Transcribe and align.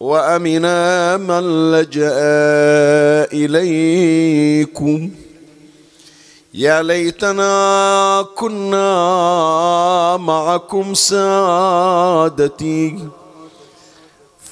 وأمنا 0.00 1.16
من 1.16 1.72
لجأ 1.72 2.12
إليكم. 3.32 5.10
يا 6.54 6.82
ليتنا 6.82 8.26
كنا 8.34 10.16
معكم 10.16 10.94
سادتي 10.94 12.98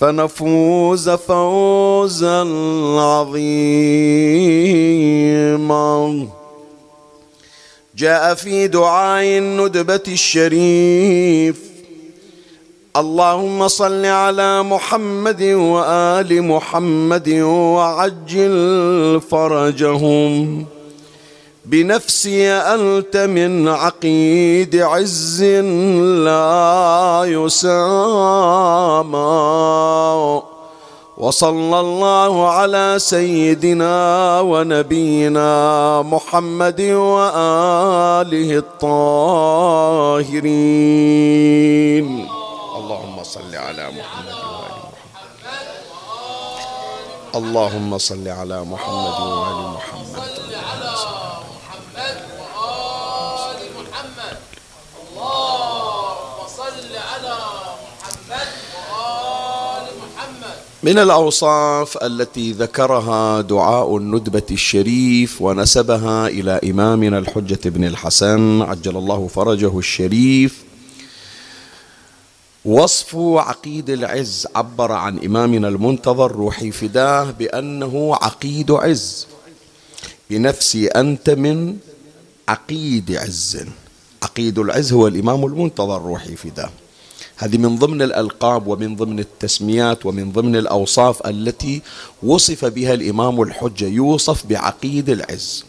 فنفوز 0.00 1.11
فوزا 1.11 2.41
عظيما. 2.98 3.36
جاء 7.97 8.34
في 8.34 8.69
دعاء 8.69 9.39
الندبة 9.39 10.02
الشريف. 10.08 11.76
اللهم 12.97 13.69
صل 13.69 14.05
على 14.05 14.62
محمد 14.62 15.42
وآل 15.42 16.42
محمد 16.42 17.28
وعجل 17.44 19.20
فرجهم. 19.30 20.64
بنفسي 21.64 22.50
أنت 22.50 23.17
من 23.17 23.69
عقيد 23.69 24.77
عز 24.77 25.42
لا 26.24 27.24
يسامى. 27.27 29.17
وصلى 31.19 31.80
الله 31.80 32.48
على 32.48 32.94
سيدنا 32.98 34.40
ونبينا 34.40 36.02
محمد 36.02 36.80
وآله 36.80 38.58
الطاهرين. 38.58 40.36
صل 43.36 43.55
على 43.55 43.85
محمد 43.92 44.33
وآل 44.33 44.77
محمد. 44.97 45.69
اللهم 47.35 47.98
صل 47.98 48.29
على 48.29 48.64
محمد 48.64 49.17
وآل 49.20 49.61
محمد. 49.77 50.23
من 60.83 60.98
الأوصاف 60.98 61.98
التي 62.03 62.53
ذكرها 62.53 63.41
دعاء 63.41 63.97
الندبة 63.97 64.42
الشريف 64.51 65.42
ونسبها 65.42 66.29
إلى 66.29 66.61
إمامنا 66.70 67.18
الحجة 67.18 67.58
بن 67.64 67.85
الحسن 67.85 68.63
عجل 68.63 68.97
الله 68.97 69.29
فرجه 69.35 69.79
الشريف 69.79 70.66
وصف 72.67 73.17
عقيد 73.17 73.91
العز 73.91 74.47
عبر 74.55 74.93
عن 74.93 75.19
إمامنا 75.19 75.69
المنتظر 75.69 76.33
روحي 76.33 76.71
فداه 76.71 77.31
بأنه 77.31 78.15
عقيد 78.15 78.71
عز. 78.71 79.27
بنفسي 80.31 80.87
أنت 80.87 81.31
من 81.31 81.77
عقيد 82.49 83.17
عز. 83.17 83.65
عقيد 84.23 84.59
العز 84.59 84.93
هو 84.93 85.07
الإمام 85.07 85.47
المنتظر 85.47 86.03
روحي 86.03 86.37
فداه. 86.37 86.71
هذه 87.37 87.59
من 87.59 87.79
ضمن 87.79 88.03
الألقاب 88.03 88.67
ومن 88.67 88.97
ضمن 88.97 89.19
التسميات 89.19 90.07
ومن 90.07 90.33
ضمن 90.33 90.57
الأوصاف 90.57 91.27
التي 91.27 91.83
وصف 92.23 92.65
بها 92.65 92.95
الإمام 92.95 93.43
الحجة 93.43 93.87
يوصف 93.87 94.47
بعقيد 94.47 95.11
العز. 95.11 95.65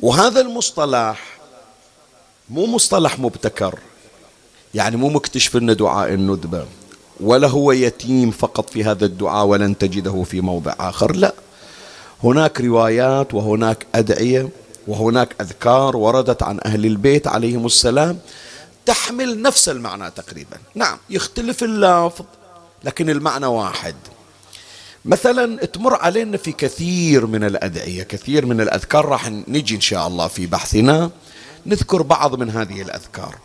وهذا 0.00 0.40
المصطلح 0.40 1.38
مو 2.50 2.66
مصطلح 2.66 3.18
مبتكر. 3.18 3.78
يعني 4.74 4.96
مو 4.96 5.08
مكتشف 5.08 5.56
لنا 5.56 5.72
دعاء 5.72 6.14
الندبة 6.14 6.66
ولا 7.20 7.48
هو 7.48 7.72
يتيم 7.72 8.30
فقط 8.30 8.70
في 8.70 8.84
هذا 8.84 9.04
الدعاء 9.04 9.46
ولن 9.46 9.78
تجده 9.78 10.22
في 10.22 10.40
موضع 10.40 10.74
آخر 10.80 11.16
لا. 11.16 11.34
هناك 12.24 12.60
روايات 12.60 13.34
وهناك 13.34 13.86
أدعية 13.94 14.48
وهناك 14.86 15.34
أذكار 15.40 15.96
وردت 15.96 16.42
عن 16.42 16.58
أهل 16.64 16.86
البيت 16.86 17.26
عليهم 17.26 17.66
السلام 17.66 18.18
تحمل 18.86 19.42
نفس 19.42 19.68
المعنى 19.68 20.10
تقريبا. 20.10 20.56
نعم 20.74 20.98
يختلف 21.10 21.62
اللفظ 21.62 22.24
لكن 22.84 23.10
المعنى 23.10 23.46
واحد. 23.46 23.94
مثلا 25.04 25.64
تمر 25.66 25.94
علينا 25.94 26.36
في 26.36 26.52
كثير 26.52 27.26
من 27.26 27.44
الأدعية 27.44 28.02
كثير 28.02 28.46
من 28.46 28.60
الأذكار 28.60 29.04
راح 29.04 29.28
نجي 29.28 29.76
إن 29.76 29.80
شاء 29.80 30.06
الله 30.06 30.28
في 30.28 30.46
بحثنا 30.46 31.10
نذكر 31.66 32.02
بعض 32.02 32.34
من 32.34 32.50
هذه 32.50 32.82
الأذكار. 32.82 33.38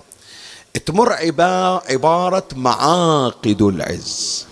تمر 0.77 1.13
عبارة 1.89 2.47
معاقد 2.55 3.61
العز. 3.61 4.45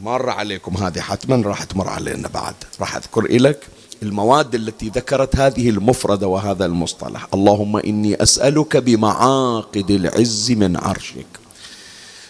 مر 0.00 0.30
عليكم 0.30 0.76
هذه 0.76 1.00
حتما 1.00 1.48
راح 1.48 1.64
تمر 1.64 1.88
علينا 1.88 2.28
بعد. 2.28 2.54
راح 2.80 2.96
أذكر 2.96 3.22
لك 3.22 3.66
المواد 4.02 4.54
التي 4.54 4.88
ذكرت 4.88 5.36
هذه 5.36 5.70
المفردة 5.70 6.26
وهذا 6.26 6.66
المصطلح. 6.66 7.26
اللهم 7.34 7.76
إني 7.76 8.22
أسألك 8.22 8.76
بمعاقد 8.76 9.90
العز 9.90 10.50
من 10.50 10.76
عرشك. 10.76 11.26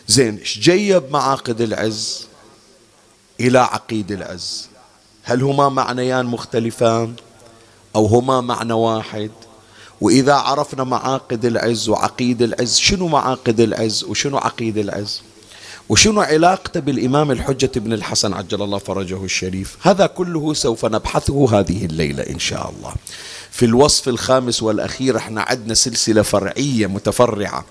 زين 0.08 0.36
إيش 0.38 0.58
جيب 0.58 1.02
معاقد 1.10 1.60
العز؟ 1.60 2.26
إلى 3.41 3.58
عقيد 3.58 4.12
العز. 4.12 4.69
هل 5.22 5.42
هما 5.42 5.69
معنيان 5.69 6.26
مختلفان؟ 6.26 7.14
أو 7.96 8.06
هما 8.06 8.41
معنى 8.41 8.72
واحد؟ 8.72 9.30
وإذا 10.00 10.34
عرفنا 10.34 10.84
معاقد 10.84 11.44
العز 11.44 11.88
وعقيد 11.88 12.42
العز 12.42 12.76
شنو 12.78 13.08
معاقد 13.08 13.60
العز 13.60 14.04
وشنو 14.04 14.38
عقيد 14.38 14.78
العز؟ 14.78 15.22
وشنو 15.88 16.20
علاقته 16.20 16.81
بالإمام 16.81 17.31
الحجة 17.31 17.70
بن 17.76 17.93
الحسن 17.93 18.32
عجل 18.32 18.62
الله 18.62 18.78
فرجه 18.78 19.25
الشريف؟ 19.25 19.76
هذا 19.82 20.06
كله 20.06 20.54
سوف 20.54 20.84
نبحثه 20.84 21.58
هذه 21.60 21.84
الليلة 21.84 22.22
إن 22.22 22.38
شاء 22.38 22.70
الله. 22.70 22.93
في 23.50 23.64
الوصف 23.64 24.08
الخامس 24.08 24.62
والأخير 24.62 25.16
إحنا 25.16 25.43
عندنا 25.43 25.75
سلسلة 25.75 26.22
فرعية 26.22 26.87
متفرعة 26.87 27.64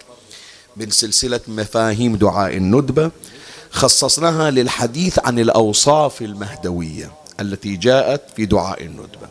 من 0.78 0.90
سلسلة 0.90 1.40
مفاهيم 1.48 2.16
دعاء 2.16 2.58
الندبة. 2.58 3.12
خصصناها 3.72 4.52
للحديث 4.52 5.20
عن 5.26 5.40
الأوصاف 5.40 6.22
المهدوية 6.22 7.12
التي 7.40 7.76
جاءت 7.76 8.22
في 8.36 8.46
دعاء 8.46 8.84
الندبة. 8.84 9.28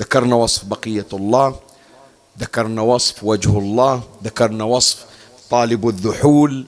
ذكرنا 0.00 0.34
وصف 0.36 0.64
بقية 0.64 1.06
الله 1.12 1.56
ذكرنا 2.42 2.82
وصف 2.82 3.24
وجه 3.24 3.58
الله 3.58 4.02
ذكرنا 4.24 4.64
وصف 4.64 5.04
طالب 5.50 5.88
الذحول. 5.88 6.66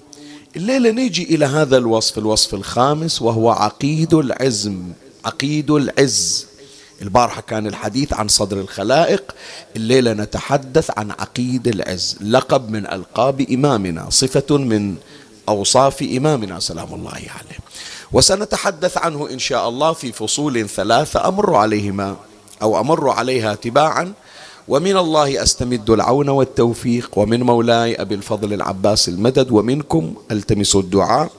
الليلة 0.56 0.90
نيجي 0.90 1.34
إلى 1.34 1.44
هذا 1.46 1.76
الوصف 1.76 2.18
الوصف 2.18 2.54
الخامس 2.54 3.22
وهو 3.22 3.50
عقيد 3.50 4.14
العزم 4.14 4.92
عقيد 5.24 5.70
العز. 5.70 6.46
البارحة 7.02 7.40
كان 7.40 7.66
الحديث 7.66 8.12
عن 8.12 8.28
صدر 8.28 8.60
الخلائق. 8.60 9.34
الليلة 9.76 10.12
نتحدث 10.12 10.90
عن 10.98 11.10
عقيد 11.10 11.68
العز. 11.68 12.16
لقب 12.20 12.70
من 12.70 12.86
ألقاب 12.86 13.40
إمامنا 13.40 14.10
صفة 14.10 14.56
من 14.56 14.96
أوصاف 15.48 16.02
إمامنا 16.02 16.60
سلام 16.60 16.94
الله 16.94 17.10
عليه. 17.10 17.58
وسنتحدث 18.12 18.98
عنه 18.98 19.30
إن 19.30 19.38
شاء 19.38 19.68
الله 19.68 19.92
في 19.92 20.12
فصول 20.12 20.68
ثلاثة 20.68 21.28
أمر 21.28 21.54
عليهما 21.56 22.16
أو 22.62 22.80
أمر 22.80 23.10
عليها 23.10 23.54
تباعا. 23.54 24.12
ومن 24.68 24.96
الله 24.96 25.42
أستمد 25.42 25.90
العون 25.90 26.28
والتوفيق 26.28 27.10
ومن 27.18 27.42
مولاي 27.42 28.00
أبي 28.00 28.14
الفضل 28.14 28.52
العباس 28.52 29.08
المدد 29.08 29.52
ومنكم 29.52 30.14
ألتمس 30.30 30.76
الدعاء. 30.76 31.30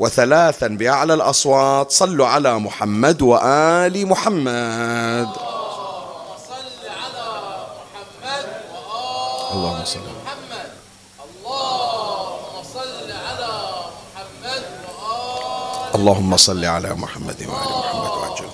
وثلاثا 0.00 0.68
بأعلى 0.68 1.14
الأصوات 1.14 1.90
صلوا 1.90 2.26
على 2.26 2.58
محمد 2.58 3.22
وآل 3.22 4.06
محمد. 4.06 5.28
اللهم 5.32 6.34
صل 6.48 6.82
على 7.02 7.28
محمد. 7.78 8.46
اللهم 9.52 9.84
صل 12.62 13.10
على 13.12 13.52
محمد. 14.14 14.62
وآل 15.02 15.94
اللهم 15.94 16.36
صل 16.36 16.64
على 16.64 16.94
محمد 16.94 17.40
وآل 17.46 17.70
محمد 17.78 18.10
وعجل 18.18 18.50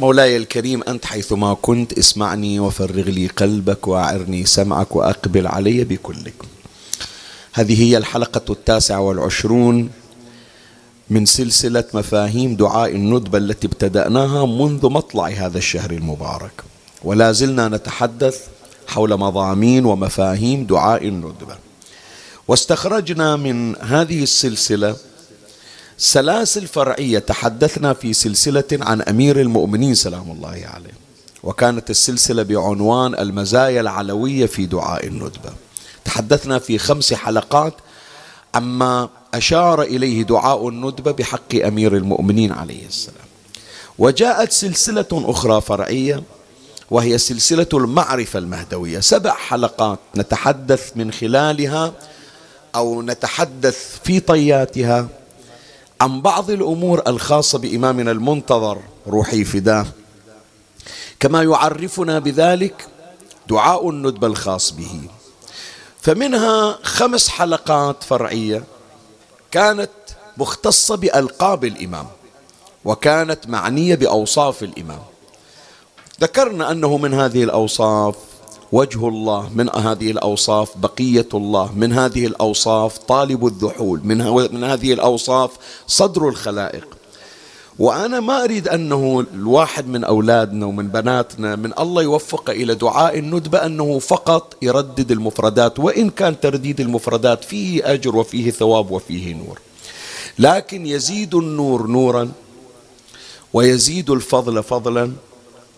مولاي 0.00 0.36
الكريم 0.36 0.82
أنت 0.88 1.04
حيثما 1.06 1.54
كنت 1.62 1.98
اسمعني 1.98 2.60
وفرغ 2.60 3.08
لي 3.10 3.26
قلبك 3.26 3.88
وأعرني 3.88 4.46
سمعك 4.46 4.96
وأقبل 4.96 5.46
علي 5.46 5.84
بكلك. 5.84 6.34
هذه 7.52 7.82
هي 7.82 7.96
الحلقة 7.96 8.52
التاسعة 8.52 9.00
والعشرون 9.00 9.90
من 11.10 11.26
سلسلة 11.26 11.84
مفاهيم 11.94 12.56
دعاء 12.56 12.90
الندبة 12.90 13.38
التي 13.38 13.66
ابتدأناها 13.66 14.46
منذ 14.46 14.90
مطلع 14.90 15.28
هذا 15.28 15.58
الشهر 15.58 15.90
المبارك. 15.90 16.62
ولا 17.04 17.32
زلنا 17.32 17.68
نتحدث 17.68 18.40
حول 18.88 19.16
مضامين 19.16 19.84
ومفاهيم 19.84 20.64
دعاء 20.64 21.08
الندبة. 21.08 21.56
واستخرجنا 22.48 23.36
من 23.36 23.76
هذه 23.76 24.22
السلسلة 24.22 24.96
سلاسل 26.02 26.66
فرعية 26.66 27.18
تحدثنا 27.18 27.92
في 27.92 28.12
سلسلة 28.12 28.64
عن 28.72 29.02
أمير 29.02 29.40
المؤمنين 29.40 29.94
سلام 29.94 30.30
الله 30.30 30.48
عليه. 30.48 30.94
وكانت 31.42 31.90
السلسلة 31.90 32.42
بعنوان 32.42 33.14
المزايا 33.14 33.80
العلوية 33.80 34.46
في 34.46 34.66
دعاء 34.66 35.06
الندبة. 35.06 35.52
تحدثنا 36.04 36.58
في 36.58 36.78
خمس 36.78 37.14
حلقات 37.14 37.74
عما 38.54 39.08
أشار 39.34 39.82
إليه 39.82 40.22
دعاء 40.22 40.68
الندبة 40.68 41.12
بحق 41.12 41.54
أمير 41.54 41.96
المؤمنين 41.96 42.52
عليه 42.52 42.86
السلام. 42.86 43.26
وجاءت 43.98 44.52
سلسلة 44.52 45.08
أخرى 45.12 45.60
فرعية 45.60 46.22
وهي 46.90 47.18
سلسلة 47.18 47.68
المعرفة 47.74 48.38
المهدوية. 48.38 49.00
سبع 49.00 49.34
حلقات 49.34 49.98
نتحدث 50.16 50.92
من 50.96 51.12
خلالها 51.12 51.92
أو 52.74 53.02
نتحدث 53.02 53.98
في 54.04 54.20
طياتها. 54.20 55.08
عن 56.00 56.20
بعض 56.20 56.50
الأمور 56.50 57.02
الخاصة 57.06 57.58
بإمامنا 57.58 58.10
المنتظر 58.10 58.78
روحي 59.06 59.44
فداه 59.44 59.86
كما 61.20 61.42
يعرفنا 61.42 62.18
بذلك 62.18 62.86
دعاء 63.48 63.90
الندبة 63.90 64.26
الخاص 64.26 64.70
به. 64.70 65.00
فمنها 66.00 66.78
خمس 66.82 67.28
حلقات 67.28 68.02
فرعية 68.02 68.64
كانت 69.50 69.90
مختصة 70.36 70.96
بألقاب 70.96 71.64
الإمام 71.64 72.06
وكانت 72.84 73.46
معنية 73.46 73.94
بأوصاف 73.94 74.62
الإمام. 74.62 75.02
ذكرنا 76.20 76.70
أنه 76.70 76.96
من 76.96 77.14
هذه 77.14 77.44
الأوصاف 77.44 78.14
وجه 78.72 79.08
الله 79.08 79.50
من 79.54 79.70
هذه 79.76 80.10
الأوصاف 80.10 80.78
بقية 80.78 81.28
الله 81.34 81.72
من 81.76 81.92
هذه 81.92 82.26
الأوصاف 82.26 82.98
طالب 82.98 83.46
الذحول 83.46 84.00
من, 84.04 84.18
من 84.52 84.64
هذه 84.64 84.92
الأوصاف 84.92 85.50
صدر 85.86 86.28
الخلائق. 86.28 86.86
وأنا 87.78 88.20
ما 88.20 88.44
أريد 88.44 88.68
أنه 88.68 89.26
الواحد 89.34 89.88
من 89.88 90.04
أولادنا 90.04 90.66
ومن 90.66 90.88
بناتنا 90.88 91.56
من 91.56 91.72
الله 91.78 92.02
يوفق 92.02 92.50
إلى 92.50 92.74
دعاء 92.74 93.18
الندبة 93.18 93.66
أنه 93.66 93.98
فقط 93.98 94.56
يردد 94.62 95.10
المفردات 95.10 95.78
وإن 95.78 96.10
كان 96.10 96.40
ترديد 96.40 96.80
المفردات 96.80 97.44
فيه 97.44 97.92
أجر 97.92 98.16
وفيه 98.16 98.50
ثواب 98.50 98.90
وفيه 98.90 99.34
نور. 99.34 99.58
لكن 100.38 100.86
يزيد 100.86 101.34
النور 101.34 101.86
نورا 101.86 102.32
ويزيد 103.52 104.10
الفضل 104.10 104.62
فضلا 104.62 105.12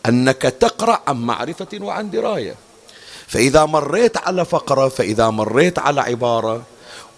أنك 0.07 0.43
تقرأ 0.43 1.01
عن 1.07 1.17
معرفة 1.17 1.79
وعن 1.81 2.11
دراية. 2.11 2.55
فإذا 3.33 3.65
مريت 3.65 4.17
على 4.17 4.45
فقرة 4.45 4.89
فإذا 4.89 5.31
مريت 5.31 5.79
على 5.79 6.01
عبارة 6.01 6.63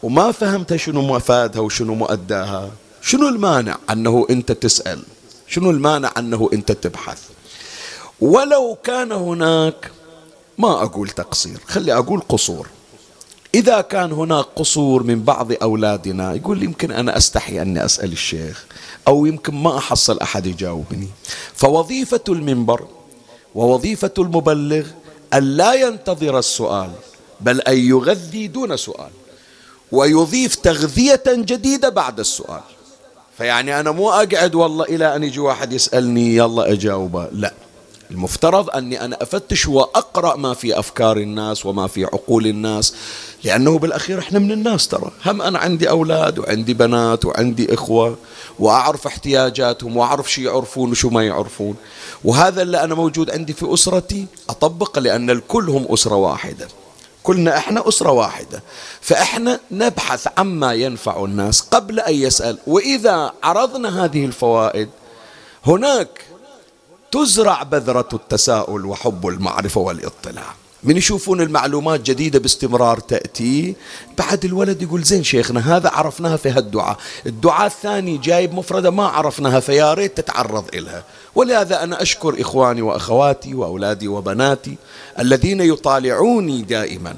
وما 0.02 0.32
فهمت 0.32 0.76
شنو 0.76 1.02
مفادها 1.02 1.60
وشنو 1.60 1.94
مؤداها 1.94 2.70
شنو 3.02 3.28
المانع 3.28 3.76
أنه 3.90 4.26
أنت 4.30 4.52
تسأل؟ 4.52 5.02
شنو 5.46 5.70
المانع 5.70 6.12
أنه 6.18 6.50
أنت 6.52 6.72
تبحث؟ 6.72 7.18
ولو 8.20 8.76
كان 8.84 9.12
هناك 9.12 9.90
ما 10.58 10.82
أقول 10.82 11.08
تقصير 11.08 11.58
خلي 11.66 11.92
أقول 11.92 12.20
قصور. 12.28 12.68
إذا 13.54 13.80
كان 13.80 14.12
هناك 14.12 14.46
قصور 14.56 15.02
من 15.02 15.22
بعض 15.22 15.52
أولادنا 15.62 16.34
يقول 16.34 16.62
يمكن 16.62 16.90
أنا 16.90 17.16
أستحي 17.16 17.62
أني 17.62 17.84
أسأل 17.84 18.12
الشيخ 18.12 18.64
أو 19.08 19.26
يمكن 19.26 19.54
ما 19.54 19.78
أحصل 19.78 20.18
أحد 20.18 20.46
يجاوبني. 20.46 21.08
فوظيفة 21.54 22.24
المنبر 22.28 22.86
ووظيفة 23.54 24.14
المبلغ 24.18 24.86
أن 25.34 25.56
لا 25.56 25.74
ينتظر 25.74 26.38
السؤال 26.38 26.90
بل 27.40 27.60
أن 27.60 27.78
يغذي 27.78 28.46
دون 28.46 28.76
سؤال 28.76 29.10
ويضيف 29.92 30.54
تغذية 30.54 31.22
جديدة 31.26 31.88
بعد 31.88 32.20
السؤال. 32.20 32.60
فيعني 33.38 33.80
أنا 33.80 33.90
مو 33.90 34.10
أقعد 34.10 34.54
والله 34.54 34.84
إلى 34.84 35.16
أن 35.16 35.24
يجي 35.24 35.40
واحد 35.40 35.72
يسألني 35.72 36.36
يلا 36.36 36.72
أجاوبه 36.72 37.28
لا. 37.32 37.52
المفترض 38.10 38.70
أني 38.70 39.04
أنا 39.04 39.22
أفتش 39.22 39.66
وأقرأ 39.66 40.36
ما 40.36 40.54
في 40.54 40.78
أفكار 40.78 41.16
الناس 41.16 41.66
وما 41.66 41.86
في 41.86 42.04
عقول 42.04 42.46
الناس. 42.46 42.94
لأنه 43.44 43.78
بالأخير 43.78 44.18
إحنا 44.18 44.38
من 44.38 44.52
الناس 44.52 44.88
ترى. 44.88 45.10
هم 45.26 45.42
أنا 45.42 45.58
عندي 45.58 45.90
أولاد 45.90 46.38
وعندي 46.38 46.74
بنات 46.74 47.24
وعندي 47.24 47.74
إخوة 47.74 48.16
وأعرف 48.58 49.06
احتياجاتهم 49.06 49.96
وأعرف 49.96 50.32
شو 50.32 50.42
يعرفون 50.42 50.90
وشو 50.90 51.10
ما 51.10 51.26
يعرفون. 51.26 51.76
وهذا 52.24 52.62
اللي 52.62 52.84
أنا 52.84 52.94
موجود 52.94 53.30
عندي 53.30 53.52
في 53.52 53.74
أسرتي 53.74 54.26
أطبق 54.48 54.98
لأن 54.98 55.30
الكل 55.30 55.68
هم 55.68 55.86
أسرة 55.88 56.14
واحدة. 56.14 56.68
كلنا 57.22 57.56
إحنا 57.56 57.88
أسرة 57.88 58.10
واحدة. 58.10 58.62
فإحنا 59.00 59.60
نبحث 59.70 60.28
عما 60.38 60.74
ينفع 60.74 61.24
الناس 61.24 61.60
قبل 61.60 62.00
أن 62.00 62.14
يسأل. 62.14 62.58
وإذا 62.66 63.32
عرضنا 63.42 64.04
هذه 64.04 64.24
الفوائد 64.24 64.88
هناك 65.66 66.24
تزرع 67.12 67.62
بذرة 67.62 68.08
التساؤل 68.12 68.86
وحب 68.86 69.28
المعرفة 69.28 69.80
والاطلاع. 69.80 70.54
من 70.84 70.96
يشوفون 70.96 71.40
المعلومات 71.40 72.00
جديدة 72.00 72.38
باستمرار 72.38 72.98
تأتي. 72.98 73.74
بعد 74.18 74.44
الولد 74.44 74.82
يقول 74.82 75.02
زين 75.02 75.22
شيخنا 75.24 75.76
هذا 75.76 75.88
عرفناها 75.88 76.36
في 76.36 76.50
هالدعاء. 76.50 76.96
الدعاء 77.26 77.66
الثاني 77.66 78.18
جايب 78.18 78.54
مفردة 78.54 78.90
ما 78.90 79.06
عرفناها 79.06 79.60
فيا 79.60 79.94
ريت 79.94 80.16
تتعرض 80.16 80.64
إلها. 80.74 81.04
ولهذا 81.34 81.82
أنا 81.82 82.02
أشكر 82.02 82.40
إخواني 82.40 82.82
وأخواتي 82.82 83.54
وأولادي 83.54 84.08
وبناتي 84.08 84.76
الذين 85.18 85.60
يطالعوني 85.60 86.62
دائما 86.62 87.14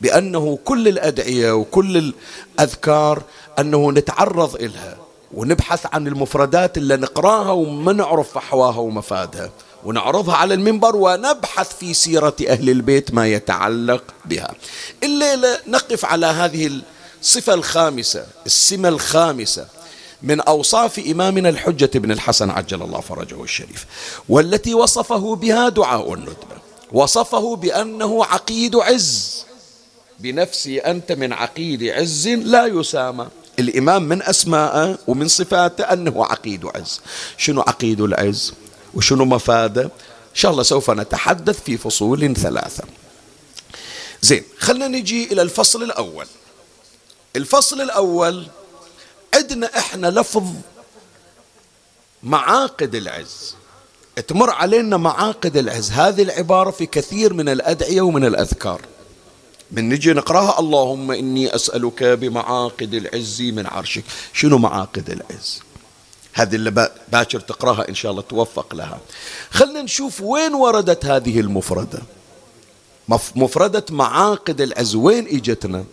بأنه 0.00 0.58
كل 0.64 0.88
الأدعية 0.88 1.52
وكل 1.52 2.12
الأذكار 2.58 3.22
أنه 3.58 3.92
نتعرض 3.92 4.54
إلها 4.54 4.96
ونبحث 5.34 5.86
عن 5.92 6.06
المفردات 6.06 6.78
اللي 6.78 6.96
نقراها 6.96 7.50
وما 7.50 7.92
نعرف 7.92 8.32
فحواها 8.32 8.78
ومفادها. 8.78 9.50
ونعرضها 9.84 10.34
على 10.34 10.54
المنبر 10.54 10.96
ونبحث 10.96 11.76
في 11.76 11.94
سيرة 11.94 12.36
أهل 12.48 12.70
البيت 12.70 13.14
ما 13.14 13.28
يتعلق 13.28 14.02
بها. 14.24 14.54
الليلة 15.02 15.58
نقف 15.66 16.04
على 16.04 16.26
هذه 16.26 16.80
الصفة 17.22 17.54
الخامسة 17.54 18.26
السمة 18.46 18.88
الخامسة 18.88 19.66
من 20.22 20.40
أوصاف 20.40 20.98
إمامنا 20.98 21.48
الحجة 21.48 21.98
بن 21.98 22.12
الحسن 22.12 22.50
عجل 22.50 22.82
الله 22.82 23.00
فرجه 23.00 23.42
الشريف 23.42 23.86
والتي 24.28 24.74
وصفه 24.74 25.36
بها 25.36 25.68
دعاء 25.68 26.14
الندبة 26.14 26.60
وصفه 26.92 27.56
بأنه 27.56 28.24
عقيد 28.24 28.76
عز. 28.76 29.44
بنفسي 30.18 30.78
أنت 30.78 31.12
من 31.12 31.32
عقيد 31.32 31.82
عز 31.82 32.28
لا 32.28 32.66
يسامى. 32.66 33.28
الإمام 33.58 34.02
من 34.02 34.22
أسماءه 34.22 34.98
ومن 35.06 35.28
صفاته 35.28 35.84
أنه 35.84 36.24
عقيد 36.24 36.66
عز. 36.74 37.00
شنو 37.36 37.60
عقيد 37.60 38.00
العز؟ 38.00 38.52
وشنو 38.94 39.24
مفاده 39.24 39.82
إن 39.82 40.34
شاء 40.34 40.50
الله 40.50 40.62
سوف 40.62 40.90
نتحدث 40.90 41.62
في 41.62 41.76
فصول 41.76 42.36
ثلاثة. 42.36 42.84
زين 44.22 44.44
خلنا 44.58 44.88
نجي 44.88 45.32
إلى 45.32 45.42
الفصل 45.42 45.82
الأول. 45.82 46.26
الفصل 47.36 47.80
الأول 47.80 48.46
عندنا 49.34 49.78
إحنا 49.78 50.06
لفظ 50.06 50.52
معاقد 52.22 52.94
العز. 52.94 53.54
تمر 54.28 54.50
علينا 54.50 54.96
معاقد 54.96 55.56
العز. 55.56 55.90
هذه 55.90 56.22
العبارة 56.22 56.70
في 56.70 56.86
كثير 56.86 57.32
من 57.32 57.48
الأدعية 57.48 58.00
ومن 58.00 58.24
الأذكار. 58.24 58.80
من 59.70 59.88
نجي 59.88 60.12
نقراها 60.12 60.58
اللهم 60.58 61.10
إني 61.10 61.54
أسألك 61.54 62.02
بمعاقد 62.02 62.94
العز 62.94 63.42
من 63.42 63.66
عرشك. 63.66 64.04
شنو 64.32 64.58
معاقد 64.58 65.10
العز؟ 65.10 65.62
هذه 66.32 66.54
اللي 66.54 66.90
باكر 67.12 67.40
تقراها 67.40 67.88
إن 67.88 67.94
شاء 67.94 68.10
الله 68.12 68.22
توفق 68.22 68.74
لها. 68.74 68.98
خلنا 69.50 69.82
نشوف 69.82 70.20
وين 70.20 70.54
وردت 70.54 71.04
هذه 71.04 71.40
المفردة. 71.40 72.02
مفردة 73.36 73.84
معاقد 73.90 74.60
العز 74.60 74.94
وين 74.94 75.26
إجتنا؟ 75.26 75.84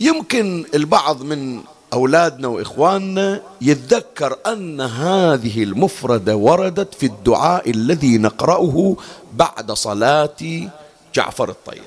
يمكن 0.00 0.64
البعض 0.74 1.22
من 1.22 1.62
أولادنا 1.92 2.48
وإخواننا 2.48 3.42
يتذكر 3.60 4.38
أن 4.46 4.80
هذه 4.80 5.62
المفردة 5.62 6.36
وردت 6.36 6.94
في 6.94 7.06
الدعاء 7.06 7.70
الذي 7.70 8.18
نقرأه 8.18 8.96
بعد 9.32 9.72
صلاة 9.72 10.68
جعفر 11.14 11.48
الطيار. 11.48 11.84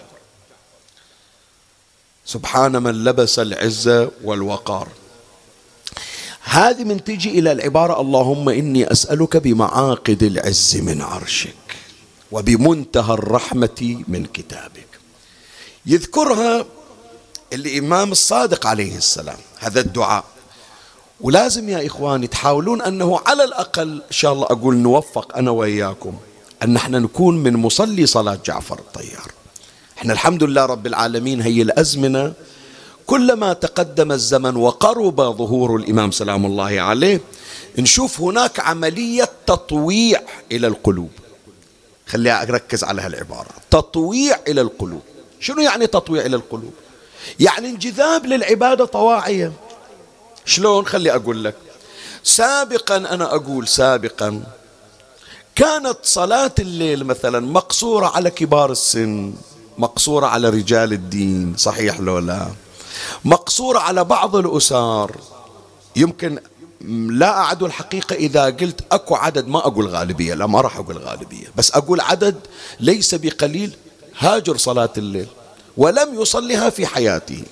سبحان 2.26 2.84
من 2.84 3.04
لبس 3.04 3.40
العزة 3.40 4.12
والوقار. 4.24 4.88
هذه 6.44 6.84
من 6.84 7.04
تجي 7.04 7.40
إلى 7.40 7.52
العبارة 7.52 8.02
اللهم 8.02 8.50
إني 8.50 8.92
أسألك 8.92 9.38
بمعاقد 9.38 10.24
العز 10.24 10.78
من 10.78 11.02
عرشك 11.02 11.56
وبمنتهى 12.32 13.14
الرحمة 13.14 14.04
من 14.08 14.26
كتابك. 14.26 14.88
يذكرها 15.86 16.66
الإمام 17.54 18.12
الصادق 18.12 18.68
عليه 18.68 18.98
السلام 18.98 19.38
هذا 19.60 19.80
الدعاء. 19.80 20.24
ولازم 21.22 21.70
يا 21.70 21.88
إخواني 21.88 22.28
تحاولون 22.28 22.82
أنه 22.82 23.20
على 23.26 23.44
الأقل 23.44 23.92
إن 23.92 24.12
شاء 24.12 24.34
الله 24.34 24.46
أقول 24.46 24.76
نوفق 24.76 25.38
أنا 25.38 25.52
وإياكم 25.52 26.14
أن 26.64 26.76
إحنا 26.76 27.00
نكون 27.00 27.44
من 27.44 27.54
مصلي 27.54 28.06
صلاة 28.06 28.40
جعفر 28.46 28.80
الطيار. 28.80 29.32
إحنا 29.98 30.14
الحمد 30.14 30.44
لله 30.44 30.66
رب 30.66 30.88
العالمين 30.88 31.42
هي 31.42 31.62
الأزمنة 31.62 32.34
كلما 33.05 33.53
تقدم 33.53 34.12
الزمن 34.12 34.55
وقرب 34.55 35.22
ظهور 35.22 35.75
الإمام 35.75 36.12
سلام 36.12 36.45
الله 36.45 36.81
عليه 36.81 37.22
نشوف 37.79 38.22
هناك 38.22 38.60
عملية 38.60 39.29
تطويع 39.45 40.22
إلى 40.51 40.67
القلوب. 40.67 41.12
خليها 42.07 42.43
أركز 42.43 42.83
على 42.83 43.01
هالعبارة. 43.01 43.50
تطويع 43.72 44.39
إلى 44.48 44.62
القلوب. 44.62 45.01
شنو 45.39 45.62
يعني 45.62 45.88
تطويع 45.88 46.25
إلى 46.25 46.36
القلوب؟ 46.36 46.74
يعني 47.39 47.69
انجذاب 47.69 48.25
للعبادة 48.25 48.86
طواعية. 48.86 49.51
شلون؟ 50.45 50.86
خلي 50.86 51.15
أقول 51.15 51.43
لك. 51.43 51.55
سابقا 52.24 52.98
أنا 52.98 53.36
أقول 53.36 53.67
سابقا 53.67 54.43
كانت 55.55 55.98
صلاة 56.03 56.51
الليل 56.60 57.03
مثلا 57.03 57.39
مقصورة 57.39 58.07
على 58.07 58.29
كبار 58.29 58.72
السن 58.72 59.33
مقصورة 59.77 60.25
على 60.25 60.50
رجال 60.50 60.93
الدين 60.93 61.55
صحيح 61.57 62.00
لو 62.00 62.19
لا؟ 62.19 62.48
مقصورة 63.25 63.79
على 63.79 64.03
بعض 64.03 64.36
الأسار 64.36 65.15
يمكن 65.95 66.39
لا 67.10 67.38
أعد 67.38 67.63
الحقيقة 67.63 68.15
إذا 68.15 68.45
قلت 68.45 68.81
أكو 68.91 69.15
عدد 69.15 69.48
ما 69.48 69.60
أقول 69.60 69.88
غالبية 69.88 70.33
لا 70.33 70.48
ما 70.48 70.62
راح 70.62 70.77
أقول 70.77 70.98
غالبية. 70.98 71.48
بس 71.55 71.72
أقول 71.72 72.01
عدد 72.01 72.36
ليس 72.79 73.15
بقليل 73.15 73.72
هاجر 74.19 74.57
صلاة 74.57 74.93
الليل 74.98 75.27
ولم 75.77 76.22
يصلها 76.22 76.69
في 76.69 76.86
حياته. 76.86 77.43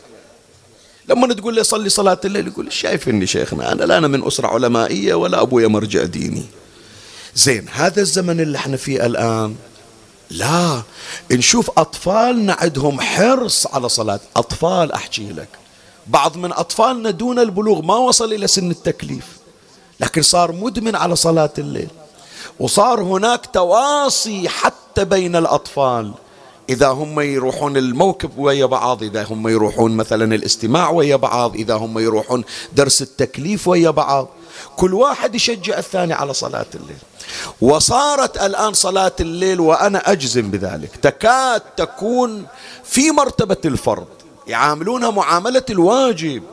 لما 1.10 1.34
تقول 1.34 1.56
لي 1.56 1.64
صلي 1.64 1.90
صلاة 1.90 2.20
الليل 2.26 2.48
يقول 2.48 2.74
شايف 2.74 3.10
إني 3.10 3.28
شيخنا 3.28 3.72
أنا 3.72 3.84
لا 3.84 3.98
أنا 3.98 4.08
من 4.08 4.28
أسرة 4.28 4.48
علمائية 4.48 5.14
ولا 5.14 5.42
أبويا 5.42 5.68
مرجع 5.68 6.04
ديني. 6.04 6.46
زين 7.36 7.66
هذا 7.72 8.02
الزمن 8.02 8.40
اللي 8.40 8.58
إحنا 8.58 8.78
فيه 8.78 9.06
الآن 9.06 9.56
لا 10.32 10.82
نشوف 11.32 11.72
أطفالنا 11.78 12.54
عندهم 12.60 13.02
حرص 13.02 13.68
على 13.68 13.90
صلاة. 13.90 14.20
أطفال 14.36 14.92
أحكي 14.92 15.32
لك. 15.32 15.50
بعض 16.08 16.38
من 16.38 16.52
أطفالنا 16.52 17.12
دون 17.12 17.40
البلوغ 17.40 17.82
ما 17.82 17.96
وصل 17.96 18.34
إلى 18.34 18.48
سن 18.48 18.72
التكليف 18.72 19.26
لكن 20.00 20.22
صار 20.22 20.52
مدمن 20.52 20.96
على 20.96 21.16
صلاة 21.16 21.54
الليل. 21.58 21.90
وصار 22.60 23.02
هناك 23.02 23.46
تواصي 23.54 24.50
حتى 24.50 25.06
بين 25.06 25.36
الأطفال. 25.36 26.14
إذا 26.70 26.88
هم 26.88 27.20
يروحون 27.20 27.78
الموكب 27.78 28.38
ويا 28.38 28.66
بعض 28.66 29.04
إذا 29.04 29.24
هم 29.24 29.48
يروحون 29.48 29.98
مثلا 29.98 30.36
الاستماع 30.36 30.90
ويا 30.90 31.16
بعض 31.16 31.56
إذا 31.56 31.74
هم 31.74 32.00
يروحون 32.00 32.44
درس 32.74 33.02
التكليف 33.02 33.68
ويا 33.68 33.90
بعض. 33.90 34.28
كل 34.76 34.94
واحد 34.94 35.36
يشجع 35.36 35.78
الثاني 35.78 36.14
على 36.14 36.34
صلاة 36.34 36.66
الليل. 36.76 36.98
وصارت 37.62 38.38
الآن 38.38 38.74
صلاة 38.74 39.12
الليل 39.20 39.60
وأنا 39.60 40.12
أجزم 40.12 40.52
بذلك. 40.52 40.96
تكاد 40.96 41.62
تكون 41.78 42.46
في 42.84 43.12
مرتبة 43.12 43.58
الفرض. 43.66 44.08
يعاملونها 44.48 45.10
معاملة 45.12 45.64
الواجب. 45.70 46.44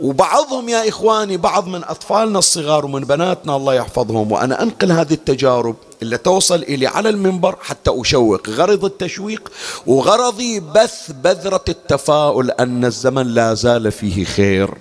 وبعضهم 0.00 0.68
يا 0.68 0.88
إخواني 0.88 1.36
بعض 1.36 1.66
من 1.66 1.84
أطفالنا 1.84 2.38
الصغار 2.38 2.84
ومن 2.84 3.00
بناتنا 3.00 3.56
الله 3.56 3.74
يحفظهم. 3.74 4.32
وأنا 4.32 4.62
أنقل 4.62 4.92
هذه 4.92 5.12
التجارب 5.12 5.76
اللي 6.02 6.18
توصل 6.18 6.62
إلي 6.62 6.86
على 6.86 7.08
المنبر 7.08 7.56
حتى 7.62 7.90
أشوق. 8.00 8.48
غرض 8.48 8.84
التشويق 8.84 9.50
وغرضي 9.86 10.60
بث 10.60 11.10
بذرة 11.10 11.64
التفاؤل 11.68 12.50
أن 12.50 12.84
الزمن 12.84 13.26
لا 13.26 13.54
زال 13.54 13.92
فيه 13.92 14.24
خير. 14.24 14.74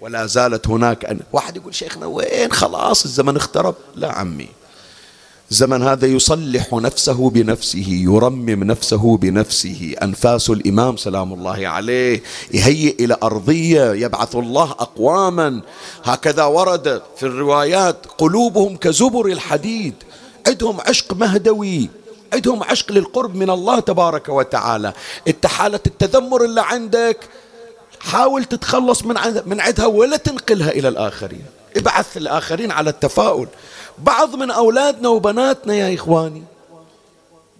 ولا 0.00 0.26
زالت 0.26 0.68
هناك 0.68 1.04
أن 1.04 1.20
واحد 1.32 1.56
يقول 1.56 1.74
شيخنا 1.74 2.06
وين؟ 2.06 2.52
خلاص 2.52 3.04
الزمن 3.04 3.36
اخترب. 3.36 3.74
لا 3.94 4.12
عمي. 4.12 4.48
الزمن 5.50 5.82
هذا 5.82 6.06
يصلح 6.06 6.72
نفسه 6.72 7.30
بنفسه 7.30 7.86
يرمم 7.88 8.64
نفسه 8.64 9.16
بنفسه. 9.16 9.94
أنفاس 10.02 10.50
الإمام 10.50 10.96
سلام 10.96 11.32
الله 11.32 11.68
عليه 11.68 12.22
يهيئ 12.54 13.04
إلى 13.04 13.16
أرضية 13.22 13.92
يبعث 13.92 14.36
الله 14.36 14.70
أقواما. 14.70 15.60
هكذا 16.04 16.44
ورد 16.44 17.02
في 17.16 17.22
الروايات 17.22 17.96
قلوبهم 18.18 18.76
كزبر 18.76 19.26
الحديد. 19.26 19.94
عندهم 20.46 20.80
عشق 20.80 21.14
مهدوي. 21.14 21.88
عندهم 22.32 22.62
عشق 22.62 22.92
للقرب 22.92 23.34
من 23.34 23.50
الله 23.50 23.80
تبارك 23.80 24.28
وتعالى. 24.28 24.92
انت 25.28 25.46
حالة 25.46 25.80
التذمر 25.86 26.44
اللي 26.44 26.60
عندك 26.60 27.18
حاول 28.00 28.44
تتخلص 28.44 29.02
من 29.02 29.16
من 29.46 29.60
عندها 29.60 29.86
ولا 29.86 30.16
تنقلها 30.16 30.70
إلى 30.70 30.88
الآخرين. 30.88 31.44
ابعث 31.76 32.16
الآخرين 32.16 32.70
على 32.70 32.90
التفاؤل. 32.90 33.48
بعض 33.98 34.34
من 34.34 34.50
أولادنا 34.50 35.08
وبناتنا 35.08 35.74
يا 35.74 35.94
إخواني 35.94 36.42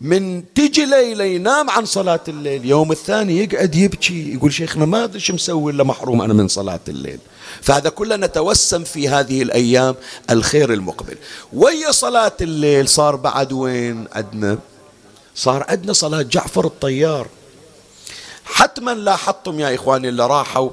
من 0.01 0.55
تجي 0.55 0.85
ليلة 0.85 1.25
ينام 1.25 1.71
عن 1.71 1.85
صلاة 1.85 2.21
الليل 2.29 2.65
يوم 2.65 2.93
الثاني 2.93 3.39
يقعد 3.39 3.75
يبكي 3.75 4.35
يقول 4.35 4.53
شيخنا 4.53 4.87
ما 4.87 5.05
أدري 5.05 5.21
شو 5.21 5.33
مسوي 5.33 5.73
إلا 5.73 5.85
محروم 5.85 6.23
أنا 6.23 6.35
من 6.35 6.49
صلاة 6.49 6.81
الليل. 6.89 7.19
فهذا 7.63 7.89
كله 7.89 8.17
نتوسم 8.17 8.85
في 8.85 9.09
هذه 9.09 9.43
الأيام 9.43 9.95
الخير 10.31 10.73
المقبل. 10.73 11.17
ويا 11.53 11.93
صلاة 11.93 12.33
الليل 12.41 12.89
صار 12.89 13.17
بعد 13.17 13.53
وين 13.53 14.05
عندنا 14.13 14.59
صار 15.35 15.65
عندنا 15.69 15.93
صلاة 15.93 16.23
جعفر 16.23 16.67
الطيار. 16.67 17.27
حتما 18.53 18.95
لاحظتم 18.95 19.61
يا 19.61 19.75
إخواني 19.75 20.09
اللي 20.09 20.27
راحوا 20.27 20.71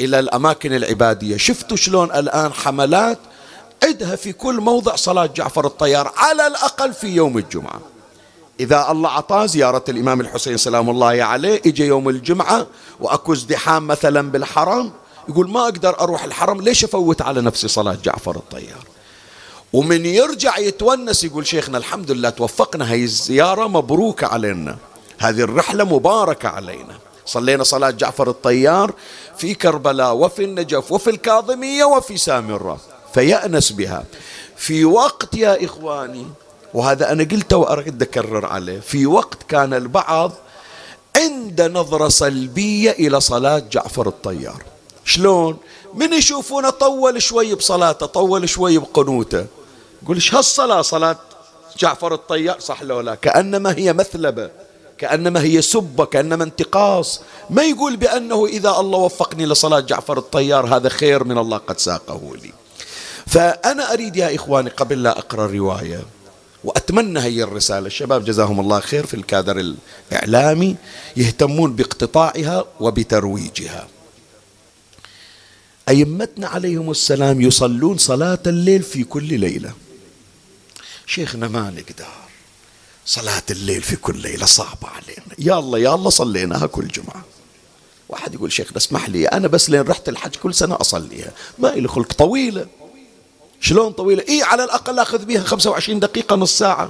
إلى 0.00 0.18
الأماكن 0.18 0.74
العبادية. 0.74 1.36
شفتوا 1.36 1.76
شلون 1.76 2.12
الآن 2.12 2.52
حملات 2.52 3.18
عدها 3.84 4.16
في 4.16 4.32
كل 4.32 4.60
موضع 4.60 4.96
صلاة 4.96 5.26
جعفر 5.26 5.66
الطيار 5.66 6.12
على 6.16 6.46
الأقل 6.46 6.92
في 6.92 7.06
يوم 7.06 7.38
الجمعة. 7.38 7.80
إذا 8.60 8.90
الله 8.90 9.10
عطاه 9.10 9.46
زيارة 9.46 9.84
الإمام 9.88 10.20
الحسين 10.20 10.56
سلام 10.56 10.90
الله 10.90 11.22
عليه 11.22 11.60
إجا 11.66 11.84
يوم 11.84 12.08
الجمعة 12.08 12.66
وأكو 13.00 13.32
ازدحام 13.32 13.86
مثلا 13.86 14.30
بالحرم 14.30 14.92
يقول 15.28 15.50
ما 15.50 15.62
أقدر 15.64 16.00
أروح 16.00 16.24
الحرم 16.24 16.60
ليش 16.60 16.84
أفوت 16.84 17.22
على 17.22 17.40
نفسي 17.40 17.68
صلاة 17.68 17.98
جعفر 18.04 18.36
الطيار؟ 18.36 18.84
ومن 19.72 20.06
يرجع 20.06 20.58
يتونس 20.58 21.24
يقول 21.24 21.46
شيخنا 21.46 21.78
الحمد 21.78 22.10
لله 22.10 22.30
توفقنا 22.30 22.92
هاي 22.92 23.04
الزيارة 23.04 23.66
مبروكة 23.66 24.26
علينا 24.26 24.76
هذه 25.18 25.40
الرحلة 25.40 25.84
مباركة 25.84 26.48
علينا. 26.48 26.98
صلينا 27.28 27.64
صلاة 27.64 27.90
جعفر 27.90 28.30
الطيار 28.30 28.92
في 29.36 29.54
كربلاء 29.54 30.14
وفي 30.14 30.44
النجف 30.44 30.92
وفي 30.92 31.10
الكاظمية 31.10 31.84
وفي 31.84 32.16
سامرة. 32.16 32.80
فيأنس 33.14 33.72
بها. 33.72 34.04
في 34.56 34.84
وقت 34.84 35.34
يا 35.34 35.64
إخواني 35.64 36.26
وهذا 36.74 37.12
أنا 37.12 37.24
قلته 37.24 37.56
وأريد 37.56 38.02
أكرر 38.02 38.46
عليه 38.46 38.80
في 38.80 39.06
وقت 39.06 39.42
كان 39.48 39.74
البعض 39.74 40.32
عند 41.16 41.62
نظرة 41.62 42.08
سلبية 42.08 42.90
إلى 42.90 43.20
صلاة 43.20 43.58
جعفر 43.58 44.08
الطيار. 44.08 44.62
شلون؟ 45.04 45.56
من 45.94 46.12
يشوفونه 46.12 46.70
طول 46.70 47.22
شوي 47.22 47.54
بصلاته 47.54 48.06
طول 48.06 48.48
شوي 48.48 48.78
بقنوته. 48.78 49.46
يقول 50.02 50.16
إيش 50.16 50.34
هالصلاة؟ 50.34 50.82
صلاة 50.82 51.16
جعفر 51.78 52.14
الطيار؟ 52.14 52.60
صح 52.60 52.82
لو 52.82 53.00
لا؟ 53.00 53.14
كأنما 53.14 53.74
هي 53.78 53.92
مثلبة. 53.92 54.50
كأنما 54.98 55.42
هي 55.42 55.62
سبة 55.62 56.04
كأنما 56.04 56.44
انتقاص. 56.44 57.20
ما 57.50 57.62
يقول 57.62 57.96
بأنه 57.96 58.46
إذا 58.46 58.70
الله 58.70 58.98
وفقني 58.98 59.46
لصلاة 59.46 59.80
جعفر 59.80 60.18
الطيار 60.18 60.76
هذا 60.76 60.88
خير 60.88 61.24
من 61.24 61.38
الله 61.38 61.56
قد 61.56 61.78
ساقه 61.78 62.36
لي. 62.42 62.52
فأنا 63.26 63.92
أريد 63.92 64.16
يا 64.16 64.34
إخواني 64.34 64.70
قبل 64.70 65.02
لا 65.02 65.18
أقرأ 65.18 65.44
الرواية 65.44 66.00
وأتمنى 66.64 67.20
هي 67.20 67.42
الرسالة 67.42 67.86
الشباب 67.86 68.24
جزاهم 68.24 68.60
الله 68.60 68.80
خير 68.80 69.06
في 69.06 69.14
الكادر 69.14 69.74
الإعلامي 70.12 70.76
يهتمون 71.16 71.76
باقتطاعها 71.76 72.64
وبترويجها. 72.80 73.88
أئمتنا 75.88 76.48
عليهم 76.48 76.90
السلام 76.90 77.40
يصلون 77.40 77.98
صلاة 77.98 78.38
الليل 78.46 78.82
في 78.82 79.04
كل 79.04 79.40
ليلة. 79.40 79.72
شيخنا 81.06 81.48
ما 81.48 81.70
نقدر 81.70 82.27
صلاة 83.08 83.42
الليل 83.50 83.82
في 83.82 83.96
كل 83.96 84.16
ليلة 84.16 84.46
صعبة 84.46 84.88
علينا. 84.88 85.34
يا 85.38 85.58
الله 85.58 85.78
يا 85.78 85.94
الله 85.94 86.10
صليناها 86.10 86.66
كل 86.66 86.88
جمعة. 86.88 87.24
واحد 88.08 88.34
يقول 88.34 88.52
شيخنا 88.52 88.76
اسمح 88.76 89.08
لي 89.08 89.26
أنا 89.26 89.48
بس 89.48 89.70
لين 89.70 89.80
رحت 89.80 90.08
الحج 90.08 90.34
كل 90.34 90.54
سنة 90.54 90.76
أصليها. 90.80 91.30
ما 91.58 91.72
إلي 91.72 91.88
خلق 91.88 92.12
طويلة. 92.12 92.66
شلون 93.60 93.92
طويلة؟ 93.92 94.22
إيه 94.22 94.44
على 94.44 94.64
الأقل 94.64 94.98
أخذ 94.98 95.24
بها 95.24 95.42
25 95.42 96.00
دقيقة 96.00 96.36
نص 96.36 96.58
ساعة. 96.58 96.88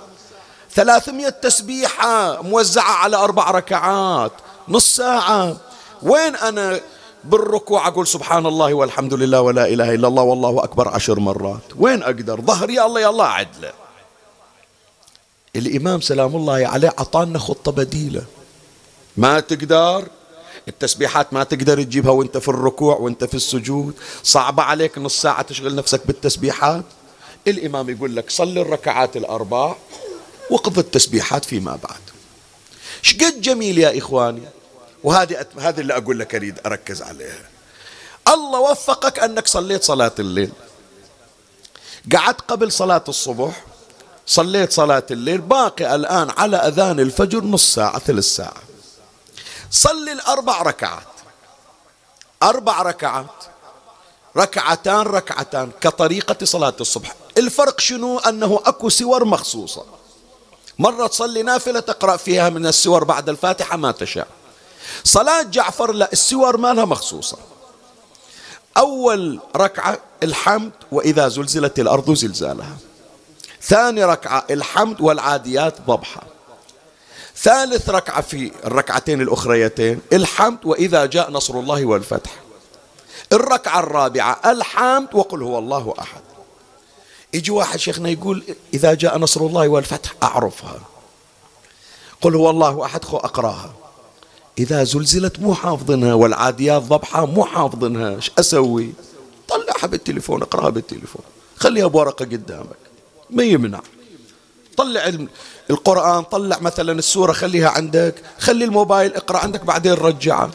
300 0.74 1.28
تسبيحة 1.28 2.42
موزعة 2.42 2.92
على 2.92 3.16
أربع 3.16 3.50
ركعات 3.50 4.32
نص 4.68 4.96
ساعة. 4.96 5.56
وين 6.02 6.36
أنا 6.36 6.80
بالركوع 7.24 7.88
أقول 7.88 8.06
سبحان 8.06 8.46
الله 8.46 8.74
والحمد 8.74 9.14
لله 9.14 9.40
ولا 9.40 9.68
إله 9.68 9.94
إلا 9.94 10.08
الله 10.08 10.22
والله 10.22 10.64
أكبر 10.64 10.88
عشر 10.88 11.20
مرات؟ 11.20 11.62
وين 11.76 12.02
أقدر؟ 12.02 12.40
ظهر 12.40 12.70
يا 12.70 12.86
الله 12.86 13.00
يا 13.00 13.10
الله 13.10 13.26
عدله 13.26 13.72
الإمام 15.56 16.00
سلام 16.00 16.36
الله 16.36 16.66
عليه 16.66 16.88
أعطانا 16.88 17.38
خطة 17.38 17.72
بديلة. 17.72 18.24
ما 19.16 19.40
تقدر؟ 19.40 20.08
التسبيحات 20.68 21.32
ما 21.32 21.44
تقدر 21.44 21.82
تجيبها 21.82 22.10
وانت 22.10 22.38
في 22.38 22.48
الركوع 22.48 22.96
وانت 22.96 23.24
في 23.24 23.34
السجود. 23.34 23.94
صعبة 24.22 24.62
عليك 24.62 24.98
نص 24.98 25.22
ساعة 25.22 25.42
تشغل 25.42 25.74
نفسك 25.74 26.06
بالتسبيحات؟ 26.06 26.84
الإمام 27.46 27.90
يقول 27.90 28.16
لك 28.16 28.30
صل 28.30 28.58
الركعات 28.58 29.16
الأربع 29.16 29.74
وقض 30.50 30.78
التسبيحات 30.78 31.44
فيما 31.44 31.78
بعد. 31.82 32.00
شقد 33.02 33.40
جميل 33.40 33.78
يا 33.78 33.98
إخواني؟ 33.98 34.42
وهذه 35.04 35.46
هذه 35.58 35.80
اللي 35.80 35.96
أقول 35.96 36.18
لك 36.18 36.34
أريد 36.34 36.58
أركز 36.66 37.02
عليها. 37.02 37.48
الله 38.28 38.60
وفقك 38.60 39.18
أنك 39.18 39.46
صليت 39.46 39.84
صلاة 39.84 40.12
الليل. 40.18 40.50
قعدت 42.16 42.40
قبل 42.40 42.72
صلاة 42.72 43.04
الصبح 43.08 43.64
صليت 44.28 44.72
صلاة 44.72 45.06
الليل 45.10 45.38
باقي 45.38 45.94
الآن 45.94 46.30
على 46.36 46.56
أذان 46.56 47.00
الفجر 47.00 47.44
نص 47.44 47.74
ساعة 47.74 47.98
ثلث 47.98 48.26
ساعة. 48.26 48.62
صلي 49.70 50.12
الأربع 50.12 50.62
ركعات. 50.62 51.06
أربع 52.42 52.82
ركعات. 52.82 53.44
ركعتان 54.36 55.02
ركعتان 55.02 55.70
كطريقة 55.80 56.44
صلاة 56.44 56.74
الصبح. 56.80 57.14
الفرق 57.38 57.80
شنو؟ 57.80 58.18
أنه 58.18 58.60
أكو 58.64 58.88
سور 58.88 59.24
مخصوصة. 59.24 59.84
مرة 60.78 61.06
تصلي 61.06 61.42
نافلة 61.42 61.80
تقرأ 61.80 62.16
فيها 62.16 62.48
من 62.48 62.66
السور 62.66 63.04
بعد 63.04 63.28
الفاتحة 63.28 63.76
ما 63.76 63.92
تشاء. 63.92 64.28
صلاة 65.04 65.42
جعفر 65.42 65.92
لا 65.92 66.12
السور 66.12 66.56
مالها 66.56 66.84
مخصوصة. 66.84 67.36
أول 68.76 69.40
ركعة 69.56 69.98
الحمد 70.22 70.72
وإذا 70.92 71.28
زلزلت 71.28 71.78
الأرض 71.80 72.14
زلزالها. 72.14 72.76
ثاني 73.68 74.04
ركعة 74.04 74.44
الحمد 74.50 75.00
والعاديات 75.00 75.80
ضبحا 75.86 76.22
ثالث 77.36 77.90
ركعة 77.90 78.20
في 78.20 78.52
الركعتين 78.64 79.20
الأخريتين 79.20 80.00
الحمد 80.12 80.58
وإذا 80.64 81.06
جاء 81.06 81.30
نصر 81.30 81.54
الله 81.54 81.84
والفتح. 81.84 82.30
الركعة 83.32 83.80
الرابعة 83.80 84.40
الحمد 84.46 85.08
وقل 85.12 85.42
هو 85.42 85.58
الله 85.58 85.94
أحد. 85.98 86.20
يجي 87.34 87.50
واحد 87.50 87.78
شيخنا 87.78 88.08
يقول 88.08 88.44
إذا 88.74 88.94
جاء 88.94 89.18
نصر 89.18 89.40
الله 89.40 89.68
والفتح 89.68 90.14
أعرفها. 90.22 90.80
قل 92.20 92.34
هو 92.34 92.50
الله 92.50 92.84
أحد 92.84 93.04
خو 93.04 93.16
أقراها. 93.16 93.72
إذا 94.58 94.84
زلزلت 94.84 95.40
مو 95.40 95.54
حافظنها 95.54 96.14
والعاديات 96.14 96.82
ضبحة 96.82 97.26
مو 97.26 97.44
حافظنها 97.44 98.18
أسوي؟ 98.38 98.92
طلعها 99.48 99.86
بالتليفون 99.86 100.42
أقراها 100.42 100.68
بالتليفون. 100.68 101.22
خليها 101.56 101.86
بورقة 101.86 102.24
قدامك. 102.24 102.87
ما 103.30 103.42
يمنع. 103.42 103.80
طلع 104.76 105.12
القرآن 105.70 106.22
طلع 106.22 106.58
مثلا 106.58 106.92
السورة 106.98 107.32
خليها 107.32 107.68
عندك 107.68 108.14
خلي 108.38 108.64
الموبايل 108.64 109.14
اقرأ 109.14 109.38
عندك 109.38 109.64
بعدين 109.64 109.92
رجعه 109.92 110.50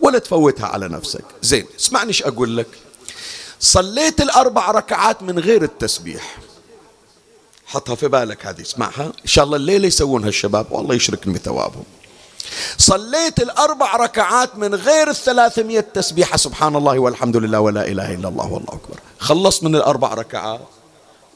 ولا 0.00 0.18
تفوتها 0.18 0.66
على 0.66 0.88
نفسك. 0.88 1.24
زين 1.42 1.66
اسمعني 1.80 2.08
إيش 2.08 2.22
أقول 2.22 2.56
لك. 2.56 2.66
صليت 3.60 4.20
الأربع 4.20 4.70
ركعات 4.70 5.22
من 5.22 5.38
غير 5.38 5.62
التسبيح. 5.62 6.38
حطها 7.66 7.94
في 7.94 8.08
بالك 8.08 8.46
هذه 8.46 8.60
اسمعها. 8.60 9.04
إن 9.04 9.26
شاء 9.26 9.44
الله 9.44 9.56
الليلة 9.56 9.86
يسوونها 9.86 10.28
الشباب 10.28 10.66
والله 10.70 10.94
يشركني 10.94 11.34
بثوابهم 11.34 11.84
صليت 12.78 13.40
الأربع 13.40 13.96
ركعات 13.96 14.56
من 14.56 14.74
غير 14.74 15.10
الثلاثمية 15.10 15.80
تسبيحة 15.80 16.36
سبحان 16.36 16.76
الله 16.76 16.98
والحمد 16.98 17.36
لله 17.36 17.60
ولا 17.60 17.88
إله 17.88 18.14
إلا 18.14 18.28
الله 18.28 18.52
والله 18.52 18.68
أكبر. 18.68 19.00
خلصت 19.18 19.62
من 19.64 19.76
الأربع 19.76 20.14
ركعات. 20.14 20.60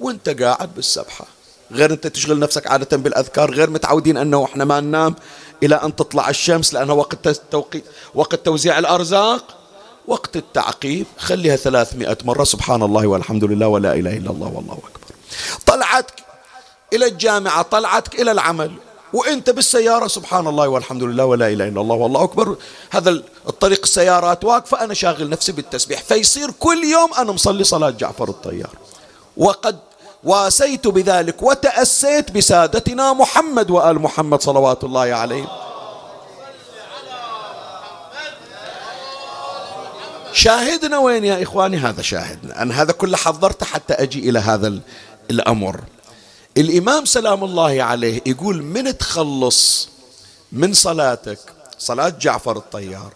وانت 0.01 0.29
قاعد 0.29 0.75
بالسبحة. 0.75 1.25
غير 1.73 1.93
انت 1.93 2.07
تشغل 2.07 2.39
نفسك 2.39 2.67
عادة 2.67 2.97
بالأذكار 2.97 3.55
غير 3.55 3.71
متعودين 3.71 4.17
أنه 4.17 4.45
إحنا 4.45 4.65
ما 4.65 4.81
ننام 4.81 5.17
إلى 5.63 5.75
أن 5.75 5.97
تطلع 5.97 6.29
الشمس 6.29 6.75
لأنها 6.75 6.95
وقت 6.95 7.29
توقيت 7.29 7.85
وقت 8.15 8.35
توزيع 8.35 8.79
الأرزاق 8.79 9.45
وقت 10.07 10.37
التعقيب. 10.37 11.07
خليها 11.19 11.57
ثلاثمائة 11.57 12.19
مرة. 12.25 12.45
سبحان 12.45 12.83
الله 12.83 13.07
والحمد 13.07 13.45
لله 13.45 13.67
ولا 13.67 13.95
إله 13.95 14.17
إلا 14.17 14.31
الله 14.31 14.47
والله 14.47 14.73
أكبر. 14.73 15.15
طلعتك 15.67 16.15
إلى 16.93 17.07
الجامعة 17.07 17.63
طلعتك 17.63 18.21
إلى 18.21 18.33
العمل 18.33 18.73
وإنت 19.13 19.51
بالسيارة. 19.51 20.07
سبحان 20.07 20.47
الله 20.47 20.69
والحمد 20.69 21.03
لله 21.03 21.25
ولا 21.25 21.49
إله 21.49 21.69
إلا 21.69 21.81
الله 21.81 21.97
والله 21.97 22.25
أكبر. 22.25 22.57
هذا 22.91 23.11
الطريق 23.49 23.81
السيارات 23.83 24.45
واقفة. 24.45 24.85
أنا 24.85 24.95
شاغل 24.95 25.29
نفسي 25.29 25.53
بالتسبيح 25.53 26.03
فيصير 26.03 26.51
كل 26.51 26.85
يوم 26.85 27.15
أنا 27.19 27.33
مصلي 27.33 27.65
صلاة 27.65 27.91
جعفر 27.91 28.29
الطيار. 28.29 28.75
وقد 29.37 29.79
واسيت 30.25 30.89
بذلك 30.89 31.43
وتأسيت 31.43 32.31
بسادتنا 32.31 33.13
محمد 33.13 33.71
وآل 33.71 33.99
محمد 33.99 34.43
صلوات 34.43 34.85
الله 34.85 35.01
عليه. 35.01 35.47
شاهدنا 40.33 40.99
وين 40.99 41.25
يا 41.25 41.43
إخواني؟ 41.43 41.77
هذا 41.77 42.03
شاهدنا. 42.03 42.63
أنا 42.63 42.83
هذا 42.83 42.93
كله 42.93 43.17
حضرته 43.17 43.67
حتى 43.67 43.95
أجي 43.95 44.31
إلى 44.31 44.39
هذا 44.39 44.79
الأمر. 45.31 45.81
الإمام 46.57 47.05
سلام 47.05 47.45
الله 47.45 47.83
عليه 47.83 48.23
يقول 48.27 48.63
من 48.63 48.99
تخلص 48.99 49.89
من 50.53 50.73
صلاتك؟ 50.73 51.39
صلاة 51.79 52.09
جعفر 52.09 52.57
الطيار. 52.57 53.13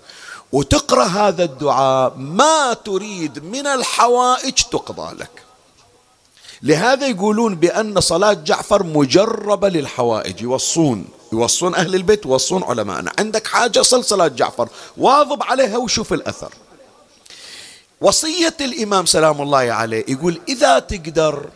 وتقرأ 0.52 1.04
هذا 1.04 1.44
الدعاء 1.44 2.12
ما 2.16 2.72
تريد 2.72 3.44
من 3.44 3.66
الحوائج 3.66 4.54
تقضى 4.54 5.14
لك. 5.14 5.42
لهذا 6.62 7.06
يقولون 7.06 7.54
بأن 7.54 8.00
صلاة 8.00 8.32
جعفر 8.32 8.82
مجربة 8.82 9.68
للحوائج. 9.68 10.40
يوصون 10.40 11.04
يوصون 11.32 11.74
أهل 11.74 11.94
البيت 11.94 12.26
يوصون 12.26 12.64
علماءنا. 12.64 13.12
عندك 13.18 13.46
حاجة؟ 13.46 13.82
صل 13.82 14.04
صلاة 14.04 14.28
جعفر. 14.28 14.68
واظب 14.96 15.42
عليها 15.42 15.76
وشوف 15.76 16.12
الأثر. 16.12 16.52
وصية 18.00 18.56
الإمام 18.60 19.06
سلام 19.06 19.42
الله 19.42 19.58
عليه 19.58 20.04
يقول 20.08 20.40
إذا 20.48 20.78
تقدر 20.78 21.48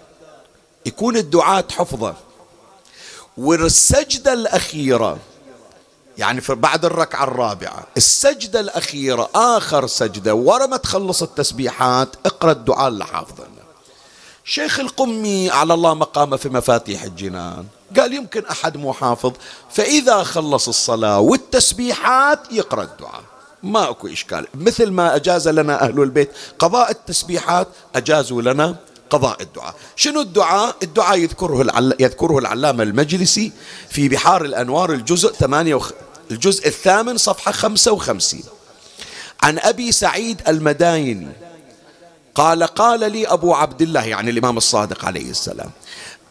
يكون 0.86 1.16
الدعاء 1.16 1.64
حفظة. 1.70 2.14
والسجدة 3.38 4.32
الأخيرة 4.32 5.18
يعني 6.18 6.40
في 6.40 6.54
بعد 6.54 6.84
الركعة 6.84 7.24
الرابعة 7.24 7.86
السجدة 7.96 8.60
الأخيرة 8.60 9.30
آخر 9.34 9.86
سجدة 9.86 10.34
ورا 10.34 10.66
ما 10.66 10.76
تخلص 10.76 11.22
التسبيحات 11.22 12.08
اقرأ 12.26 12.52
الدعاء 12.52 12.88
اللي 12.88 13.04
حافظه. 13.04 13.57
شيخ 14.50 14.80
القمي 14.80 15.50
على 15.50 15.74
الله 15.74 15.94
مقامه 15.94 16.36
في 16.36 16.48
مفاتيح 16.48 17.02
الجنان. 17.02 17.64
قال 17.96 18.14
يمكن 18.14 18.46
أحد 18.46 18.76
مو 18.76 18.92
حافظ. 18.92 19.32
فإذا 19.70 20.22
خلص 20.22 20.68
الصلاة 20.68 21.20
والتسبيحات 21.20 22.52
يقرأ 22.52 22.82
الدعاء. 22.82 23.22
ما 23.62 23.90
أكو 23.90 24.08
إشكال. 24.08 24.46
مثل 24.54 24.90
ما 24.90 25.16
أجاز 25.16 25.48
لنا 25.48 25.82
أهل 25.82 26.02
البيت 26.02 26.30
قضاء 26.58 26.90
التسبيحات 26.90 27.68
أجازوا 27.94 28.42
لنا 28.42 28.76
قضاء 29.10 29.42
الدعاء. 29.42 29.74
شنو 29.96 30.20
الدعاء؟ 30.20 30.76
الدعاء 30.82 31.18
يذكره, 31.18 31.62
العل... 31.62 31.96
يذكره 32.00 32.38
العلامة 32.38 32.82
المجلسي 32.82 33.52
في 33.90 34.08
بحار 34.08 34.44
الأنوار 34.44 34.92
الجزء 34.92 35.32
ثمانية 35.32 35.74
وخ... 35.74 35.90
الجزء 36.30 36.66
الثامن 36.66 37.16
صفحة 37.16 37.52
خمسة 37.52 37.92
وخمسين. 37.92 38.44
عن 39.42 39.58
أبي 39.58 39.92
سعيد 39.92 40.42
المدايني 40.48 41.47
قال 42.38 42.62
قال 42.62 43.12
لي 43.12 43.26
أبو 43.26 43.54
عبد 43.54 43.82
الله 43.82 44.04
يعني 44.04 44.30
الإمام 44.30 44.56
الصادق 44.56 45.04
عليه 45.04 45.30
السلام 45.30 45.70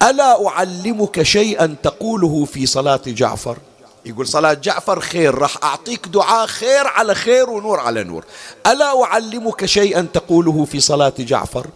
ألا 0.04 0.48
أعلمك 0.48 1.24
شيئا 1.24 1.76
تقوله 1.84 2.46
في 2.46 2.66
صلاة 2.66 3.02
جعفر؟ 3.08 3.58
يقول 4.06 4.28
صلاة 4.28 4.54
جعفر 4.54 5.00
خير 5.00 5.36
راح 5.36 5.58
أعطيك 5.64 6.08
دعاء 6.08 6.48
خير 6.48 6.88
على 6.88 7.16
خير 7.16 7.50
ونور 7.50 7.80
على 7.80 8.04
نور. 8.04 8.26
ألا 8.68 9.04
أعلمك 9.04 9.66
شيئا 9.66 10.08
تقوله 10.14 10.66
في 10.66 10.80
صلاة 10.80 11.14
جعفر؟ 11.20 11.68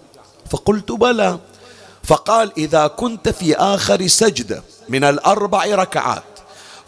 فقلت 0.50 0.92
بلى. 0.92 1.40
فقال 2.04 2.52
إذا 2.58 2.88
كنت 2.88 3.30
في 3.30 3.56
آخر 3.56 4.08
سجدة 4.08 4.64
من 4.90 5.04
الأربع 5.04 5.66
ركعات 5.66 6.24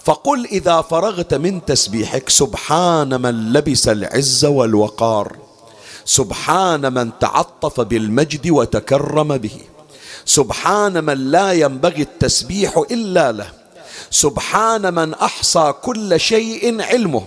فقل 0.04 0.46
إذا 0.46 0.82
فرغت 0.82 1.34
من 1.34 1.66
تسبيحك 1.66 2.30
سبحان 2.30 3.22
من 3.22 3.54
لبس 3.54 3.88
العز 3.88 4.46
والوقار. 4.46 5.53
سبحان 6.06 6.94
من 6.94 7.10
تعطف 7.20 7.82
بالمجد 7.82 8.50
وتكرم 8.50 9.38
به. 9.38 9.58
سبحان 10.26 11.04
من 11.04 11.32
لا 11.32 11.52
ينبغي 11.52 12.02
التسبيح 12.02 12.84
إلا 12.92 13.32
له. 13.32 13.50
سبحان 14.12 14.94
من 14.94 15.14
أحصى 15.14 15.74
كل 15.82 16.20
شيء 16.20 16.82
علمه. 16.82 17.24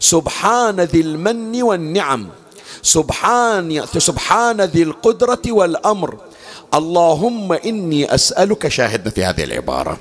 سبحان 0.00 0.80
ذي 0.80 1.00
المن 1.00 1.62
والنعم. 1.62 2.28
سبحان 2.82 3.86
سبحان 3.98 4.60
ذي 4.60 4.82
القدرة 4.82 5.42
والأمر. 5.46 6.16
اللهم 6.74 7.52
إني 7.52 8.14
أسألك 8.14 8.68
شاهدنا 8.68 9.10
في 9.10 9.24
هذه 9.24 9.44
العبارة. 9.44 9.98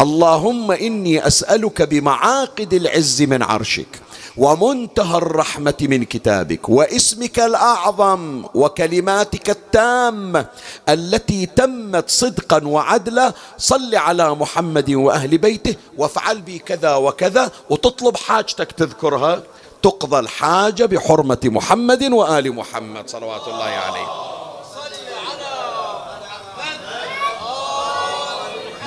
اللهم 0.00 0.70
إني 0.72 1.26
أسألك 1.26 1.82
بمعاقد 1.82 2.74
العز 2.74 3.22
من 3.22 3.42
عرشك. 3.42 3.86
ومنتهى 4.36 5.18
الرحمة 5.18 5.74
من 5.80 6.04
كتابك 6.04 6.68
واسمك 6.68 7.38
الأعظم 7.40 8.44
وكلماتك 8.54 9.50
التامة 9.50 10.46
التي 10.88 11.46
تمت 11.46 12.10
صدقا 12.10 12.66
وعدلا. 12.66 13.32
صل 13.58 13.94
على 13.94 14.34
محمد 14.34 14.90
وأهل 14.90 15.38
بيته 15.38 15.74
وافعل 15.98 16.40
بي 16.40 16.58
كذا 16.58 16.94
وكذا 16.94 17.50
وتطلب 17.70 18.16
حاجتك 18.16 18.72
تذكرها. 18.72 19.42
تقضى 19.82 20.18
الحاجة 20.18 20.84
بحرمة 20.84 21.40
محمد 21.44 22.02
وآل 22.12 22.54
محمد 22.54 23.08
صلوات 23.08 23.48
الله 23.48 23.64
عليه. 23.64 24.06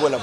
ولا 0.02 0.18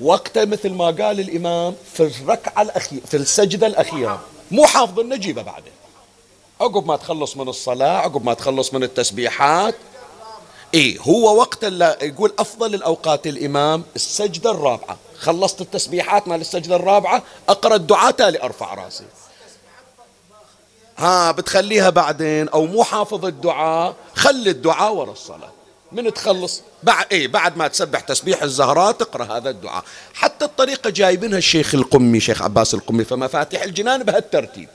وقتها 0.00 0.44
مثل 0.44 0.70
ما 0.70 0.84
قال 0.86 1.20
الإمام 1.20 1.74
في 1.92 2.02
الركعة 2.02 2.62
الأخيرة 2.62 3.00
في 3.06 3.16
السجدة 3.16 3.66
الأخيرة. 3.66 4.20
مو 4.50 4.66
حافظ 4.66 5.00
النجيبة 5.00 5.42
بعده 5.42 5.72
عقب 6.60 6.86
ما 6.86 6.96
تخلص 6.96 7.36
من 7.36 7.48
الصلاة 7.48 7.98
عقب 7.98 8.24
ما 8.24 8.34
تخلص 8.34 8.74
من 8.74 8.82
التسبيحات. 8.82 9.74
إيه 10.74 11.00
هو 11.00 11.36
وقت 11.36 11.64
اللي 11.64 11.96
يقول 12.02 12.32
أفضل 12.38 12.74
الأوقات 12.74 13.26
الإمام 13.26 13.82
السجدة 13.96 14.50
الرابعة. 14.50 14.96
خلصت 15.18 15.60
التسبيحات 15.60 16.28
مال 16.28 16.40
السجدة 16.40 16.76
الرابعة 16.76 17.22
أقرأ 17.48 17.74
الدعاء 17.74 18.10
تالي 18.10 18.42
أرفع 18.42 18.74
رأسي. 18.74 19.04
ها 20.98 21.32
بتخليها 21.32 21.90
بعدين 21.90 22.48
أو 22.48 22.66
مو 22.66 22.84
حافظ 22.84 23.24
الدعاء 23.24 23.94
خلي 24.14 24.50
الدعاء 24.50 24.94
ورا 24.94 25.12
الصلاة. 25.12 25.50
من 25.94 26.14
تخلص؟ 26.14 26.62
بعد 26.82 27.06
إيه 27.12 27.28
بعد 27.28 27.56
ما 27.56 27.68
تسبح 27.68 28.00
تسبيح 28.00 28.42
الزهراء 28.42 28.92
تقرأ 28.92 29.24
هذا 29.36 29.50
الدعاء. 29.50 29.84
حتى 30.14 30.44
الطريقة 30.44 30.90
جايبينها 30.90 31.38
الشيخ 31.38 31.74
القمي 31.74 32.20
شيخ 32.20 32.42
عباس 32.42 32.74
القمي 32.74 33.04
فمفاتيح 33.04 33.62
الجنان 33.62 34.02
بهالترتيب. 34.02 34.68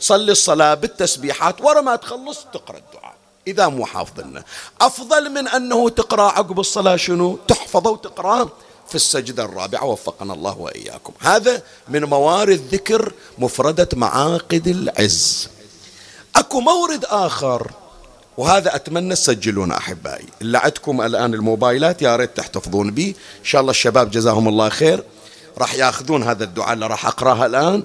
تصلي 0.00 0.32
الصلاة 0.32 0.74
بالتسبيحات 0.74 1.60
ورا 1.60 1.80
ما 1.80 1.96
تخلص 1.96 2.46
تقرأ 2.52 2.76
الدعاء 2.76 3.14
إذا 3.46 3.68
مو 3.68 3.86
حافظنا. 3.86 4.44
أفضل 4.80 5.30
من 5.30 5.48
أنه 5.48 5.88
تقرأ 5.88 6.22
عقب 6.22 6.60
الصلاة 6.60 6.96
شنو؟ 6.96 7.38
تحفظه 7.48 7.90
وتقراه 7.90 8.48
في 8.88 8.94
السجدة 8.94 9.44
الرابعة 9.44 9.84
وفقنا 9.84 10.34
الله 10.34 10.58
وإياكم. 10.58 11.12
هذا 11.20 11.62
من 11.88 12.04
موارد 12.04 12.68
ذكر 12.72 13.12
مفردة 13.38 13.88
معاقد 13.94 14.68
العز. 14.68 15.48
أكو 16.36 16.60
مورد 16.60 17.04
آخر. 17.04 17.70
وهذا 18.36 18.76
أتمنى 18.76 19.14
تسجلون 19.14 19.72
أحبائي. 19.72 20.26
اللي 20.42 20.58
عندكم 20.58 21.02
الآن 21.02 21.34
الموبايلات 21.34 22.02
يا 22.02 22.16
ريت 22.16 22.36
تحتفظون 22.36 22.90
به 22.90 23.14
إن 23.40 23.44
شاء 23.44 23.60
الله 23.60 23.70
الشباب 23.70 24.10
جزاهم 24.10 24.48
الله 24.48 24.68
خير. 24.68 25.04
راح 25.58 25.74
ياخذون 25.74 26.22
هذا 26.22 26.44
الدعاء 26.44 26.72
اللي 26.72 26.86
راح 26.86 27.06
أقرأها 27.06 27.46
الآن 27.46 27.82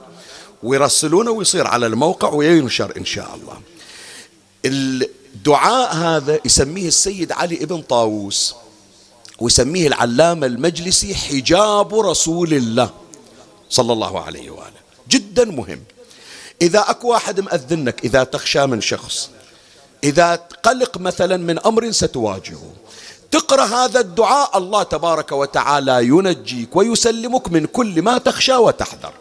ويرسلونه 0.63 1.31
ويصير 1.31 1.67
على 1.67 1.85
الموقع 1.85 2.29
وينشر 2.29 2.93
إن 2.97 3.05
شاء 3.05 3.35
الله. 3.35 3.61
الدعاء 4.65 5.95
هذا 5.95 6.39
يسميه 6.45 6.87
السيد 6.87 7.31
علي 7.31 7.63
ابن 7.63 7.81
طاووس 7.81 8.55
ويسميه 9.39 9.87
العلامة 9.87 10.47
المجلسي 10.47 11.15
حجاب 11.15 11.99
رسول 11.99 12.53
الله 12.53 12.89
صلى 13.69 13.93
الله 13.93 14.21
عليه 14.21 14.49
وآله. 14.49 14.81
جدا 15.09 15.45
مهم. 15.45 15.83
إذا 16.61 16.79
أكو 16.79 17.07
واحد 17.07 17.39
مأذنك 17.39 18.05
إذا 18.05 18.23
تخشى 18.23 18.65
من 18.65 18.81
شخص 18.81 19.29
إذا 20.03 20.35
قلق 20.63 20.97
مثلا 20.97 21.37
من 21.37 21.59
أمر 21.59 21.91
ستواجهه. 21.91 22.73
تقرأ 23.31 23.65
هذا 23.65 23.99
الدعاء 23.99 24.57
الله 24.57 24.83
تبارك 24.83 25.31
وتعالى 25.31 26.05
ينجيك 26.05 26.75
ويسلمك 26.75 27.51
من 27.51 27.65
كل 27.65 28.01
ما 28.01 28.17
تخشى 28.17 28.53
وتحذر. 28.53 29.13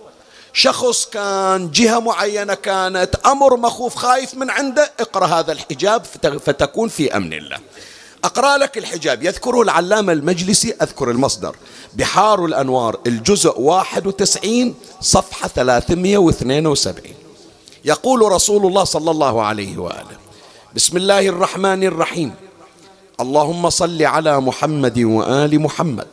شخص 0.52 1.06
كان 1.06 1.70
جهة 1.70 1.98
معينة 1.98 2.54
كانت 2.54 3.14
أمر 3.26 3.56
مخوف 3.56 3.94
خايف 3.94 4.34
من 4.34 4.50
عنده 4.50 4.92
اقرأ 5.00 5.26
هذا 5.26 5.52
الحجاب 5.52 6.04
فتكون 6.46 6.88
في 6.88 7.16
أمن 7.16 7.32
الله. 7.32 7.58
أقرأ 8.24 8.56
لك 8.58 8.78
الحجاب 8.78 9.22
يذكره 9.22 9.62
العلامة 9.62 10.12
المجلسي 10.12 10.74
أذكر 10.82 11.10
المصدر. 11.10 11.56
بحار 11.94 12.44
الأنوار 12.44 13.00
الجزء 13.06 13.60
91 13.60 14.74
صفحة 15.00 15.48
372 15.48 17.14
يقول 17.84 18.32
رسول 18.32 18.66
الله 18.66 18.84
صلى 18.84 19.10
الله 19.10 19.42
عليه 19.42 19.78
وآله 19.78 20.19
بسم 20.76 20.96
الله 20.96 21.28
الرحمن 21.28 21.84
الرحيم. 21.84 22.30
اللهم 23.20 23.70
صل 23.70 24.02
على 24.02 24.40
محمد 24.40 24.98
وآل 24.98 25.60
محمد. 25.60 26.06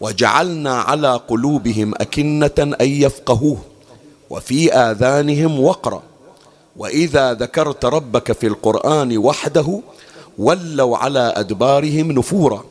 وجعلنا 0.00 0.74
على 0.80 1.20
قلوبهم 1.28 1.94
أكنة 1.96 2.58
أن 2.58 2.88
يفقهوه. 2.88 3.56
وفي 4.30 4.72
آذانهم 4.72 5.60
وقرا. 5.60 6.02
وإذا 6.76 7.32
ذكرت 7.32 7.84
ربك 7.84 8.32
في 8.32 8.46
القرآن 8.46 9.18
وحده 9.18 9.80
ولوا 10.38 10.96
على 10.96 11.32
أدبارهم 11.36 12.12
نفورا. 12.12 12.64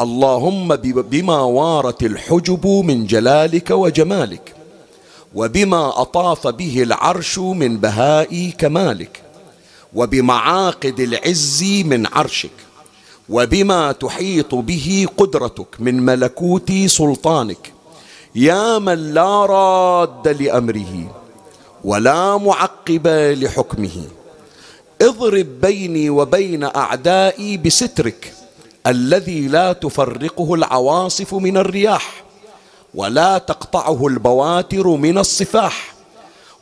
اللهم 0.00 0.76
بما 1.02 1.40
وارت 1.40 2.02
الحجب 2.02 2.66
من 2.66 3.06
جلالك 3.06 3.70
وجمالك. 3.70 4.54
وبما 5.34 6.02
أطاف 6.02 6.46
به 6.46 6.82
العرش 6.82 7.38
من 7.38 7.76
بهاء 7.76 8.50
كمالك. 8.58 9.27
وبمعاقد 9.94 11.00
العز 11.00 11.64
من 11.64 12.06
عرشك 12.06 12.50
وبما 13.28 13.92
تحيط 13.92 14.54
به 14.54 15.06
قدرتك 15.16 15.66
من 15.78 16.02
ملكوت 16.02 16.72
سلطانك. 16.86 17.72
يا 18.34 18.78
من 18.78 19.14
لا 19.14 19.46
راد 19.46 20.28
لأمره 20.42 21.16
ولا 21.84 22.36
معقب 22.36 23.06
لحكمه. 23.42 24.04
اضرب 25.02 25.60
بيني 25.60 26.10
وبين 26.10 26.64
أعدائي 26.64 27.56
بسترك 27.56 28.32
الذي 28.86 29.48
لا 29.48 29.72
تفرقه 29.72 30.54
العواصف 30.54 31.34
من 31.34 31.56
الرياح 31.56 32.24
ولا 32.94 33.38
تقطعه 33.38 34.06
البواتر 34.06 34.88
من 34.88 35.18
الصفاح 35.18 35.94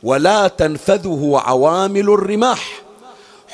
ولا 0.03 0.47
تنفذه 0.47 1.41
عوامل 1.45 2.09
الرماح. 2.09 2.86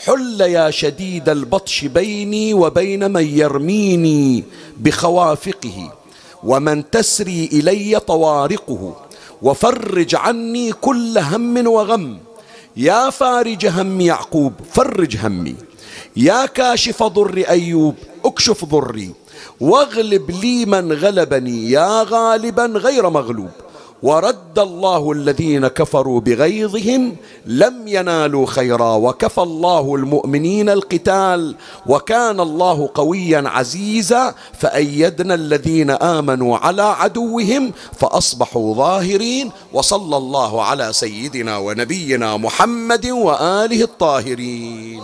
حل 0.05 0.41
يا 0.41 0.71
شديد 0.71 1.29
البطش 1.29 1.85
بيني 1.85 2.53
وبين 2.53 3.11
من 3.11 3.37
يرميني 3.37 4.43
بخوافقه 4.77 5.93
ومن 6.43 6.89
تسري 6.89 7.49
إلي 7.53 7.99
طوارقه 7.99 8.95
وفرج 9.41 10.15
عني 10.15 10.71
كل 10.71 11.17
هم 11.17 11.67
وغم. 11.67 12.17
يا 12.77 13.09
فارج 13.09 13.65
هم 13.65 14.01
يعقوب 14.01 14.53
فرج 14.73 15.17
همي. 15.17 15.55
يا 16.15 16.45
كاشف 16.45 17.03
ضر 17.03 17.43
أيوب 17.49 17.95
اكشف 18.25 18.65
ضري. 18.65 19.11
واغلب 19.59 20.31
لي 20.31 20.65
من 20.65 20.93
غلبني 20.93 21.71
يا 21.71 22.03
غالبا 22.03 22.65
غير 22.65 23.09
مغلوب. 23.09 23.51
ورد 24.03 24.59
الله 24.59 25.11
الذين 25.11 25.67
كفروا 25.67 26.19
بغيظهم 26.19 27.15
لم 27.45 27.87
ينالوا 27.87 28.45
خيرا 28.45 28.95
وكفى 28.95 29.41
الله 29.41 29.95
المؤمنين 29.95 30.69
القتال 30.69 31.55
وكان 31.85 32.39
الله 32.39 32.89
قويا 32.93 33.43
عزيزا 33.45 34.35
فأيدنا 34.59 35.33
الذين 35.33 35.89
آمنوا 35.89 36.57
على 36.57 36.81
عدوهم 36.81 37.71
فأصبحوا 37.99 38.75
ظاهرين 38.75 39.51
وصلى 39.73 40.17
الله 40.17 40.63
على 40.63 40.93
سيدنا 40.93 41.57
ونبينا 41.57 42.37
محمد 42.37 43.05
وآله 43.07 43.81
الطاهرين. 43.83 45.01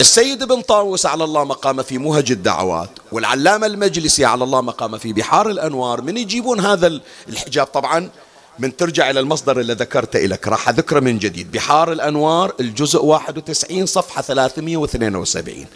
السيد 0.00 0.42
ابن 0.42 0.60
طاووس 0.60 1.06
على 1.06 1.24
الله 1.24 1.44
مقام 1.44 1.82
في 1.82 1.98
مهج 1.98 2.30
الدعوات 2.30 2.90
والعلامة 3.12 3.66
المجلسي 3.66 4.24
على 4.24 4.44
الله 4.44 4.60
مقام 4.60 4.98
في 4.98 5.12
بحار 5.12 5.50
الأنوار 5.50 6.02
من 6.02 6.16
يجيبون 6.16 6.60
هذا 6.60 7.00
الحجاب؟ 7.28 7.66
طبعا 7.66 8.10
من 8.58 8.76
ترجع 8.76 9.10
إلى 9.10 9.20
المصدر 9.20 9.60
اللي 9.60 9.72
ذكرته 9.72 10.18
لك 10.18 10.48
راح 10.48 10.68
أذكره 10.68 11.00
من 11.00 11.18
جديد. 11.18 11.52
بحار 11.52 11.92
الأنوار 11.92 12.54
الجزء 12.60 13.04
91 13.04 13.86
صفحة 13.86 14.22
372 14.22 15.66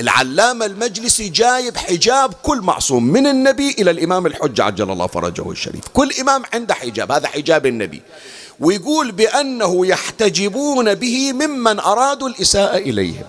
العلامة 0.00 0.66
المجلسي 0.66 1.28
جايب 1.28 1.76
حجاب 1.76 2.34
كل 2.42 2.60
معصوم 2.60 3.04
من 3.04 3.26
النبي 3.26 3.70
إلى 3.70 3.90
الإمام 3.90 4.26
الحجة 4.26 4.64
عجل 4.64 4.90
الله 4.90 5.06
فرجه 5.06 5.50
الشريف. 5.50 5.88
كل 5.92 6.10
إمام 6.20 6.42
عنده 6.54 6.74
حجاب 6.74 7.12
هذا 7.12 7.26
حجاب 7.28 7.66
النبي. 7.66 8.02
ويقول 8.60 9.12
بأنه 9.12 9.86
يحتجبون 9.86 10.94
به 10.94 11.32
ممن 11.32 11.80
أرادوا 11.80 12.28
الإساءة 12.28 12.76
إليهم 12.76 13.24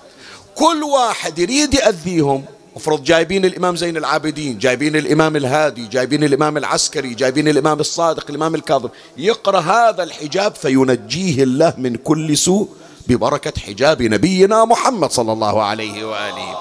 كل 0.56 0.84
واحد 0.84 1.39
يريد 1.39 1.74
يأذيهم. 1.74 2.46
افرض 2.76 3.04
جايبين 3.04 3.46
الإمام 3.46 3.76
زين 3.76 3.98
العابدين 3.98 4.58
جايبين 4.58 4.96
الإمام 4.96 5.36
الهادي 5.36 5.88
جايبين 5.88 6.24
الإمام 6.24 6.58
العسكري 6.58 7.13
جايبين 7.13 7.48
الإمام 7.48 7.80
الصادق 7.80 8.26
الإمام 8.30 8.56
الكاظم. 8.56 8.89
يقرأ 9.18 9.60
هذا 9.60 10.04
الحجاب 10.04 10.56
فينجيه 10.56 11.44
الله 11.44 11.74
من 11.78 11.96
كل 11.96 12.38
سوء 12.38 12.70
ببركة 13.08 13.62
حجاب 13.62 14.02
نبينا 14.02 14.66
محمد 14.66 15.12
صلى 15.12 15.34
الله 15.34 15.63
عليه 15.63 16.06
وآله. 16.06 16.58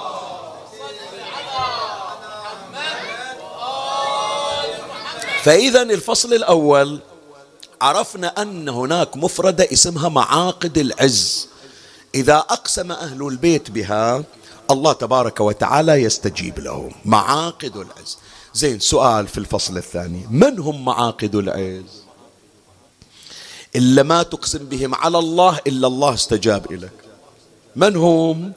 فإذا 5.43 5.83
الفصل 5.83 6.35
الأول 6.35 6.99
عرفنا 7.81 8.43
أن 8.43 8.69
هناك 8.69 9.17
مفردة 9.17 9.69
اسمها 9.73 10.09
معاقد 10.09 10.79
العز. 10.79 11.49
إذا 12.15 12.37
أقسم 12.37 12.93
أهل 12.93 13.27
البيت 13.27 13.71
بها 13.71 14.25
الله 14.71 14.93
تبارك 14.93 15.41
وتعالى 15.41 15.93
يستجيب 15.93 16.59
لهم. 16.59 16.93
معاقد 17.05 17.77
العز. 17.77 18.19
زين 18.55 18.81
سؤال 18.81 19.29
في 19.29 19.39
الفصل 19.39 19.77
الثاني. 19.77 20.27
من 20.31 20.59
هم 20.59 20.85
معاقد 20.85 21.35
العز؟ 21.35 22.03
إلا 23.77 24.03
ما 24.03 24.23
تقسم 24.23 24.59
بهم 24.59 24.95
على 24.95 25.19
الله 25.19 25.59
إلا 25.67 25.87
الله 25.87 26.15
استجاب 26.15 26.73
لك 26.73 26.93
من 27.77 27.97
هم؟ 27.97 28.53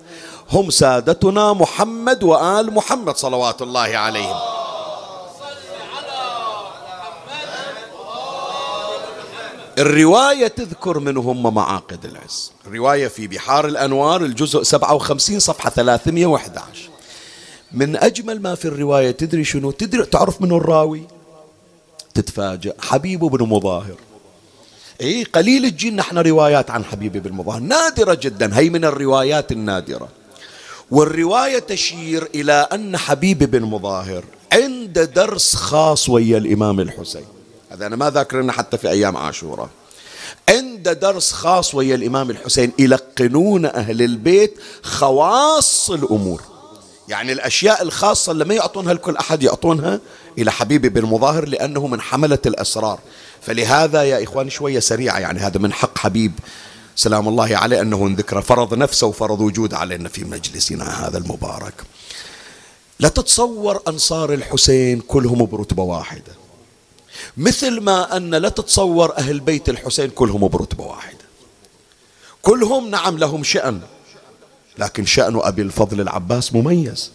هم 0.52 0.70
سادتنا 0.70 1.54
محمد 1.54 2.24
وآل 2.24 2.74
محمد 2.74 3.16
صلوات 3.16 3.62
الله 3.62 3.98
عليهم. 3.98 4.55
الرواية 9.78 10.48
تذكر 10.48 11.00
من 11.00 11.18
هم 11.18 11.54
معاقد 11.54 12.06
العز. 12.06 12.52
الرواية 12.68 13.08
في 13.08 13.28
بحار 13.28 13.68
الأنوار 13.68 14.26
الجزء 14.26 14.64
57 14.64 15.40
صفحة 15.40 15.70
311 15.70 16.90
من 17.72 17.96
أجمل 17.96 18.42
ما 18.42 18.56
في 18.56 18.66
الرواية 18.66 19.12
تدري 19.12 19.44
شنو؟ 19.44 19.72
تدري 19.72 20.06
تعرف 20.06 20.42
من 20.42 20.52
الراوي؟ 20.52 21.02
تتفاجأ. 22.14 22.74
حبيب 22.80 23.20
بن 23.20 23.46
مظاهر. 23.50 23.96
إي 25.02 25.24
قليل 25.24 25.72
تجينا 25.72 26.02
إحنا 26.02 26.22
روايات 26.22 26.72
عن 26.72 26.86
حبيب 26.86 27.18
بن 27.18 27.32
مظاهر. 27.32 27.60
نادرة 27.60 28.14
جدا. 28.14 28.58
هي 28.60 28.70
من 28.70 28.86
الروايات 28.86 29.52
النادرة. 29.52 30.08
والرواية 30.92 31.60
تشير 31.60 32.30
إلى 32.36 32.68
أن 32.74 32.98
حبيب 32.98 33.44
بن 33.52 33.62
مظاهر 33.62 34.24
عند 34.54 35.00
درس 35.00 35.56
خاص 35.56 36.10
ويا 36.10 36.38
الإمام 36.38 36.80
الحسين. 36.80 37.35
هذا 37.76 37.88
أنا 37.88 37.96
ما 37.96 38.10
ذاكرنا 38.10 38.52
حتى 38.52 38.78
في 38.78 38.90
أيام 38.90 39.18
عاشوراء 39.18 39.70
عند 40.50 40.90
درس 40.90 41.32
خاص 41.32 41.76
ويا 41.76 41.96
الإمام 41.96 42.30
الحسين 42.30 42.72
يلقنون 42.80 43.66
أهل 43.66 44.02
البيت 44.02 44.60
خواص 44.84 45.90
الأمور. 45.90 46.42
يعني 47.08 47.32
الأشياء 47.32 47.84
الخاصة 47.84 48.32
اللي 48.32 48.46
ما 48.46 48.54
يعطونها 48.54 48.94
لكل 48.94 49.18
أحد 49.18 49.44
يعطونها 49.44 50.00
إلى 50.38 50.52
حبيبي 50.52 50.90
بن 50.90 51.06
مظاهر 51.06 51.48
لأنه 51.48 51.88
من 51.88 52.02
حملة 52.02 52.40
الأسرار. 52.46 53.00
فلهذا 53.42 54.04
يا 54.04 54.24
إخوان 54.24 54.50
شوية 54.50 54.80
سريعة 54.80 55.20
يعني 55.20 55.40
هذا 55.40 55.60
من 55.60 55.74
حق 55.74 55.98
حبيب 55.98 56.32
سلام 56.96 57.28
الله 57.28 57.58
عليه 57.58 57.82
أنه 57.82 58.16
ذكر 58.18 58.42
فرض 58.42 58.74
نفسه 58.74 59.08
وفرض 59.08 59.42
وجود 59.42 59.74
علينا 59.74 60.10
في 60.10 60.24
مجلسنا 60.24 61.08
هذا 61.08 61.18
المبارك. 61.18 61.74
لا 63.00 63.10
تتصور 63.10 63.82
أنصار 63.88 64.34
الحسين 64.34 65.00
كلهم 65.00 65.46
برتبة 65.46 65.84
واحدة. 65.84 66.45
مثل 67.38 67.82
ما 67.82 68.18
أن 68.18 68.36
لا 68.36 68.50
تتصور 68.50 69.18
أهل 69.18 69.40
بيت 69.40 69.70
الحسين 69.70 70.10
كلهم 70.10 70.48
برتبة 70.48 70.84
واحدة 70.84 71.26
كلهم 72.42 72.90
نعم 72.90 73.18
لهم 73.18 73.44
شأن 73.44 73.82
لكن 74.78 75.06
شأن 75.06 75.40
أبي 75.44 75.62
الفضل 75.62 76.02
العباس 76.02 76.54
مميز. 76.54 77.12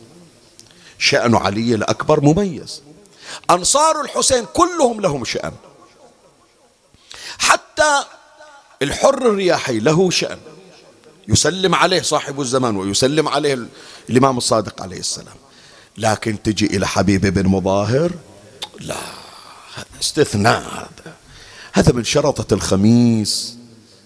شأن 0.99 1.35
علي 1.35 1.75
الأكبر 1.75 2.21
مميز. 2.21 2.83
أنصار 3.51 4.01
الحسين 4.01 4.47
كلهم 4.55 5.01
لهم 5.01 5.25
شأن. 5.25 5.53
حتى 7.39 8.05
الحر 8.83 9.31
الرياحي 9.31 9.79
له 9.81 10.11
شأن. 10.11 10.39
يسلم 11.29 11.75
عليه 11.75 12.03
صاحب 12.03 12.41
الزمان 12.41 12.77
ويسلم 12.77 13.29
عليه 13.29 13.67
الإمام 14.11 14.39
الصادق 14.39 14.83
عليه 14.83 14.99
السلام. 14.99 15.37
لكن 15.99 16.43
تجي 16.43 16.67
إلى 16.67 16.87
حبيب 16.87 17.27
بن 17.27 17.47
مظاهر؟ 17.47 18.11
لا. 18.81 19.20
هذا 19.75 20.01
استثناء 20.01 20.61
هذا. 20.61 21.15
هذا 21.73 21.93
من 21.93 22.05
شرطة 22.05 22.55
الخميس. 22.55 23.57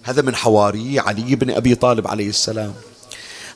هذا 0.03 0.23
من 0.23 0.35
حواري 0.35 1.01
علي 1.01 1.35
بن 1.35 1.51
أبي 1.51 1.75
طالب 1.75 2.09
عليه 2.09 2.29
السلام. 2.29 2.75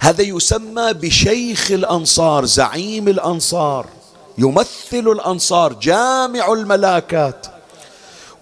هذا 0.01 0.23
يسمى 0.23 0.93
بشيخ 0.93 1.71
الأنصار 1.71 2.45
زعيم 2.45 3.09
الأنصار. 3.09 3.87
يمثل 4.39 4.69
الأنصار 4.93 5.73
جامع 5.73 6.53
الملاكات. 6.53 7.47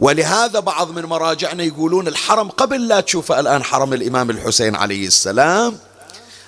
ولهذا 0.00 0.60
بعض 0.60 0.90
من 0.90 1.02
مراجعنا 1.04 1.62
يقولون 1.62 2.08
الحرم 2.08 2.48
قبل 2.48 2.88
لا 2.88 3.00
تشوفه 3.00 3.40
الآن 3.40 3.62
حرم 3.62 3.92
الإمام 3.92 4.30
الحسين 4.30 4.76
عليه 4.76 5.06
السلام 5.06 5.78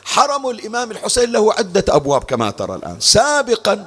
حرم 0.04 0.48
الإمام 0.48 0.90
الحسين 0.90 1.32
له 1.32 1.52
عدة 1.52 1.84
أبواب 1.88 2.24
كما 2.24 2.50
ترى 2.50 2.74
الآن. 2.74 2.96
سابقا 3.00 3.86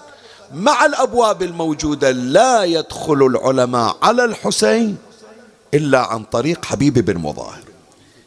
مع 0.54 0.86
الأبواب 0.86 1.44
الموجودة 1.44 2.12
لا 2.12 2.64
يدخل 2.64 3.26
العلماء 3.26 3.98
على 4.02 4.26
الحسين 4.26 4.98
إلا 5.74 6.00
عن 6.00 6.24
طريق 6.24 6.66
حبيب 6.66 6.94
بن 6.94 7.18
مظاهر 7.18 7.64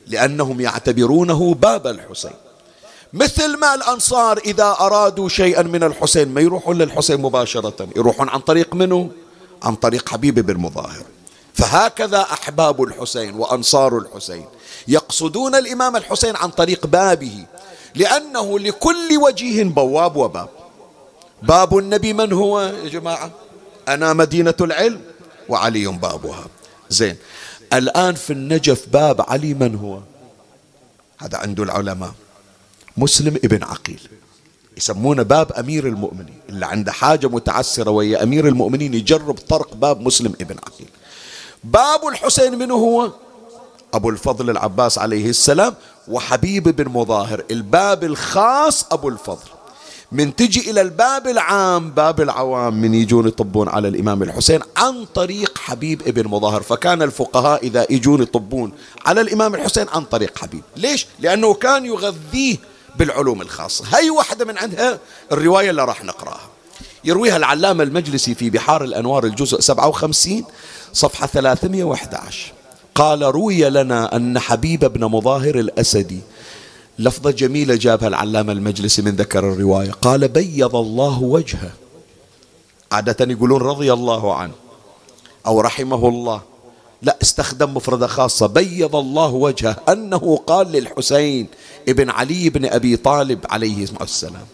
لأنهم 0.06 0.60
يعتبرونه 0.60 1.54
باب 1.54 1.86
الحسين. 1.86 2.30
مثل 3.12 3.56
ما 3.56 3.74
الأنصار 3.74 4.38
إذا 4.38 4.76
أرادوا 4.80 5.28
شيئا 5.28 5.62
من 5.62 5.82
الحسين 5.82 6.28
ما 6.28 6.40
يروحون 6.40 6.78
للحسين 6.78 7.20
مباشرة 7.20 7.88
يروحون 7.96 8.28
عن 8.28 8.40
طريق 8.40 8.74
منه 8.74 9.10
عن 9.62 9.74
طريق 9.74 10.08
حبيب 10.08 10.34
بن 10.34 10.56
مظاهر. 10.56 11.02
فهكذا 11.54 12.20
أحباب 12.20 12.82
الحسين 12.82 13.34
وأنصار 13.34 13.98
الحسين 13.98 14.44
يقصدون 14.88 15.54
الإمام 15.54 15.96
الحسين 15.96 16.36
عن 16.36 16.50
طريق 16.50 16.86
بابه 16.86 17.46
لأنه 17.94 18.58
لكل 18.58 19.16
وجيه 19.22 19.64
بواب 19.64 20.16
وباب. 20.16 20.63
باب 21.48 21.78
النبي 21.78 22.12
من 22.12 22.32
هو 22.32 22.60
يا 22.60 22.88
جماعة؟ 22.88 23.30
أنا 23.88 24.12
مدينة 24.12 24.54
العلم 24.60 25.00
وعلي 25.48 25.86
بابها. 25.86 26.44
زين. 26.90 27.16
الآن 27.72 28.14
في 28.14 28.32
النجف 28.32 28.88
باب 28.88 29.20
علي 29.20 29.54
من 29.54 29.74
هو؟ 29.74 29.98
هذا 31.18 31.38
عنده 31.38 31.62
العلماء. 31.62 32.12
مسلم 32.96 33.36
ابن 33.36 33.62
عقيل. 33.62 34.00
يسمونه 34.76 35.22
باب 35.22 35.52
أمير 35.52 35.86
المؤمنين. 35.86 36.38
اللي 36.48 36.66
عنده 36.66 36.92
حاجة 36.92 37.26
متعسرة 37.26 37.90
ويا 37.90 38.22
أمير 38.22 38.48
المؤمنين 38.48 38.94
يجرب 38.94 39.38
طرق 39.48 39.74
باب 39.74 40.00
مسلم 40.00 40.32
ابن 40.40 40.56
عقيل. 40.66 40.88
باب 41.64 42.08
الحسين 42.08 42.58
من 42.58 42.70
هو؟ 42.70 43.10
أبو 43.94 44.10
الفضل 44.10 44.50
العباس 44.50 44.98
عليه 44.98 45.28
السلام 45.28 45.74
وحبيب 46.08 46.68
بن 46.68 46.88
مظاهر. 46.88 47.44
الباب 47.50 48.04
الخاص 48.04 48.84
أبو 48.92 49.08
الفضل. 49.08 49.53
من 50.14 50.36
تجي 50.36 50.70
إلى 50.70 50.80
الباب 50.80 51.26
العام 51.26 51.90
باب 51.90 52.20
العوام 52.20 52.80
من 52.80 52.94
يجون 52.94 53.28
يطبون 53.28 53.68
على 53.68 53.88
الإمام 53.88 54.22
الحسين 54.22 54.60
عن 54.76 55.04
طريق 55.14 55.58
حبيب 55.58 56.02
ابن 56.06 56.28
مظاهر. 56.28 56.62
فكان 56.62 57.02
الفقهاء 57.02 57.66
إذا 57.66 57.86
يجون 57.90 58.22
يطبون 58.22 58.72
على 59.06 59.20
الإمام 59.20 59.54
الحسين 59.54 59.86
عن 59.88 60.04
طريق 60.04 60.38
حبيب. 60.38 60.62
ليش؟ 60.76 61.06
لأنه 61.20 61.54
كان 61.54 61.86
يغذيه 61.86 62.56
بالعلوم 62.96 63.42
الخاصة. 63.42 63.84
هاي 63.92 64.10
واحدة 64.10 64.44
من 64.44 64.58
عندها 64.58 64.98
الرواية 65.32 65.70
اللي 65.70 65.84
راح 65.84 66.04
نقراها. 66.04 66.48
يرويها 67.04 67.36
العلامة 67.36 67.82
المجلسي 67.82 68.34
في 68.34 68.50
بحار 68.50 68.84
الأنوار 68.84 69.24
الجزء 69.24 69.60
57 69.60 70.44
صفحة 70.92 71.26
311 71.26 72.52
قال 72.94 73.22
روي 73.22 73.70
لنا 73.70 74.16
أن 74.16 74.38
حبيب 74.38 74.84
بن 74.84 75.04
مظاهر 75.04 75.54
الأسدي 75.54 76.20
لفظة 76.98 77.30
جميلة 77.30 77.74
جابها 77.74 78.08
العلامة 78.08 78.52
المجلسي 78.52 79.02
من 79.02 79.16
ذكر 79.16 79.52
الرواية. 79.52 79.90
قال 79.90 80.28
بيض 80.28 80.76
الله 80.76 81.22
وجهه. 81.22 81.70
عادة 82.92 83.32
يقولون 83.32 83.60
رضي 83.60 83.92
الله 83.92 84.34
عنه 84.34 84.52
أو 85.46 85.60
رحمه 85.60 86.08
الله. 86.08 86.42
لا 87.02 87.18
استخدم 87.22 87.74
مفردة 87.74 88.06
خاصة. 88.06 88.46
بيض 88.46 88.96
الله 88.96 89.28
وجهه 89.28 89.76
أنه 89.88 90.36
قال 90.46 90.72
للحسين 90.72 91.46
ابن 91.88 92.10
علي 92.10 92.50
بن 92.50 92.64
أبي 92.66 92.96
طالب 92.96 93.46
عليه 93.50 93.86
السلام 94.00 94.46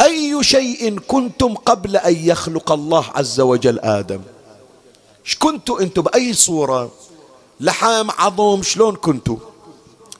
أي 0.00 0.38
شيء 0.44 0.98
كنتم 0.98 1.54
قبل 1.54 1.96
أن 1.96 2.16
يخلق 2.16 2.72
الله 2.72 3.04
عز 3.14 3.40
وجل 3.40 3.78
آدم؟ 3.78 4.20
كنتوا 5.38 5.80
أنتم 5.80 6.02
بأي 6.02 6.32
صورة؟ 6.32 6.90
لحام 7.60 8.10
عظم 8.10 8.62
شلون 8.62 8.96
كنتوا؟ 8.96 9.36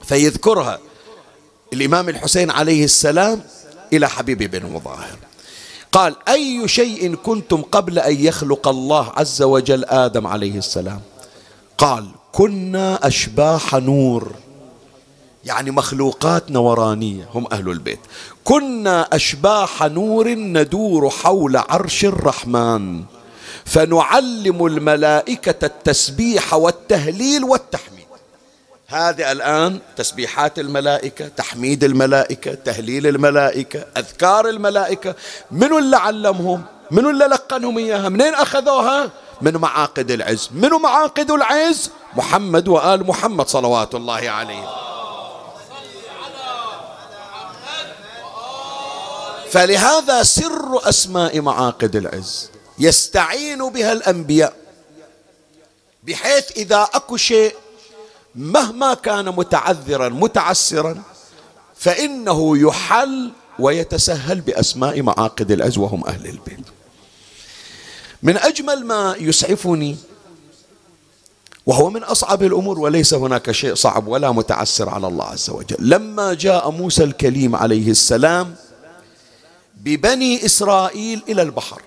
فيذكرها. 0.04 0.78
الإمام 1.72 2.08
الحسين 2.08 2.50
عليه 2.50 2.84
السلام 2.84 3.42
إلى 3.92 4.08
حبيب 4.08 4.38
بن 4.50 4.72
مظاهر. 4.72 5.18
قال 5.92 6.16
أي 6.28 6.68
شيء 6.68 7.14
كنتم 7.14 7.62
قبل 7.62 7.98
أن 7.98 8.24
يخلق 8.24 8.68
الله 8.68 9.12
عز 9.16 9.42
وجل 9.42 9.84
آدم 9.84 10.26
عليه 10.26 10.58
السلام؟ 10.58 11.00
قال 11.78 12.08
كنا 12.32 13.06
أشباح 13.06 13.74
نور 13.74 14.32
يعني 15.44 15.70
مخلوقات 15.70 16.50
نورانية 16.50 17.28
هم 17.34 17.46
أهل 17.52 17.70
البيت. 17.70 18.00
كنا 18.44 19.02
أشباح 19.02 19.82
نور 19.82 20.28
ندور 20.28 21.10
حول 21.10 21.56
عرش 21.56 22.04
الرحمن 22.04 23.04
فنعلم 23.64 24.66
الملائكة 24.66 25.66
التسبيح 25.66 26.54
والتهليل 26.54 27.44
والتحميد. 27.44 28.05
هذه 28.88 29.32
الآن 29.32 29.80
تسبيحات 29.96 30.58
الملائكة 30.58 31.28
تحميد 31.28 31.84
الملائكة 31.84 32.54
تهليل 32.54 33.06
الملائكة 33.06 33.86
أذكار 33.96 34.48
الملائكة. 34.48 35.14
من 35.50 35.78
اللي 35.78 35.96
علمهم؟ 35.96 36.64
من 36.90 37.06
اللي 37.06 37.24
لقنهم 37.24 37.78
إياها؟ 37.78 38.08
منين 38.08 38.34
أخذوها؟ 38.34 39.10
من 39.42 39.56
معاقد 39.56 40.10
العز. 40.10 40.48
من 40.52 40.68
معاقد 40.68 41.30
العز؟ 41.30 41.90
محمد 42.16 42.68
وآل 42.68 43.06
محمد 43.06 43.48
صلوات 43.48 43.94
الله 43.94 44.30
عليهم. 44.30 44.68
فلهذا 49.50 50.22
سر 50.22 50.88
أسماء 50.88 51.40
معاقد 51.40 51.96
العز. 51.96 52.50
يستعين 52.78 53.70
بها 53.70 53.92
الأنبياء. 53.92 54.52
بحيث 56.02 56.50
إذا 56.56 56.88
أكو 56.94 57.16
شيء 57.16 57.54
مهما 58.36 58.94
كان 58.94 59.24
متعذرا 59.24 60.08
متعسرا 60.08 61.02
فإنه 61.76 62.58
يحل 62.58 63.32
ويتسهل 63.58 64.40
بأسماء 64.40 65.02
معاقد 65.02 65.50
العز 65.50 65.78
وهم 65.78 66.06
أهل 66.06 66.26
البيت. 66.26 66.66
من 68.22 68.36
أجمل 68.36 68.86
ما 68.86 69.16
يسعفني 69.18 69.96
وهو 71.66 71.90
من 71.90 72.02
أصعب 72.02 72.42
الأمور 72.42 72.78
وليس 72.78 73.14
هناك 73.14 73.50
شيء 73.50 73.74
صعب 73.74 74.08
ولا 74.08 74.32
متعسر 74.32 74.88
على 74.88 75.06
الله 75.06 75.24
عز 75.24 75.50
وجل. 75.50 75.76
لما 75.80 76.34
جاء 76.34 76.70
موسى 76.70 77.04
الكليم 77.04 77.56
عليه 77.56 77.90
السلام 77.90 78.54
ببني 79.76 80.46
إسرائيل 80.46 81.22
إلى 81.28 81.42
البحر 81.42 81.82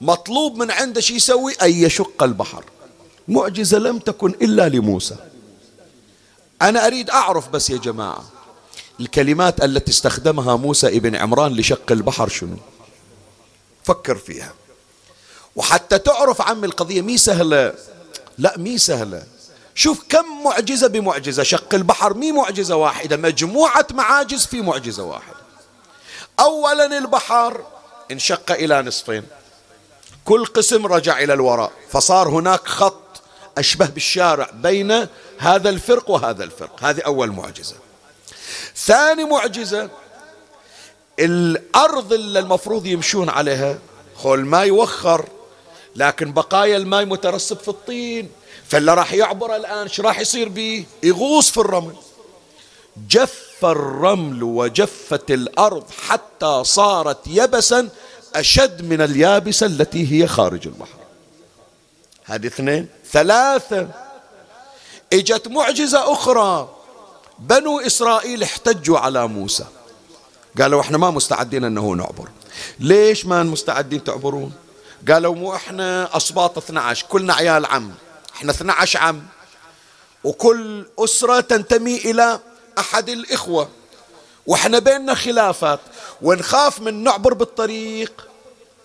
مطلوب 0.00 0.56
من 0.56 0.70
عنده 0.70 1.00
شو 1.00 1.14
يسوي؟ 1.14 1.52
أن 1.62 1.70
يشق 1.70 2.22
البحر. 2.22 2.64
معجزة 3.30 3.78
لم 3.78 3.98
تكن 3.98 4.34
إلا 4.42 4.68
لموسى. 4.68 5.16
أنا 6.62 6.86
أريد 6.86 7.10
أعرف 7.10 7.48
بس 7.48 7.70
يا 7.70 7.76
جماعة 7.78 8.24
الكلمات 9.00 9.64
التي 9.64 9.90
استخدمها 9.90 10.56
موسى 10.56 10.86
ابن 10.86 11.16
عمران 11.16 11.52
لشق 11.52 11.92
البحر 11.92 12.28
شنو؟ 12.28 12.56
فكر 13.84 14.16
فيها. 14.16 14.52
وحتى 15.56 15.98
تعرف 15.98 16.40
عم 16.42 16.64
القضية 16.64 17.02
مي 17.02 17.18
سهلة؟ 17.18 17.74
لا 18.38 18.58
مي 18.58 18.78
سهلة. 18.78 19.22
شوف 19.74 20.02
كم 20.08 20.42
معجزة 20.44 20.86
بمعجزة. 20.86 21.42
شق 21.42 21.74
البحر 21.74 22.14
مي 22.14 22.32
معجزة 22.32 22.76
واحدة 22.76 23.16
مجموعة 23.16 23.86
معاجز 23.90 24.46
في 24.46 24.60
معجزة 24.60 25.02
واحدة. 25.02 25.40
أولا 26.40 26.98
البحر 26.98 27.64
انشق 28.10 28.52
إلى 28.52 28.82
نصفين. 28.82 29.22
كل 30.24 30.46
قسم 30.46 30.86
رجع 30.86 31.18
إلى 31.18 31.32
الوراء 31.32 31.72
فصار 31.90 32.28
هناك 32.28 32.68
خط 32.68 32.99
أشبه 33.58 33.86
بالشارع 33.86 34.50
بين 34.54 35.06
هذا 35.38 35.70
الفرق 35.70 36.10
وهذا 36.10 36.44
الفرق. 36.44 36.84
هذه 36.84 37.00
أول 37.00 37.30
معجزة. 37.30 37.76
ثاني 38.76 39.24
معجزة 39.24 39.90
الأرض 41.18 42.12
اللي 42.12 42.38
المفروض 42.38 42.86
يمشون 42.86 43.28
عليها 43.28 43.78
خول 44.16 44.46
ما 44.46 44.62
يوخر 44.62 45.28
لكن 45.96 46.32
بقايا 46.32 46.76
الماء 46.76 47.04
مترسب 47.04 47.58
في 47.58 47.68
الطين. 47.68 48.30
فاللي 48.68 48.94
راح 48.94 49.12
يعبر 49.12 49.56
الآن 49.56 49.88
شو 49.88 50.02
راح 50.02 50.20
يصير 50.20 50.48
به 50.48 50.84
يغوص 51.02 51.50
في 51.50 51.58
الرمل. 51.58 51.94
جف 53.08 53.64
الرمل 53.64 54.42
وجفت 54.42 55.30
الأرض 55.30 55.84
حتى 56.08 56.64
صارت 56.64 57.18
يبسا 57.26 57.88
أشد 58.34 58.82
من 58.82 59.00
اليابسة 59.00 59.66
التي 59.66 60.12
هي 60.12 60.26
خارج 60.26 60.66
البحر. 60.66 60.98
هذه 62.24 62.46
اثنين. 62.46 62.88
ثلاثة. 63.12 63.88
إجت 65.12 65.48
معجزة 65.48 66.12
أخرى. 66.12 66.68
بنو 67.38 67.80
إسرائيل 67.80 68.42
احتجوا 68.42 68.98
على 68.98 69.28
موسى. 69.28 69.64
قالوا 70.60 70.80
إحنا 70.80 70.98
ما 70.98 71.10
مستعدين 71.10 71.64
إنه 71.64 71.90
نعبر. 71.92 72.28
ليش 72.78 73.26
ما 73.26 73.42
مستعدين 73.42 74.04
تعبرون؟ 74.04 74.52
قالوا 75.08 75.34
مو 75.34 75.54
إحنا 75.54 76.16
أصباط 76.16 76.58
12 76.58 77.06
كلنا 77.08 77.34
عيال 77.34 77.66
عم. 77.66 77.92
إحنا 78.34 78.52
12 78.52 78.98
عم. 78.98 79.22
وكل 80.24 80.86
أسرة 80.98 81.40
تنتمي 81.40 81.96
إلى 81.96 82.40
أحد 82.78 83.08
الإخوة. 83.08 83.68
وإحنا 84.46 84.78
بيننا 84.78 85.14
خلافات. 85.14 85.80
ونخاف 86.22 86.80
من 86.80 87.04
نعبر 87.04 87.34
بالطريق. 87.34 88.29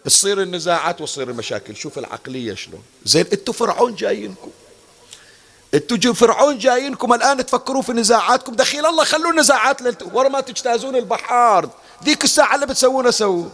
تصير 0.05 0.41
النزاعات 0.41 1.01
وتصير 1.01 1.29
المشاكل. 1.29 1.75
شوف 1.75 1.97
العقلية 1.97 2.53
شلون. 2.53 2.81
زين 3.05 3.25
أنتوا 3.33 3.53
فرعون 3.53 3.95
جايينكم. 3.95 4.51
أنتوا 5.73 6.13
فرعون 6.13 6.57
جايينكم 6.57 7.13
الآن 7.13 7.45
تفكروا 7.45 7.81
في 7.81 7.91
نزاعاتكم. 7.91 8.53
دخيل 8.53 8.85
الله 8.85 9.03
خلوا 9.03 9.31
النزاعات 9.31 10.03
ورا 10.13 10.29
ما 10.29 10.41
تجتازون 10.41 10.95
البحار. 10.95 11.69
ذيك 12.03 12.23
الساعة 12.23 12.55
اللي 12.55 12.65
بتسوونها 12.65 13.11
سووا. 13.11 13.49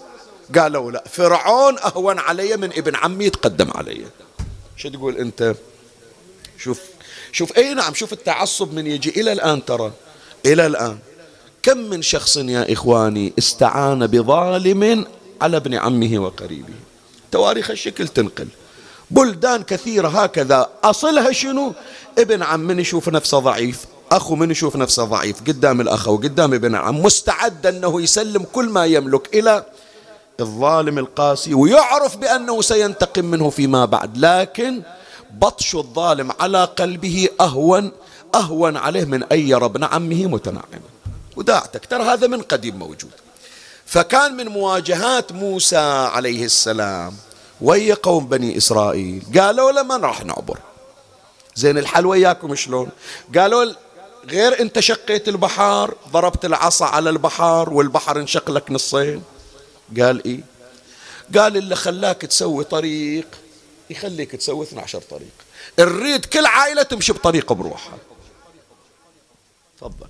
قالوا 0.56 0.92
لا 0.92 1.04
فرعون 1.12 1.80
أهون 1.80 2.20
علي 2.20 2.58
من 2.58 2.74
ابن 2.74 2.96
عمي 2.96 3.26
يتقدم 3.26 3.72
علي. 3.76 4.06
شو 4.78 4.90
تقول 4.90 5.18
أنت؟ 5.18 5.56
شوف 6.58 6.80
شوف 7.32 7.58
أي 7.58 7.74
نعم 7.74 7.94
شوف 7.94 8.14
التعصب 8.14 8.74
من 8.74 8.88
يجي 8.88 9.22
إلى 9.22 9.32
الآن 9.32 9.66
ترى. 9.66 9.92
إلى 10.46 10.66
الآن. 10.66 11.00
كم 11.64 11.78
من 11.78 12.02
شخص 12.02 12.38
يا 12.38 12.74
إخواني 12.74 13.34
استعان 13.40 14.08
بظالم 14.08 15.06
على 15.41 15.58
ابن 15.58 15.73
عمه 15.73 16.19
وقريبه. 16.19 16.73
تواريخ 17.32 17.71
الشكل 17.71 18.08
تنقل. 18.08 18.47
بلدان 19.12 19.63
كثيرة 19.63 20.08
هكذا. 20.08 20.69
أصلها 20.84 21.32
شنو؟ 21.32 21.73
ابن 22.17 22.43
عم 22.43 22.60
من 22.60 22.80
يشوف 22.80 23.10
نفسه 23.10 23.39
ضعيف 23.39 23.86
أخو 24.12 24.36
من 24.36 24.51
يشوف 24.51 24.75
نفسه 24.75 25.04
ضعيف 25.04 25.39
قدام 25.41 25.82
الأخ 25.82 26.08
وقدام 26.08 26.54
ابن 26.54 26.75
عم 26.75 27.01
مستعد 27.01 27.65
أنه 27.65 28.01
يسلم 28.01 28.43
كل 28.43 28.69
ما 28.69 28.86
يملك 28.86 29.36
إلى 29.36 29.65
الظالم 30.39 30.97
القاسي 30.97 31.54
ويعرف 31.54 32.17
بأنه 32.17 32.62
سينتقم 32.62 33.25
منه 33.25 33.49
فيما 33.49 33.86
بعد. 33.86 34.17
لكن 34.17 34.82
بطش 35.32 35.75
الظالم 35.75 36.32
على 36.39 36.65
قلبه 36.65 37.30
أهون 37.41 37.91
أهون 38.36 38.77
عليه 38.77 39.06
من 39.06 39.23
أن 39.23 39.39
يرى 39.39 39.65
ابن 39.65 39.84
عمه 39.84 40.25
متنعما 40.27 40.82
وداعتك. 41.36 41.86
ترى 41.86 42.04
هذا 42.04 42.27
من 42.27 42.41
قديم 42.41 42.75
موجود. 42.75 43.12
فكان 43.91 44.38
من 44.38 44.47
مواجهات 44.47 45.32
موسى 45.32 45.77
عليه 46.13 46.45
السلام. 46.45 47.17
ويا 47.62 47.95
قوم 47.95 48.27
بني 48.27 48.58
إسرائيل؟ 48.58 49.23
قالوا 49.39 49.71
له 49.71 49.84
ما 49.84 49.97
راح 49.97 50.25
نعبر. 50.25 50.60
زين 51.56 51.77
الحل 51.77 52.06
وياكم 52.06 52.56
شلون؟ 52.56 52.89
قالوا 53.38 53.73
غير 54.25 54.62
أنت 54.62 54.80
شقيت 54.80 55.27
البحر 55.27 55.95
ضربت 56.12 56.45
العصا 56.45 56.86
على 56.86 57.10
البحر 57.10 57.73
والبحر 57.73 58.19
انشق 58.19 58.51
لك 58.51 58.71
نصين. 58.71 59.23
قال 59.99 60.25
إيه؟ 60.25 60.39
قال 61.38 61.58
اللي 61.58 61.75
خلاك 61.75 62.21
تسوي 62.21 62.63
طريق 62.63 63.27
يخليك 63.89 64.32
تسوي 64.32 64.65
12 64.65 65.01
طريق. 65.01 65.34
نريد 65.80 66.25
كل 66.25 66.46
عائلة 66.46 66.83
تمشي 66.83 67.13
بطريقة 67.13 67.56
بروحها. 67.56 67.98
تفضل. 69.77 70.08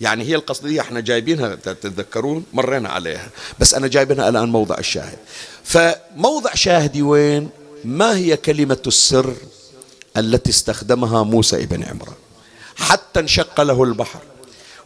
يعني 0.00 0.24
هي 0.24 0.34
القصدية 0.34 0.80
إحنا 0.80 1.00
جايبينها 1.00 1.54
تتذكرون 1.54 2.44
مرينا 2.52 2.88
عليها. 2.88 3.28
بس 3.58 3.74
أنا 3.74 3.88
جايبينها 3.88 4.28
الآن 4.28 4.48
موضع 4.48 4.78
الشاهد. 4.78 5.18
فموضع 5.64 6.54
شاهدي 6.54 7.02
وين؟ 7.02 7.50
ما 7.84 8.16
هي 8.16 8.36
كلمة 8.36 8.82
السر 8.86 9.34
التي 10.16 10.50
استخدمها 10.50 11.22
موسى 11.22 11.62
ابن 11.62 11.82
عمران؟ 11.82 12.14
حتى 12.76 13.20
انشق 13.20 13.60
له 13.60 13.82
البحر 13.82 14.20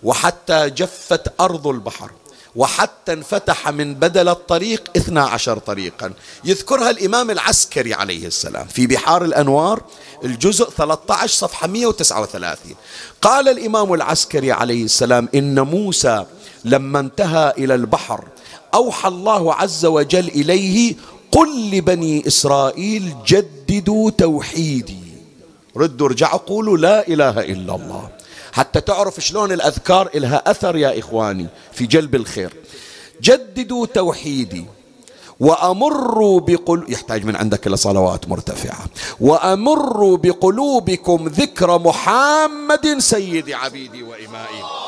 وحتى 0.02 0.70
جفت 0.70 1.40
أرض 1.40 1.66
البحر. 1.66 2.10
وحتى 2.56 3.12
انفتح 3.12 3.68
من 3.68 3.94
بدل 3.94 4.28
الطريق 4.28 4.90
اثنا 4.96 5.22
عشر 5.24 5.58
طريقا. 5.58 6.12
يذكرها 6.44 6.90
الإمام 6.90 7.30
العسكري 7.30 7.94
عليه 7.94 8.26
السلام 8.26 8.66
في 8.66 8.86
بحار 8.86 9.24
الأنوار 9.24 9.82
الجزء 10.24 10.70
13 10.70 11.36
صفحة 11.36 11.66
139 11.66 12.74
قال 13.22 13.48
الإمام 13.48 13.94
العسكري 13.94 14.52
عليه 14.52 14.84
السلام 14.84 15.28
إن 15.34 15.60
موسى 15.60 16.24
لما 16.64 17.00
انتهى 17.00 17.52
إلى 17.58 17.74
البحر 17.74 18.24
أوحى 18.74 19.08
الله 19.08 19.54
عز 19.54 19.86
وجل 19.86 20.28
إليه 20.28 20.94
قل 21.32 21.70
لبني 21.70 22.26
إسرائيل 22.26 23.14
جددوا 23.26 24.10
توحيدي. 24.10 25.06
ردوا 25.76 26.06
ارجعوا 26.06 26.38
قولوا 26.38 26.76
لا 26.76 27.08
إله 27.08 27.40
إلا 27.40 27.74
الله. 27.74 28.08
حتى 28.56 28.80
تعرف 28.80 29.20
شلون 29.20 29.52
الأذكار 29.52 30.08
إلها 30.14 30.50
أثر 30.50 30.76
يا 30.76 30.98
إخواني 30.98 31.46
في 31.72 31.86
جلب 31.86 32.14
الخير. 32.14 32.52
جددوا 33.22 33.86
توحيدي 33.86 34.64
وأمروا 35.40 36.40
بقل 36.40 36.86
يحتاج 36.88 37.24
من 37.24 37.36
عندك 37.36 37.66
إلى 37.66 37.76
صلوات 37.76 38.28
مرتفعة. 38.28 38.84
وأمروا 39.20 40.16
بقلوبكم 40.16 41.28
ذكر 41.28 41.78
محمد 41.78 42.98
سيد 42.98 43.50
عبيدي 43.50 44.02
وإمائي. 44.02 44.85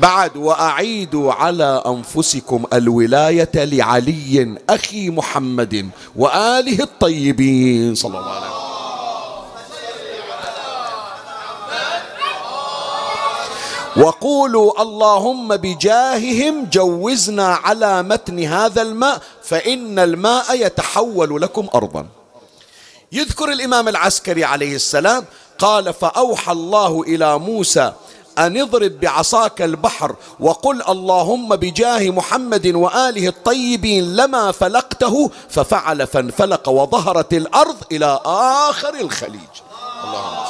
بعد 0.00 0.36
وأعيدوا 0.36 1.32
على 1.32 1.82
أنفسكم 1.86 2.64
الولاية 2.72 3.50
لعلي 3.54 4.58
أخي 4.70 5.10
محمد 5.10 5.90
وآله 6.16 6.82
الطيبين. 6.82 7.94
صلى 7.94 8.18
الله 8.18 8.30
عليه 8.30 8.46
وسلم. 8.46 8.56
وقولوا 13.96 14.82
اللهم 14.82 15.56
بجاههم 15.56 16.64
جوزنا 16.72 17.48
على 17.54 18.02
متن 18.02 18.44
هذا 18.44 18.82
الماء 18.82 19.22
فإن 19.42 19.98
الماء 19.98 20.66
يتحول 20.66 21.42
لكم 21.42 21.68
أرضا. 21.74 22.06
يذكر 23.12 23.52
الإمام 23.52 23.88
العسكري 23.88 24.44
عليه 24.44 24.74
السلام 24.74 25.24
قال 25.58 25.94
فأوحى 25.94 26.52
الله 26.52 27.02
إلى 27.02 27.38
موسى 27.38 27.92
أن 28.38 28.60
اضرب 28.60 29.00
بعصاك 29.00 29.62
البحر 29.62 30.16
وقل 30.40 30.82
اللهم 30.88 31.56
بجاه 31.56 32.10
محمد 32.10 32.66
وآله 32.66 33.28
الطيبين 33.28 34.16
لما 34.16 34.52
فلقته 34.52 35.30
ففعل 35.48 36.06
فانفلق 36.06 36.68
وظهرت 36.68 37.34
الأرض 37.34 37.76
إلى 37.92 38.20
آخر 38.70 38.94
الخليج. 39.00 39.54
اللهم 40.04 40.46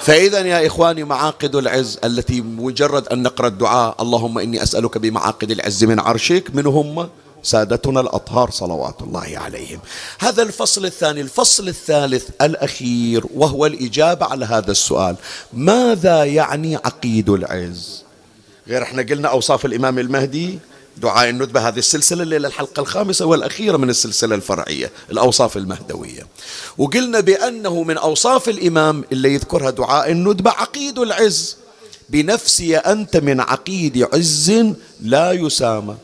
فإذا 0.00 0.40
يا 0.40 0.66
إخواني 0.66 1.04
معاقد 1.04 1.56
العز 1.56 1.98
التي 2.04 2.40
مجرد 2.40 3.08
أن 3.08 3.22
نقرأ 3.22 3.46
الدعاء 3.48 3.94
اللهم 4.00 4.38
إني 4.38 4.62
أسألك 4.62 4.98
بمعاقد 4.98 5.50
العز 5.50 5.84
من 5.84 6.00
عرشك 6.00 6.50
من 6.54 6.66
هم 6.66 7.08
سادتنا 7.42 8.00
الأطهار 8.00 8.50
صلوات 8.50 9.02
الله 9.02 9.32
عليهم. 9.34 9.80
هذا 10.18 10.42
الفصل 10.42 10.84
الثاني 10.84 11.20
الفصل 11.20 11.68
الثالث 11.68 12.28
الأخير 12.42 13.24
وهو 13.34 13.66
الإجابة 13.66 14.26
على 14.26 14.44
هذا 14.44 14.70
السؤال. 14.70 15.16
ماذا 15.52 16.24
يعني 16.24 16.76
عقيد 16.76 17.28
العز؟ 17.28 18.02
غير 18.68 18.82
إحنا 18.82 19.02
قلنا 19.02 19.28
أوصاف 19.28 19.66
الإمام 19.66 19.98
المهدي 19.98 20.58
دعاء 20.96 21.28
الندبة 21.28 21.68
هذه 21.68 21.78
السلسلة 21.78 22.22
الليلة 22.22 22.48
الحلقة 22.48 22.80
الخامسة 22.80 23.26
والأخيرة 23.26 23.76
من 23.76 23.90
السلسلة 23.90 24.34
الفرعية 24.34 24.90
الأوصاف 25.10 25.56
المهدوية. 25.56 26.26
وقلنا 26.78 27.20
بأنه 27.20 27.82
من 27.82 27.98
أوصاف 27.98 28.48
الإمام 28.48 29.04
اللي 29.12 29.34
يذكرها 29.34 29.70
دعاء 29.70 30.10
الندبة 30.10 30.50
عقيد 30.50 30.98
العز. 30.98 31.56
بنفسي 32.08 32.76
أنت 32.76 33.16
من 33.16 33.40
عقيد 33.40 34.08
عز 34.14 34.52
لا 35.00 35.32
يسامى. 35.32 35.94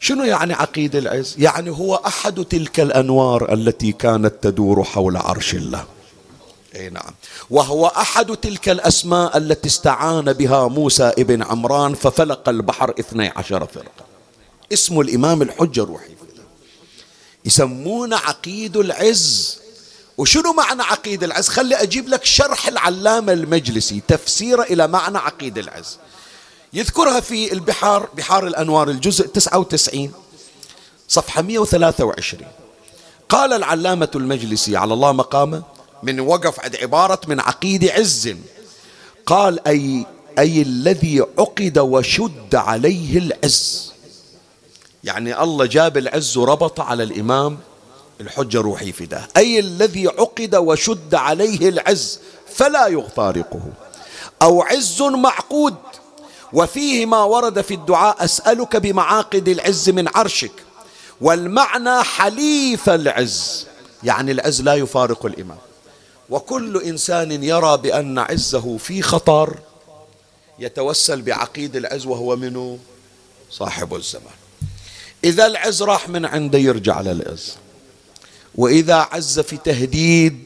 شنو 0.00 0.24
يعني 0.24 0.54
عقيد 0.54 0.96
العز؟ 0.96 1.34
يعني 1.38 1.70
هو 1.70 1.94
أحد 1.94 2.44
تلك 2.44 2.80
الأنوار 2.80 3.52
التي 3.52 3.92
كانت 3.92 4.34
تدور 4.42 4.84
حول 4.84 5.16
عرش 5.16 5.54
الله. 5.54 5.84
إي 6.74 6.90
نعم. 6.90 7.14
وهو 7.50 7.86
أحد 7.86 8.36
تلك 8.36 8.68
الأسماء 8.68 9.36
التي 9.36 9.68
استعان 9.68 10.32
بها 10.32 10.68
موسى 10.68 11.04
ابن 11.04 11.42
عمران 11.42 11.94
ففلق 11.94 12.48
البحر 12.48 12.94
اثني 13.00 13.32
عشر 13.36 13.66
فرقة. 13.66 14.04
اسم 14.72 15.00
الإمام 15.00 15.42
الحجة 15.42 15.84
روحي 15.84 16.14
يسمونه 17.44 18.16
عقيد 18.16 18.76
العز. 18.76 19.58
وشنو 20.18 20.52
معنى 20.52 20.82
عقيد 20.82 21.22
العز؟ 21.22 21.48
خلي 21.48 21.74
أجيب 21.74 22.08
لك 22.08 22.24
شرح 22.24 22.68
العلامة 22.68 23.32
المجلسي 23.32 24.02
تفسيره 24.08 24.62
إلى 24.62 24.88
معنى 24.88 25.18
عقيد 25.18 25.58
العز. 25.58 25.98
يذكرها 26.74 27.20
في 27.20 27.52
البحار 27.52 28.08
بحار 28.16 28.46
الأنوار 28.46 28.90
الجزء 28.90 29.26
99 29.26 30.12
صفحة 31.08 31.42
123 31.42 32.42
قال 33.28 33.52
العلامة 33.52 34.08
المجلسي 34.14 34.76
على 34.76 34.94
الله 34.94 35.12
مقامه 35.12 35.62
من 36.02 36.20
وقف 36.20 36.60
عند 36.60 36.76
عبارة 36.76 37.20
من 37.28 37.40
عقيد 37.40 37.88
عز 37.88 38.34
قال 39.26 39.68
أي 39.68 40.06
أي 40.38 40.62
الذي 40.62 41.20
عقد 41.38 41.78
وشد 41.78 42.54
عليه 42.54 43.18
العز. 43.18 43.92
يعني 45.04 45.42
الله 45.42 45.66
جاب 45.66 45.96
العز 45.96 46.36
وربط 46.36 46.80
على 46.80 47.02
الإمام 47.02 47.58
الحجة 48.20 48.60
روحي 48.60 48.92
فداه 48.92 49.28
أي 49.36 49.58
الذي 49.58 50.06
عقد 50.06 50.54
وشد 50.54 51.14
عليه 51.14 51.68
العز 51.68 52.18
فلا 52.54 52.86
يغفارقه 52.86 53.62
أو 54.42 54.62
عز 54.62 55.02
معقود 55.02 55.74
وفيه 56.54 57.06
ما 57.06 57.22
ورد 57.24 57.60
في 57.60 57.74
الدعاء 57.74 58.24
أسألك 58.24 58.76
بمعاقد 58.76 59.48
العز 59.48 59.90
من 59.90 60.08
عرشك. 60.08 60.52
والمعنى 61.20 62.02
حليف 62.02 62.88
العز 62.88 63.66
يعني 64.02 64.32
العز 64.32 64.62
لا 64.62 64.74
يفارق 64.74 65.26
الإمام 65.26 65.58
وكل 66.30 66.82
إنسان 66.82 67.44
يرى 67.44 67.76
بأن 67.76 68.18
عزه 68.18 68.76
في 68.76 69.02
خطر 69.02 69.58
يتوسل 70.58 71.22
بعقيد 71.22 71.76
العز 71.76 72.06
وهو 72.06 72.36
منه 72.36 72.78
صاحب 73.50 73.94
الزمان. 73.94 74.34
إذا 75.24 75.46
العز 75.46 75.82
راح 75.82 76.08
من 76.08 76.24
عنده 76.24 76.58
يرجع 76.58 77.00
للعز. 77.00 77.54
وإذا 78.54 78.94
عز 79.12 79.40
في 79.40 79.56
تهديد 79.56 80.44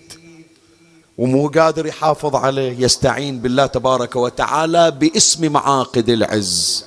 ومو 1.18 1.48
قادر 1.48 1.86
يحافظ 1.86 2.36
عليه 2.36 2.80
يستعين 2.80 3.38
بالله 3.38 3.66
تبارك 3.66 4.16
وتعالى 4.16 4.90
باسم 4.90 5.52
معاقد 5.52 6.08
العز 6.08 6.84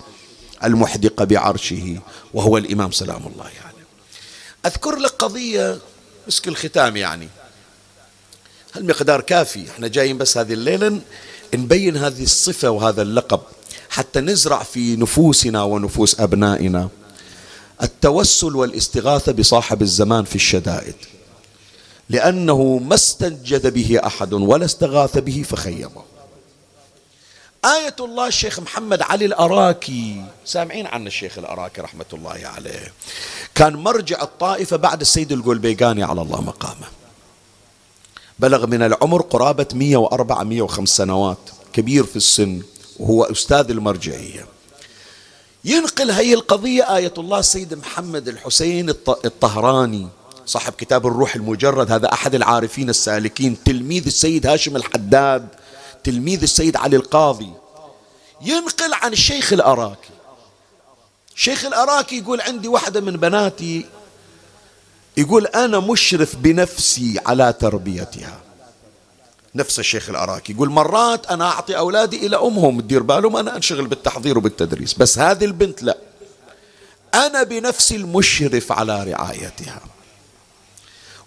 المحدقة 0.64 1.26
بعرشه 1.26 2.00
وهو 2.34 2.58
الإمام 2.58 2.92
سلام 2.92 3.28
الله 3.28 3.44
عليه. 3.44 3.56
يعني. 3.56 3.86
أذكر 4.66 4.96
لك 4.96 5.12
قضية 5.12 5.78
مسك 6.28 6.48
الختام 6.48 6.98
يعني. 6.98 7.28
هالمقدار 8.74 9.22
كافي؟ 9.22 9.70
إحنا 9.72 9.88
جايين 9.88 10.18
بس 10.18 10.38
هذه 10.38 10.54
الليلة 10.54 11.02
نبين 11.54 11.98
هذه 11.98 12.24
الصفة 12.24 12.70
وهذا 12.70 13.02
اللقب 13.02 13.42
حتى 13.90 14.20
نزرع 14.20 14.64
في 14.64 14.96
نفوسنا 14.96 15.64
ونفوس 15.64 16.20
أبنائنا. 16.20 16.90
التوسل 17.84 18.56
والاستغاثة 18.56 19.32
بصاحب 19.32 19.82
الزمان 19.82 20.24
في 20.24 20.36
الشدائد. 20.36 20.96
لأنه 22.12 22.78
ما 22.78 22.96
استنجد 22.96 23.74
به 23.74 24.00
أحد 24.06 24.34
ولا 24.34 24.66
استغاث 24.66 25.18
به 25.18 25.44
فخيبه 25.50 26.04
آية 27.66 27.96
الله 28.00 28.28
الشيخ 28.28 28.60
محمد 28.60 29.02
علي 29.02 29.26
الأراكي 29.26 30.26
سامعين 30.46 30.88
عن 30.88 31.08
الشيخ 31.08 31.38
الأراكي 31.38 31.82
رحمة 31.82 32.06
الله 32.14 32.42
عليه 32.44 32.94
كان 33.56 33.74
مرجع 33.74 34.22
الطائفة 34.22 34.78
بعد 34.78 35.02
السيد 35.02 35.32
القلبيقاني 35.32 36.04
على 36.04 36.22
الله 36.22 36.42
مقامه. 36.42 36.88
بلغ 38.40 38.68
من 38.68 38.82
العمر 38.82 39.22
قرابة 39.22 39.68
104 39.74 40.44
105 40.44 40.96
سنوات 40.96 41.38
كبير 41.74 42.04
في 42.04 42.16
السن 42.16 42.62
وهو 43.00 43.24
أستاذ 43.24 43.70
المرجعية. 43.70 44.46
ينقل 45.66 46.12
هي 46.12 46.34
القضية 46.34 46.96
آية 46.96 47.14
الله 47.18 47.40
السيد 47.40 47.74
محمد 47.74 48.28
الحسين 48.28 48.90
الطهراني 49.26 50.08
صاحب 50.46 50.74
كتاب 50.74 51.08
الروح 51.08 51.36
المجرد 51.36 51.92
هذا 51.92 52.14
أحد 52.14 52.36
العارفين 52.36 52.90
السالكين 52.90 53.64
تلميذ 53.64 54.06
السيد 54.06 54.48
هاشم 54.48 54.76
الحداد 54.76 55.48
تلميذ 56.04 56.42
السيد 56.42 56.78
علي 56.78 56.96
القاضي. 56.96 57.54
ينقل 58.42 58.94
عن 58.94 59.14
الشيخ 59.14 59.54
الأراكي. 59.54 60.10
الشيخ 61.36 61.66
الأراكي 61.66 62.18
يقول 62.18 62.42
عندي 62.42 62.68
واحدة 62.68 63.02
من 63.02 63.18
بناتي 63.18 63.86
يقول 65.18 65.46
أنا 65.46 65.80
مشرف 65.80 66.36
بنفسي 66.36 67.20
على 67.26 67.54
تربيتها. 67.54 68.42
نفس 69.56 69.80
الشيخ 69.80 70.10
العراقي 70.10 70.54
يقول 70.54 70.70
مرات 70.70 71.26
أنا 71.26 71.46
أعطي 71.46 71.78
أولادي 71.78 72.26
إلى 72.28 72.38
أمهم 72.38 72.82
تدير 72.82 73.04
بالهم 73.04 73.38
أنا 73.38 73.56
أنشغل 73.56 73.88
بالتحضير 73.88 74.38
وبالتدريس 74.38 74.94
بس 74.94 75.20
هذه 75.20 75.46
البنت 75.46 75.84
لا. 75.84 75.98
أنا 77.14 77.44
بنفسي 77.44 77.96
المشرف 77.96 78.72
على 78.72 79.04
رعايتها. 79.04 79.82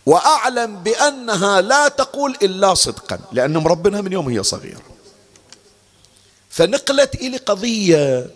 وأعلم 0.07 0.77
بأنها 0.77 1.61
لا 1.61 1.89
تقول 1.89 2.37
إلا 2.43 2.75
صدقا 2.75 3.19
لأن 3.33 3.57
مربنها 3.57 4.01
من 4.01 4.13
يوم 4.13 4.29
هي 4.29 4.43
صغيرة. 4.43 4.83
فنقلت 6.51 7.15
إلي 7.15 7.37
قضية. 7.37 8.31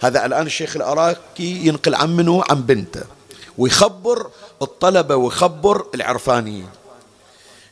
هذا 0.00 0.26
الآن 0.26 0.46
الشيخ 0.46 0.76
العراقي 0.76 1.44
ينقل 1.44 1.94
عن 1.94 2.16
منه 2.16 2.44
عن 2.50 2.62
بنته 2.62 3.02
ويخبر 3.58 4.30
الطلبة 4.62 5.16
ويخبر 5.16 5.86
العرفانيين. 5.94 6.68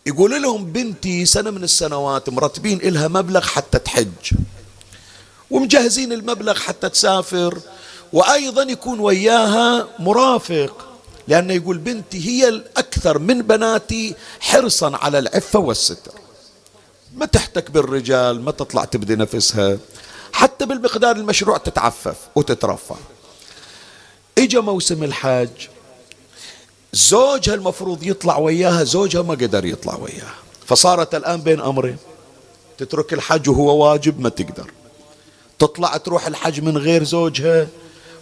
يقول 0.07 0.43
لهم 0.43 0.65
بنتي 0.65 1.27
سنة 1.27 1.51
من 1.51 1.65
السنوات 1.65 2.29
مرتبين 2.29 2.79
إلها 2.79 3.09
مبلغ 3.09 3.41
حتى 3.41 3.79
تحج 3.79 4.35
ومجهزين 5.51 6.13
المبلغ 6.13 6.59
حتى 6.59 6.89
تسافر 6.89 7.59
وأيضا 8.13 8.63
يكون 8.63 9.01
وياها 9.01 9.89
مرافق. 9.99 10.92
لأنه 11.29 11.55
يقول 11.55 11.79
بنتي 11.79 12.29
هي 12.29 12.49
الأكثر 12.49 13.19
من 13.19 13.43
بناتي 13.43 14.15
حرصا 14.41 14.97
على 14.97 15.19
العفة 15.19 15.59
والستر. 15.59 16.13
ما 17.15 17.27
تحتك 17.27 17.71
بالرجال 17.71 18.41
ما 18.41 18.51
تطلع 18.51 18.85
تبدي 18.85 19.17
نفسها. 19.17 19.79
حتى 20.33 20.67
بالمقدار 20.67 21.17
المشروع 21.17 21.57
تتعفف 21.57 22.17
وتترفع. 22.35 22.97
إجا 24.39 24.61
موسم 24.61 25.05
الحج 25.05 25.69
زوجها 26.93 27.55
المفروض 27.55 28.03
يطلع 28.03 28.39
وياها 28.39 28.85
زوجها 28.85 29.23
ما 29.23 29.35
قدر 29.35 29.65
يطلع 29.65 29.97
وياها. 29.97 30.35
فصارت 30.67 31.15
الآن 31.15 31.41
بين 31.41 31.61
أمرين. 31.61 31.97
تترك 32.79 33.13
الحج 33.13 33.49
وهو 33.49 33.85
واجب 33.85 34.21
ما 34.21 34.29
تقدر. 34.29 34.71
تطلع 35.59 35.97
تروح 35.97 36.27
الحج 36.27 36.61
من 36.61 36.79
غير 36.79 37.05
زوجها 37.05 37.69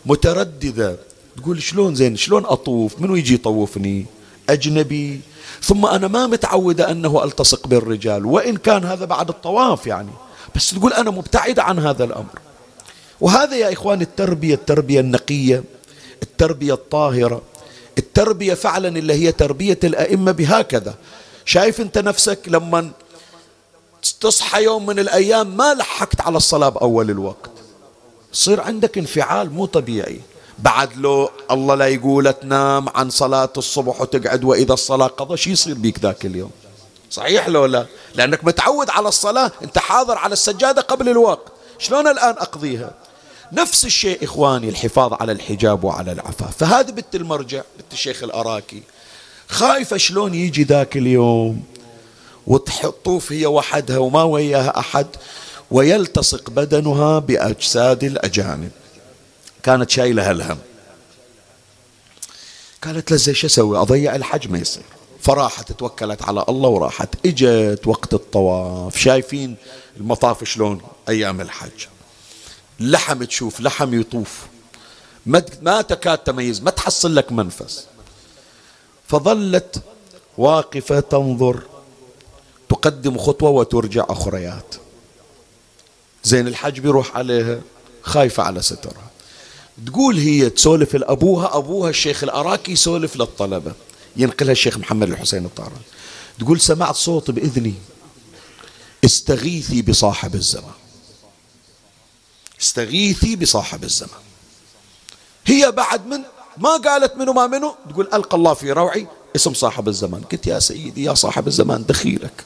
مترددة. 0.07 0.97
تقول 1.43 1.62
شلون 1.62 1.95
زين؟ 1.95 2.16
شلون 2.16 2.45
أطوف؟ 2.47 3.01
منو 3.01 3.16
يجي 3.16 3.34
يطوفني؟ 3.34 4.07
أجنبي. 4.51 5.20
ثم 5.62 5.86
أنا 5.86 6.09
ما 6.09 6.26
متعودة 6.26 6.91
أنه 6.91 7.24
ألتصق 7.24 7.66
بالرجال 7.66 8.26
وإن 8.26 8.57
كان 8.57 8.84
هذا 8.84 9.05
بعد 9.05 9.28
الطواف 9.28 9.86
يعني. 9.86 10.11
بس 10.57 10.70
تقول 10.70 10.93
أنا 10.93 11.11
مبتعدة 11.11 11.62
عن 11.62 11.78
هذا 11.78 12.05
الأمر. 12.05 12.38
وهذا 13.20 13.57
يا 13.57 13.72
إخوان 13.72 14.01
التربية 14.03 14.55
التربية 14.55 15.01
النقية 15.01 15.64
التربية 16.22 16.74
الطاهرة 16.74 17.43
التربية 17.99 18.55
فعلا 18.55 18.88
اللي 18.88 19.14
هي 19.14 19.32
تربية 19.32 19.78
الأئمة 19.84 20.32
بهكذا. 20.32 20.95
شايف 21.45 21.80
أنت 21.80 21.99
نفسك 21.99 22.38
لما 22.47 22.91
تصحى 24.20 24.64
يوم 24.64 24.86
من 24.86 24.99
الأيام 24.99 25.57
ما 25.57 25.74
لحقت 25.74 26.20
على 26.20 26.36
الصلاة 26.36 26.68
بأول 26.68 27.11
الوقت. 27.11 27.51
صير 28.32 28.61
عندك 28.61 28.99
انفعال 28.99 29.51
مو 29.51 29.66
طبيعي. 29.66 30.20
بعد 30.63 30.97
لو 30.97 31.31
الله 31.51 31.75
لا 31.75 31.87
يقول 31.87 32.33
تنام 32.33 32.89
عن 32.89 33.11
صلاة 33.11 33.53
الصبح 33.57 34.01
وتقعد 34.01 34.45
وإذا 34.45 34.73
الصلاة 34.73 35.07
قضى 35.07 35.37
شو 35.37 35.51
يصير 35.51 35.75
بيك 35.75 35.99
ذاك 35.99 36.27
اليوم؟ 36.27 36.51
صحيح 37.11 37.49
لو 37.49 37.67
لا؟ 37.67 37.87
لأنك 38.15 38.45
متعود 38.45 38.91
على 38.91 39.09
الصلاة 39.09 39.53
أنت 39.63 39.79
حاضر 39.79 40.19
على 40.19 40.33
السجادة 40.33 40.83
قبل 40.83 41.09
الوقت. 41.09 41.53
شلون 41.79 42.09
الآن 42.09 42.35
أقضيها؟ 42.39 42.95
نفس 43.53 43.85
الشيء 43.85 44.25
إخواني 44.25 44.69
الحفاظ 44.69 45.13
على 45.21 45.33
الحجاب 45.33 45.85
وعلى 45.85 46.13
العفاف 46.13 46.57
فهذه 46.57 46.91
بنت 46.91 47.15
المرجع 47.15 47.63
بنت 47.79 47.93
الشيخ 47.93 48.23
الأراكي 48.23 48.83
خايفة 49.49 49.97
شلون 49.97 50.35
يجي 50.35 50.63
ذاك 50.65 50.97
اليوم؟ 50.97 51.63
وتطوف 52.47 53.33
هي 53.33 53.47
وحدها 53.47 53.99
وما 53.99 54.23
وياها 54.23 54.79
أحد 54.79 55.07
ويلتصق 55.71 56.51
بدنها 56.51 57.19
بأجساد 57.19 58.05
الأجانب. 58.05 58.71
كانت 59.63 59.91
شايلة 59.91 60.31
الهم 60.31 60.59
قالت 62.85 63.13
لزي 63.13 63.35
شو 63.35 63.47
أسوي؟ 63.47 63.79
أضيع 63.79 64.17
الحج 64.17 64.49
ما 64.49 64.59
يصير. 64.59 64.83
فراحت 65.21 65.73
توكلت 65.73 66.23
على 66.23 66.45
الله 66.49 66.69
وراحت. 66.69 67.27
إجت 67.27 67.87
وقت 67.87 68.15
الطواف. 68.15 68.99
شايفين 68.99 69.57
المطاف 69.97 70.45
شلون 70.45 70.81
أيام 71.09 71.41
الحج. 71.41 71.87
لحم 72.81 73.25
تشوف 73.25 73.61
لحم 73.61 74.01
يطوف. 74.01 74.47
ما 75.63 75.83
تكاد 75.83 76.19
تميز 76.19 76.63
ما 76.63 76.71
تحصل 76.71 77.17
لك 77.17 77.33
منفس. 77.33 77.87
فظلت 79.09 79.83
واقفة 80.39 81.01
تنظر. 81.01 81.63
تقدم 82.69 83.19
خطوة 83.19 83.51
وترجع 83.51 84.05
أخريات. 84.09 84.75
زين 86.25 86.49
الحج 86.49 86.81
بيروح 86.81 87.17
عليها 87.17 87.61
خايفة 88.03 88.43
على 88.43 88.63
سترها. 88.63 89.10
تقول 89.87 90.18
هي 90.18 90.51
تسولف 90.51 90.95
لأبوها 90.95 91.57
أبوها 91.57 91.91
الشيخ 91.91 92.22
الأراكي 92.22 92.72
يسولف 92.72 93.16
للطلبة. 93.16 93.72
ينقلها 94.16 94.53
الشيخ 94.53 94.78
محمد 94.78 95.09
الحسين 95.09 95.45
الطاران 95.45 95.81
تقول 96.41 96.61
سمعت 96.61 96.95
صوت 96.95 97.31
بإذني. 97.31 97.74
استغيثي 99.05 99.83
بصاحب 99.83 100.35
الزمان. 100.35 100.72
استغيثي 102.61 103.37
بصاحب 103.37 103.85
الزمان. 103.85 104.20
هي 105.47 105.72
بعد 105.72 106.07
من؟ 106.07 106.22
ما 106.57 106.76
قالت 106.76 107.16
منو 107.16 107.33
ما 107.33 107.47
منو؟ 107.47 107.74
تقول 107.91 108.09
ألقى 108.14 108.37
الله 108.37 108.55
في 108.55 108.72
روعي 108.72 109.07
اسم 109.37 109.55
صاحب 109.55 109.89
الزمان. 109.89 110.22
قلت 110.22 110.47
يا 110.47 110.59
سيدي 110.59 111.05
يا 111.05 111.14
صاحب 111.14 111.47
الزمان 111.47 111.85
دخيلك. 111.89 112.45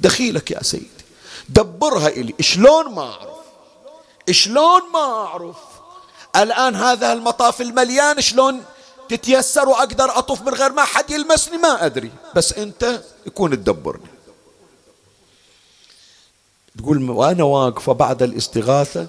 دخيلك 0.00 0.50
يا 0.50 0.62
سيدي. 0.62 1.02
دبرها 1.48 2.08
إلي. 2.08 2.34
شلون 2.40 2.94
ما 2.94 3.02
أعرف؟ 3.02 3.36
شلون 4.30 4.82
ما 4.92 4.98
أعرف؟ 4.98 5.56
الآن 6.36 6.76
هذا 6.76 7.12
المطاف 7.12 7.60
المليان 7.60 8.20
شلون 8.20 8.60
تتيسر 9.08 9.68
وأقدر 9.68 10.18
أطوف 10.18 10.42
من 10.42 10.54
غير 10.54 10.72
ما 10.72 10.84
حد 10.84 11.10
يلمسني؟ 11.10 11.56
ما 11.56 11.86
أدري. 11.86 12.10
بس 12.36 12.52
أنت 12.52 13.02
يكون 13.26 13.50
تدبرني. 13.50 14.12
تقول 16.78 17.10
وأنا 17.10 17.44
واقفة 17.44 17.92
بعد 17.92 18.22
الاستغاثة 18.22 19.06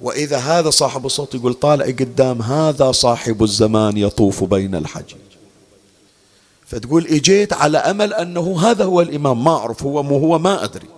وإذا 0.00 0.38
هذا 0.38 0.70
صاحب 0.70 1.06
الصوت 1.06 1.34
يقول 1.34 1.54
طالع 1.54 1.84
قدام 1.84 2.42
هذا 2.42 2.92
صاحب 2.92 3.42
الزمان 3.42 3.96
يطوف 3.96 4.44
بين 4.44 4.74
الحجيج 4.74 5.16
فتقول 6.66 7.06
إجيت 7.06 7.52
على 7.52 7.78
أمل 7.78 8.14
أنه 8.14 8.60
هذا 8.60 8.84
هو 8.84 9.00
الإمام 9.00 9.44
ما 9.44 9.56
أعرف 9.56 9.82
هو 9.82 10.02
مو 10.02 10.18
هو 10.18 10.38
ما 10.38 10.64
أدري. 10.64 10.88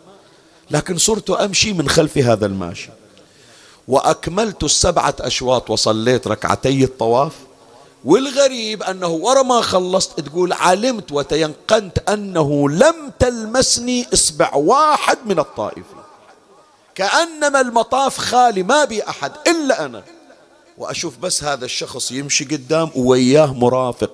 لكن 0.71 0.99
صرت 0.99 1.31
أمشي 1.31 1.73
من 1.73 1.89
خلف 1.89 2.19
هذا 2.19 2.47
الماشي. 2.47 2.91
وأكملت 3.89 4.65
السبعة 4.65 5.15
أشواط 5.21 5.71
وصليت 5.71 6.29
ركعتي 6.29 6.85
الطواف. 6.85 7.33
والغريب 8.05 8.83
أنه 8.83 9.09
ورا 9.09 9.43
ما 9.43 9.61
خلصت 9.61 10.21
تقول 10.21 10.53
علمت 10.53 11.13
وتيقنت 11.13 11.99
أنه 12.09 12.71
لم 12.71 13.13
تلمسني 13.19 14.07
إصبع 14.15 14.55
واحد 14.55 15.19
من 15.27 15.39
الطائفين. 15.39 16.03
كأنما 16.95 17.61
المطاف 17.61 18.19
خالي 18.19 18.63
ما 18.63 18.85
بي 18.85 19.03
أحد 19.09 19.33
إلا 19.47 19.85
أنا. 19.85 20.03
وأشوف 20.79 21.19
بس 21.19 21.45
هذا 21.45 21.65
الشخص 21.65 22.13
يمشي 22.13 22.45
قدام 22.45 22.91
ووياه 22.97 23.55
مرافق. 23.55 24.13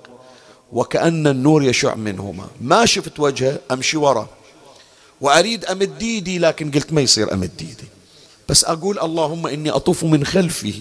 وكأن 0.73 1.27
النور 1.27 1.63
يشع 1.63 1.95
منهما. 1.95 2.47
ما 2.61 2.85
شفت 2.85 3.19
وجهه 3.19 3.59
أمشي 3.71 3.97
ورا. 3.97 4.27
وأريد 5.21 5.65
أمد 5.65 6.01
إيدي 6.01 6.39
لكن 6.39 6.71
قلت 6.71 6.93
ما 6.93 7.01
يصير 7.01 7.33
أمد 7.33 7.51
إيدي 7.59 7.94
بس 8.49 8.65
أقول 8.65 8.99
اللهم 8.99 9.47
إني 9.47 9.69
أطوف 9.69 10.03
من 10.03 10.25
خلفه. 10.25 10.73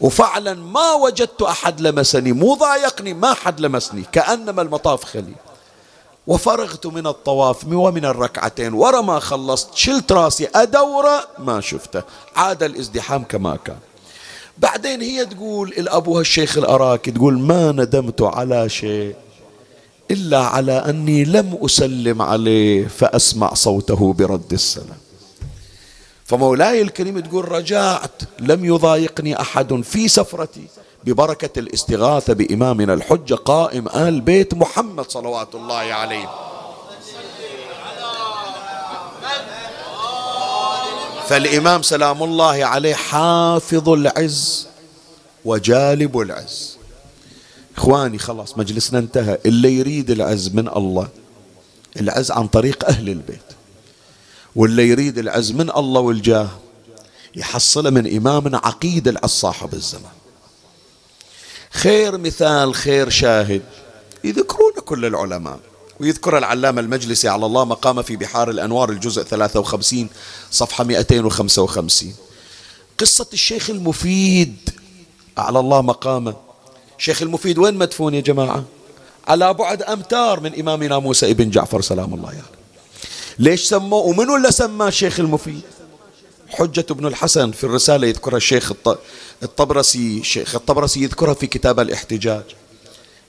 وفعلا 0.00 0.54
ما 0.54 0.92
وجدت 0.92 1.42
أحد 1.42 1.80
لمسني. 1.80 2.32
مو 2.32 2.54
ضايقني 2.54 3.14
ما 3.14 3.34
حد 3.34 3.60
لمسني. 3.60 4.04
كأنما 4.12 4.62
المطاف 4.62 5.04
خلي. 5.04 5.34
وفرغت 6.26 6.86
من 6.86 7.06
الطواف 7.06 7.64
ومن 7.64 8.04
الركعتين. 8.04 8.74
ورا 8.74 9.00
ما 9.00 9.18
خلصت 9.18 9.74
شلت 9.74 10.12
راسي 10.12 10.48
أدوره 10.54 11.28
ما 11.38 11.60
شفته. 11.60 12.02
عاد 12.36 12.62
الازدحام 12.62 13.24
كما 13.24 13.56
كان. 13.64 13.78
بعدين 14.58 15.00
هي 15.00 15.26
تقول 15.26 15.68
الأبوها 15.68 16.20
الشيخ 16.20 16.58
الأراكي 16.58 17.10
تقول 17.10 17.38
ما 17.38 17.72
ندمت 17.72 18.22
على 18.22 18.68
شيء 18.68 19.14
إلا 20.10 20.38
على 20.38 20.72
أني 20.72 21.24
لم 21.24 21.58
أسلم 21.62 22.22
عليه 22.22 22.86
فأسمع 22.86 23.54
صوته 23.54 24.12
برد 24.12 24.52
السلام. 24.52 25.07
فمولاي 26.28 26.82
الكريم 26.82 27.20
تقول 27.20 27.52
رجعت 27.52 28.22
لم 28.38 28.64
يضايقني 28.64 29.40
أحد 29.40 29.80
في 29.80 30.08
سفرتي. 30.08 30.66
ببركة 31.04 31.58
الاستغاثة 31.58 32.32
بإمامنا 32.32 32.94
الحجة 32.94 33.34
قائم 33.34 33.88
آل 33.88 34.20
بيت 34.20 34.54
محمد 34.54 35.10
صلوات 35.10 35.54
الله 35.54 35.74
عليه. 35.74 36.30
فالإمام 41.28 41.82
سلام 41.82 42.22
الله 42.22 42.64
عليه 42.64 42.94
حافظ 42.94 43.88
العز 43.88 44.66
وجالب 45.44 46.18
العز. 46.18 46.78
إخواني 47.76 48.18
خلاص 48.18 48.58
مجلسنا 48.58 48.98
انتهى. 48.98 49.38
اللي 49.46 49.78
يريد 49.78 50.10
العز 50.10 50.48
من 50.54 50.68
الله 50.68 51.08
العز 52.00 52.30
عن 52.30 52.46
طريق 52.46 52.84
أهل 52.88 53.08
البيت. 53.08 53.57
واللي 54.56 54.88
يريد 54.88 55.18
العز 55.18 55.52
من 55.52 55.70
الله 55.70 56.00
والجاه 56.00 56.48
يحصله 57.36 57.90
من 57.90 58.16
إمامنا 58.16 58.58
عقيد 58.64 59.08
العز 59.08 59.30
صاحب 59.30 59.74
الزمان. 59.74 60.12
خير 61.70 62.18
مثال 62.18 62.74
خير 62.74 63.08
شاهد 63.08 63.62
يذكرون 64.24 64.72
كل 64.84 65.04
العلماء 65.04 65.58
ويذكر 66.00 66.38
العلامة 66.38 66.80
المجلسي 66.80 67.28
على 67.28 67.46
الله 67.46 67.64
مقام 67.64 68.02
في 68.02 68.16
بحار 68.16 68.50
الأنوار 68.50 68.90
الجزء 68.90 69.22
53 69.22 70.08
صفحة 70.50 70.84
255 70.84 72.14
قصة 72.98 73.26
الشيخ 73.32 73.70
المفيد 73.70 74.56
على 75.38 75.60
الله 75.60 75.82
مقامه. 75.82 76.36
شيخ 76.98 77.22
المفيد 77.22 77.58
وين 77.58 77.74
مدفون 77.74 78.14
يا 78.14 78.20
جماعة؟ 78.20 78.64
على 79.28 79.54
بعد 79.54 79.82
أمتار 79.82 80.40
من 80.40 80.60
إمامنا 80.60 80.98
موسى 80.98 81.30
ابن 81.30 81.50
جعفر 81.50 81.80
سلام 81.80 82.14
الله 82.14 82.32
يعني 82.32 82.57
ليش 83.38 83.68
سموه 83.68 84.00
ومن 84.00 84.34
اللي 84.36 84.52
سماه 84.52 84.88
الشيخ 84.88 85.20
المفيد؟ 85.20 85.60
حجة 86.48 86.86
ابن 86.90 87.06
الحسن 87.06 87.50
في 87.50 87.64
الرسالة 87.64 88.06
يذكرها 88.06 88.36
الشيخ 88.36 88.72
الطبرسي 89.42 90.18
الشيخ 90.18 90.54
الطبرسي 90.54 91.02
يذكرها 91.02 91.34
في 91.34 91.46
كتاب 91.46 91.80
الاحتجاج. 91.80 92.44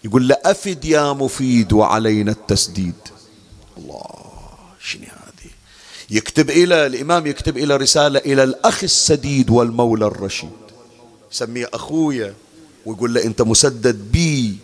يقول 0.03 0.28
له 0.28 0.38
أفد 0.45 0.86
يا 0.86 1.14
مفيد 1.14 1.74
وعلينا 1.74 2.32
التسديد. 2.32 2.95
الله 3.78 4.03
شنو 4.82 5.03
هذه؟ 5.03 5.51
يكتب 6.10 6.49
إلى 6.49 6.86
الإمام 6.86 7.28
يكتب 7.28 7.57
إلى 7.57 7.78
رسالة 7.78 8.20
إلى 8.20 8.43
الأخ 8.43 8.84
السديد 8.84 9.49
والمولى 9.49 10.05
الرشيد. 10.05 10.49
يسميه 11.32 11.70
أخويا 11.74 12.34
ويقول 12.86 13.14
له 13.14 13.24
أنت 13.24 13.41
مسدد 13.41 14.12
بي. 14.12 14.55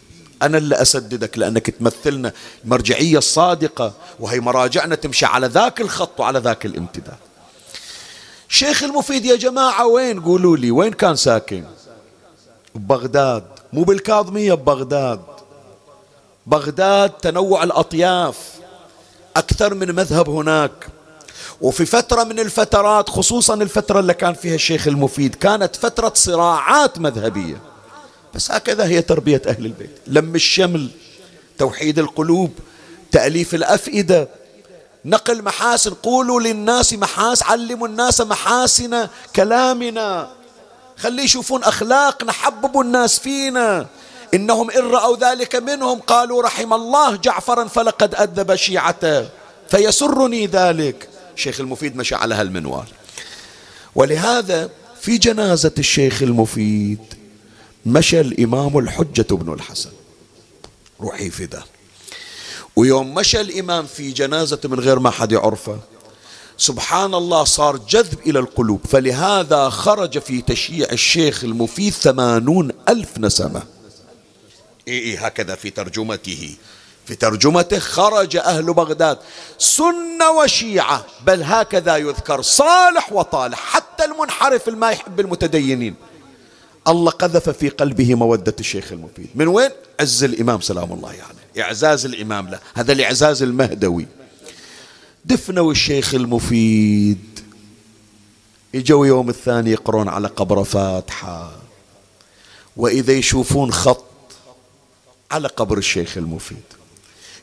أنا 0.41 0.57
اللي 0.57 0.81
أسددك 0.81 1.37
لأنك 1.37 1.69
تمثلنا 1.69 2.31
المرجعية 2.65 3.17
الصادقة 3.17 3.93
وهي 4.19 4.39
مراجعنا 4.39 4.95
تمشي 4.95 5.25
على 5.25 5.47
ذاك 5.47 5.81
الخط 5.81 6.19
وعلى 6.19 6.39
ذاك 6.39 6.65
الامتداد 6.65 7.17
شيخ 8.49 8.83
المفيد 8.83 9.25
يا 9.25 9.35
جماعة 9.35 9.87
وين 9.87 10.21
قولوا 10.21 10.57
لي؟ 10.57 10.71
وين 10.71 10.93
كان 10.93 11.15
ساكن؟ 11.15 11.63
ببغداد 12.75 13.43
مو 13.73 13.83
بالكاظمية 13.83 14.53
ببغداد 14.53 15.21
بغداد 16.47 17.09
تنوع 17.09 17.63
الأطياف. 17.63 18.37
أكثر 19.35 19.73
من 19.73 19.95
مذهب 19.95 20.29
هناك. 20.29 20.87
وفي 21.61 21.85
فترة 21.85 22.23
من 22.23 22.39
الفترات 22.39 23.09
خصوصا 23.09 23.53
الفترة 23.53 23.99
اللي 23.99 24.13
كان 24.13 24.33
فيها 24.33 24.55
الشيخ 24.55 24.87
المفيد 24.87 25.35
كانت 25.35 25.75
فترة 25.75 26.11
صراعات 26.15 26.99
مذهبية. 26.99 27.57
بس 28.35 28.51
هكذا 28.51 28.85
هي 28.85 29.01
تربية 29.01 29.41
أهل 29.47 29.65
البيت. 29.65 29.99
لم 30.07 30.35
الشمل 30.35 30.89
توحيد 31.57 31.99
القلوب 31.99 32.51
تأليف 33.11 33.55
الأفئدة 33.55 34.27
نقل 35.05 35.43
محاسن 35.43 35.93
قولوا 35.93 36.41
للناس 36.41 36.93
محاس 36.93 37.43
علموا 37.43 37.87
الناس 37.87 38.21
محاسن 38.21 39.07
كلامنا. 39.35 40.29
خلي 40.97 41.23
يشوفون 41.23 41.63
أخلاقنا 41.63 42.31
حببوا 42.31 42.83
الناس 42.83 43.19
فينا. 43.19 43.87
إنهم 44.33 44.71
إن 44.71 44.81
رأوا 44.81 45.17
ذلك 45.17 45.55
منهم 45.55 45.99
قالوا 45.99 46.43
رحم 46.43 46.73
الله 46.73 47.15
جعفرا 47.15 47.67
فلقد 47.67 48.15
أذب 48.15 48.55
شيعته. 48.55 49.29
فيسرني 49.69 50.47
ذلك. 50.47 51.09
شيخ 51.35 51.59
المفيد 51.59 51.95
مشى 51.95 52.15
على 52.15 52.35
هالمنوال. 52.35 52.87
ولهذا 53.95 54.69
في 55.01 55.17
جنازة 55.17 55.73
الشيخ 55.77 56.23
المفيد 56.23 57.14
مشى 57.85 58.21
الإمام 58.21 58.77
الحجة 58.77 59.35
بن 59.35 59.53
الحسن. 59.53 59.89
روحي 61.01 61.29
فدا. 61.29 61.63
ويوم 62.75 63.13
مشى 63.13 63.41
الإمام 63.41 63.85
في 63.85 64.11
جنازة 64.11 64.59
من 64.63 64.79
غير 64.79 64.99
ما 64.99 65.09
حد 65.09 65.31
يعرفه 65.31 65.79
سبحان 66.57 67.13
الله 67.13 67.43
صار 67.43 67.77
جذب 67.77 68.19
إلى 68.25 68.39
القلوب. 68.39 68.81
فلهذا 68.89 69.69
خرج 69.69 70.19
في 70.19 70.41
تشييع 70.41 70.87
الشيخ 70.91 71.43
المفيد 71.43 71.93
ثمانون 71.93 72.71
ألف 72.89 73.17
نسمة. 73.17 73.63
إيه 74.87 74.99
إيه 74.99 75.25
هكذا 75.25 75.55
في 75.55 75.69
ترجمته. 75.69 76.55
في 77.05 77.15
ترجمته 77.15 77.79
خرج 77.79 78.37
أهل 78.37 78.73
بغداد. 78.73 79.17
سنة 79.57 80.29
وشيعة. 80.29 81.05
بل 81.25 81.43
هكذا 81.43 81.97
يذكر 81.97 82.41
صالح 82.41 83.13
وطالح. 83.13 83.59
حتى 83.59 84.05
المنحرف 84.05 84.69
ما 84.69 84.91
يحب 84.91 85.19
المتدينين 85.19 85.95
الله 86.87 87.11
قذف 87.11 87.49
في 87.49 87.69
قلبه 87.69 88.15
مودة 88.15 88.55
الشيخ 88.59 88.91
المفيد. 88.91 89.27
من 89.35 89.47
وين؟ 89.47 89.69
عز 89.99 90.23
الإمام 90.23 90.61
سلام 90.61 90.93
الله 90.93 91.13
يعني 91.13 91.63
إعزاز 91.67 92.05
الإمام 92.05 92.49
له 92.49 92.59
هذا 92.73 92.93
الإعزاز 92.93 93.43
المهدوي. 93.43 94.05
دفنوا 95.25 95.71
الشيخ 95.71 96.13
المفيد. 96.13 97.39
اجوا 98.75 99.07
يوم 99.07 99.29
الثاني 99.29 99.71
يقرون 99.71 100.07
على 100.07 100.27
قبر 100.27 100.63
فاتحة. 100.63 101.51
وإذا 102.77 103.13
يشوفون 103.13 103.71
خط 103.71 104.05
على 105.31 105.47
قبر 105.47 105.77
الشيخ 105.77 106.17
المفيد. 106.17 106.63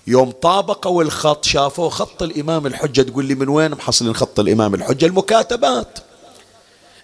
يوم 0.07 0.31
طابقوا 0.31 1.03
الخط 1.03 1.45
شافوا 1.45 1.91
خط 1.91 2.23
الإمام 2.23 2.67
الحجة. 2.67 3.03
تقول 3.03 3.25
لي 3.25 3.35
من 3.35 3.49
وين 3.49 3.71
محصلين 3.71 4.15
خط 4.15 4.41
الإمام 4.41 4.75
الحجة؟ 4.75 5.07
المكاتبات. 5.07 5.99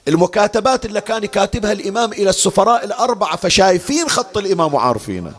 المكاتبات 0.09 0.87
اللي 0.87 1.01
كان 1.01 1.27
كاتبها 1.27 1.73
الإمام 1.73 2.13
إلى 2.13 2.31
السفراء 2.31 2.85
الأربعة 2.85 3.37
فشايفين 3.37 4.09
خط 4.09 4.39
الإمام 4.39 4.75
وعارفينه. 4.75 5.33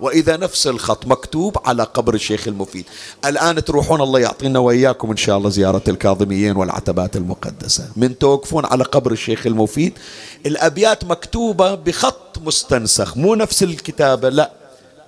وإذا 0.00 0.36
نفس 0.36 0.66
الخط 0.66 1.06
مكتوب 1.06 1.58
على 1.66 1.82
قبر 1.82 2.14
الشيخ 2.14 2.48
المفيد. 2.48 2.84
الآن 3.24 3.64
تروحون 3.64 4.00
الله 4.00 4.20
يعطينا 4.20 4.58
وإياكم 4.58 5.10
إن 5.10 5.16
شاء 5.16 5.38
الله 5.38 5.50
زيارة 5.50 5.82
الكاظميين 5.88 6.56
والعتبات 6.56 7.16
المقدسة. 7.16 7.88
من 7.96 8.18
توقفون 8.18 8.64
على 8.64 8.84
قبر 8.84 9.12
الشيخ 9.12 9.46
المفيد. 9.46 9.98
الأبيات 10.46 11.04
مكتوبة 11.04 11.74
بخط 11.74 12.38
مستنسخ 12.38 13.16
مو 13.16 13.34
نفس 13.34 13.62
الكتابة 13.62 14.28
لا. 14.28 14.52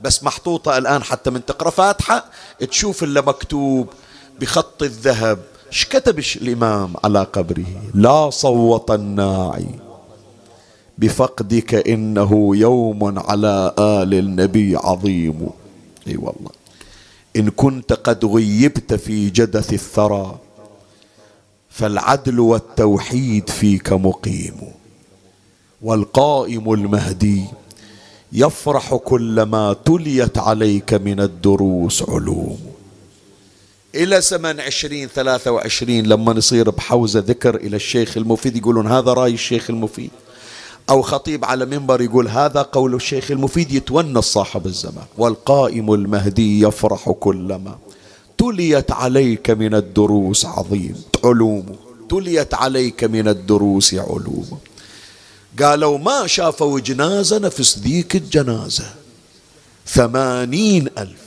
بس 0.00 0.22
محطوطة 0.22 0.78
الآن 0.78 1.02
حتى 1.02 1.30
من 1.30 1.44
تقرأ 1.44 1.70
فاتحة 1.70 2.24
تشوف 2.70 3.02
اللي 3.02 3.22
مكتوب 3.22 3.88
بخط 4.40 4.82
الذهب. 4.82 5.38
إيش 5.72 5.84
كتب 5.84 6.18
الإمام 6.18 6.94
على 7.04 7.22
قبره؟ 7.22 7.66
لا 7.94 8.30
صوت 8.30 8.90
الناعي. 8.90 9.66
بفقدك 10.98 11.88
إنه 11.88 12.56
يوم 12.56 13.18
على 13.18 13.74
آل 13.78 14.14
النبي 14.14 14.76
عظيم. 14.76 15.48
إي 16.08 16.16
والله. 16.16 16.50
إن 17.36 17.50
كنت 17.50 17.92
قد 17.92 18.24
غيبت 18.24 18.94
في 18.94 19.30
جدث 19.30 19.72
الثرى 19.72 20.38
فالعدل 21.70 22.40
والتوحيد 22.40 23.50
فيك 23.50 23.92
مقيم. 23.92 24.56
والقائم 25.82 26.72
المهدي 26.72 27.44
يفرح 28.32 28.94
كلما 28.94 29.76
تليت 29.84 30.38
عليك 30.38 30.94
من 30.94 31.20
الدروس 31.20 32.02
علوم. 32.08 32.75
إلى 33.96 34.20
زمن 34.20 34.60
عشرين 34.60 35.08
ثلاثة 35.08 35.50
وعشرين 35.50 36.06
لما 36.06 36.32
نصير 36.32 36.70
بحوزة 36.70 37.20
ذكر 37.20 37.54
إلى 37.54 37.76
الشيخ 37.76 38.16
المفيد 38.16 38.56
يقولون 38.56 38.86
هذا 38.86 39.12
رأي 39.12 39.34
الشيخ 39.34 39.70
المفيد. 39.70 40.10
أو 40.90 41.02
خطيب 41.02 41.44
على 41.44 41.66
منبر 41.66 42.00
يقول 42.00 42.28
هذا 42.28 42.62
قول 42.62 42.94
الشيخ 42.94 43.30
المفيد 43.30 43.72
يتونس 43.72 44.24
صاحب 44.24 44.66
الزمان 44.66 45.04
والقائم 45.18 45.94
المهدي 45.94 46.60
يفرح 46.60 47.10
كلما. 47.10 47.78
تليت 48.38 48.92
عليك 48.92 49.50
من 49.50 49.74
الدروس 49.74 50.46
عظيم 50.46 51.02
علوم. 51.24 51.76
تليت 52.10 52.54
عليك 52.54 53.04
من 53.04 53.28
الدروس 53.28 53.94
علوم. 53.94 54.58
قالوا 55.62 55.98
ما 55.98 56.26
شافوا 56.26 56.80
جنازة 56.80 57.38
نفس 57.38 57.78
ذيك 57.78 58.16
الجنازة. 58.16 58.84
ثمانين 59.86 60.88
ألف. 60.98 61.25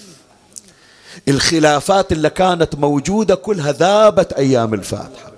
الخلافات 1.28 2.12
اللي 2.12 2.30
كانت 2.30 2.76
موجودة 2.76 3.36
كلها 3.36 3.72
ذابت 3.72 4.34
أيام 4.34 4.74
الفاتحة. 4.74 5.32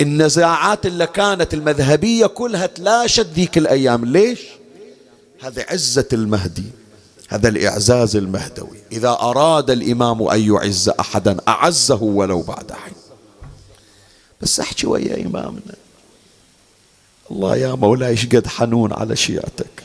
النزاعات 0.00 0.86
اللي 0.86 1.06
كانت 1.06 1.54
المذهبية 1.54 2.26
كلها 2.26 2.66
تلاشت 2.66 3.26
ذيك 3.26 3.58
الأيام. 3.58 4.04
ليش؟ 4.04 4.40
هذا 5.42 5.66
عزة 5.68 6.08
المهدي 6.12 6.64
هذا 7.28 7.48
الإعزاز 7.48 8.16
المهدوي. 8.16 8.78
إذا 8.92 9.08
أراد 9.08 9.70
الإمام 9.70 10.22
أن 10.22 10.40
يعز 10.40 10.88
أحدا 10.88 11.36
أعزه 11.48 12.02
ولو 12.02 12.42
بعد 12.42 12.72
حين. 12.72 12.94
بس 14.40 14.60
احكي 14.60 14.86
ويا 14.86 15.26
إمامنا. 15.26 15.74
الله 17.30 17.56
يا 17.56 17.74
مولاي 17.74 18.14
قد 18.14 18.46
حنون 18.46 18.92
على 18.92 19.16
شيعتك. 19.16 19.82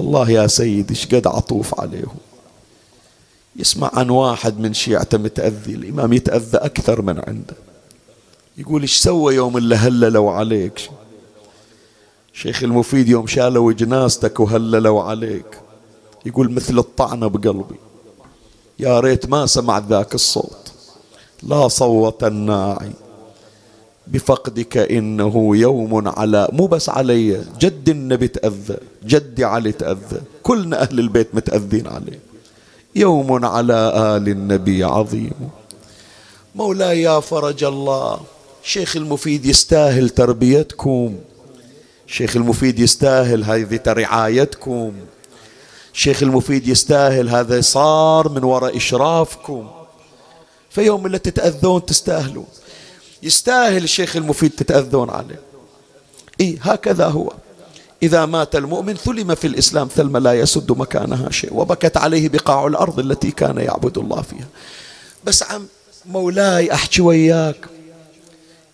الله 0.00 0.30
يا 0.30 0.46
سيد 0.46 0.90
إيش 0.90 1.06
قد 1.06 1.26
عطوف 1.26 1.80
عليهم. 1.80 2.16
يسمع 3.56 3.90
عن 3.94 4.10
واحد 4.10 4.60
من 4.60 4.74
شيعته 4.74 5.18
متأذي 5.18 5.74
الإمام 5.74 6.12
يتأذى 6.12 6.58
أكثر 6.58 7.02
من 7.02 7.18
عنده. 7.18 7.54
يقول 8.58 8.82
إيش 8.82 8.96
سوى 8.96 9.34
يوم 9.34 9.56
اللي 9.56 9.74
هللوا 9.74 10.32
عليك؟ 10.32 10.90
شيخ 12.32 12.62
المفيد 12.62 13.08
يوم 13.08 13.26
شالوا 13.26 13.72
جنازتك 13.72 14.40
وهللوا 14.40 15.02
عليك. 15.02 15.60
يقول 16.26 16.52
مثل 16.52 16.78
الطعنة 16.78 17.26
بقلبي. 17.26 17.76
يا 18.78 19.00
ريت 19.00 19.26
ما 19.28 19.46
سمعت 19.46 19.82
ذاك 19.88 20.14
الصوت. 20.14 20.72
لا 21.42 21.68
صوت 21.68 22.24
الناعي. 22.24 22.92
بفقدك 24.06 24.76
إنه 24.76 25.56
يوم 25.56 26.08
على 26.08 26.48
مو 26.52 26.66
بس 26.66 26.88
علي 26.88 27.44
جد 27.60 27.88
النبي 27.88 28.28
تأذى 28.28 28.76
جدي 29.04 29.44
علي 29.44 29.72
تأذى. 29.72 30.20
كلنا 30.42 30.82
أهل 30.82 30.98
البيت 30.98 31.34
متأذين 31.34 31.86
عليه. 31.86 32.31
يوم 32.94 33.44
على 33.44 33.92
آل 33.96 34.28
النبي 34.28 34.84
عظيم. 34.84 35.50
مولاي 36.54 37.02
يا 37.02 37.20
فرج 37.20 37.64
الله 37.64 38.20
شيخ 38.62 38.96
المفيد 38.96 39.46
يستاهل 39.46 40.10
تربيتكم. 40.10 41.18
شيخ 42.06 42.36
المفيد 42.36 42.78
يستاهل 42.78 43.44
هذه 43.44 43.80
رعايتكم. 43.86 44.92
الشيخ 45.94 46.22
المفيد 46.22 46.68
يستاهل 46.68 47.28
هذا 47.28 47.60
صار 47.60 48.28
من 48.28 48.44
وراء 48.44 48.76
إشرافكم. 48.76 49.70
في 50.70 50.82
يوم 50.82 51.06
اللي 51.06 51.18
تتأذون 51.18 51.86
تستاهلون 51.86 52.46
يستاهل 53.22 53.84
الشيخ 53.84 54.16
المفيد 54.16 54.50
تتأذون 54.50 55.10
عليه. 55.10 55.40
إيه 56.40 56.58
هكذا 56.62 57.06
هو. 57.06 57.32
إذا 58.02 58.26
مات 58.26 58.56
المؤمن 58.56 58.94
ثلم 58.94 59.34
في 59.34 59.46
الإسلام 59.46 59.88
ثلم 59.88 60.16
لا 60.16 60.32
يسد 60.34 60.72
مكانها 60.72 61.30
شيء 61.30 61.54
وبكت 61.54 61.96
عليه 61.96 62.28
بقاع 62.28 62.66
الأرض 62.66 62.98
التي 62.98 63.30
كان 63.30 63.58
يعبد 63.58 63.98
الله 63.98 64.22
فيها. 64.22 64.48
بس 65.24 65.42
عم 65.42 65.66
مولاي 66.06 66.72
أحكي 66.72 67.02
وياك. 67.02 67.66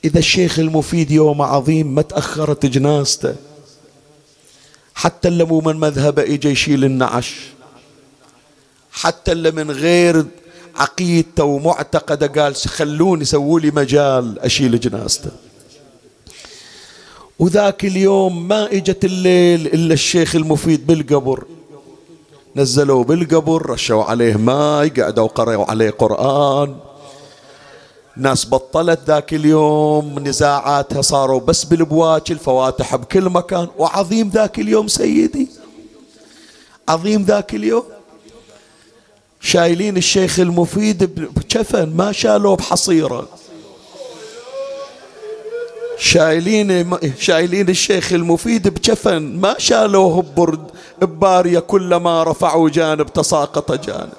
إذا 0.04 0.18
الشيخ 0.18 0.58
المفيد 0.58 1.10
يوم 1.10 1.42
عظيم 1.42 1.94
ما 1.94 2.02
تأخرت 2.02 2.66
جنازته 2.66 3.34
حتى 4.94 5.28
اللي 5.28 5.44
مو 5.44 5.60
من 5.60 5.76
مذهبه 5.76 6.22
إجا 6.22 6.50
يشيل 6.50 6.84
النعش 6.84 7.34
حتى 8.92 9.32
اللي 9.32 9.50
من 9.50 9.70
غير 9.70 10.26
عقيدته 10.76 11.44
ومعتقده 11.44 12.42
قال 12.42 12.54
خلوني 12.56 13.24
سووا 13.24 13.60
لي 13.60 13.70
مجال 13.70 14.38
أشيل 14.38 14.80
جنازته. 14.80 15.30
وذاك 17.38 17.84
اليوم 17.84 18.48
ما 18.48 18.72
إجت 18.72 19.04
الليل 19.04 19.66
إلا 19.66 19.94
الشيخ 19.94 20.36
المفيد 20.36 20.86
بالقبر. 20.86 21.44
نزلوه 22.56 23.04
بالقبر 23.04 23.70
رشوا 23.70 24.04
عليه 24.04 24.36
ماي 24.36 24.88
قعدوا 24.88 25.26
قرأوا 25.26 25.70
عليه 25.70 25.90
قرآن. 25.90 26.76
ناس 28.16 28.46
بطلت 28.46 29.00
ذاك 29.06 29.34
اليوم 29.34 30.18
نزاعاتها 30.18 31.02
صاروا 31.02 31.40
بس 31.40 31.64
بالبواج 31.64 32.22
الفواتح 32.30 32.96
بكل 32.96 33.24
مكان. 33.24 33.68
وعظيم 33.78 34.28
ذاك 34.28 34.58
اليوم 34.58 34.88
سيدي. 34.88 35.48
عظيم 36.88 37.22
ذاك 37.22 37.54
اليوم. 37.54 37.84
شايلين 39.40 39.96
الشيخ 39.96 40.40
المفيد 40.40 41.04
بكفن 41.36 41.96
ما 41.96 42.12
شالوه 42.12 42.56
بحصيرة. 42.56 43.28
شايلين 45.98 46.98
شايلين 47.20 47.68
الشيخ 47.68 48.12
المفيد 48.12 48.68
بكفن 48.68 49.40
ما 49.40 49.54
شالوه 49.58 50.22
ببرد 50.22 50.70
ببارية 50.98 51.58
كلما 51.58 52.22
رفعوا 52.24 52.68
جانب 52.68 53.12
تساقط 53.12 53.72
جانب. 53.72 54.12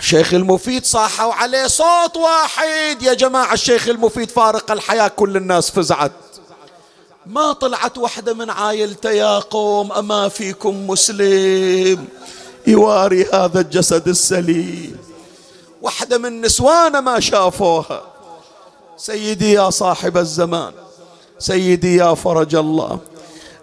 الشيخ 0.00 0.34
المفيد 0.34 0.84
صاحوا 0.84 1.32
عليه 1.32 1.66
صوت 1.66 2.16
واحد. 2.16 3.02
يا 3.02 3.14
جماعة 3.14 3.52
الشيخ 3.52 3.88
المفيد 3.88 4.30
فارق 4.30 4.70
الحياة 4.70 5.08
كل 5.08 5.36
الناس 5.36 5.70
فزعت. 5.70 6.12
ما 7.26 7.52
طلعت 7.52 7.98
وحدة 7.98 8.34
من 8.34 8.50
عائلته 8.50 9.10
يا 9.10 9.38
قوم 9.38 9.92
أما 9.92 10.28
فيكم 10.28 10.86
مسلم؟ 10.86 12.04
يواري 12.66 13.26
هذا 13.32 13.60
الجسد 13.60 14.08
السليم. 14.08 14.96
وحدة 15.82 16.18
من 16.18 16.40
نسوانه 16.40 17.00
ما 17.00 17.20
شافوها. 17.20 18.15
سيدي 18.96 19.52
يا 19.52 19.70
صاحب 19.70 20.16
الزمان 20.16 20.72
سيدي 21.38 21.96
يا 21.96 22.14
فرج 22.14 22.54
الله. 22.54 22.98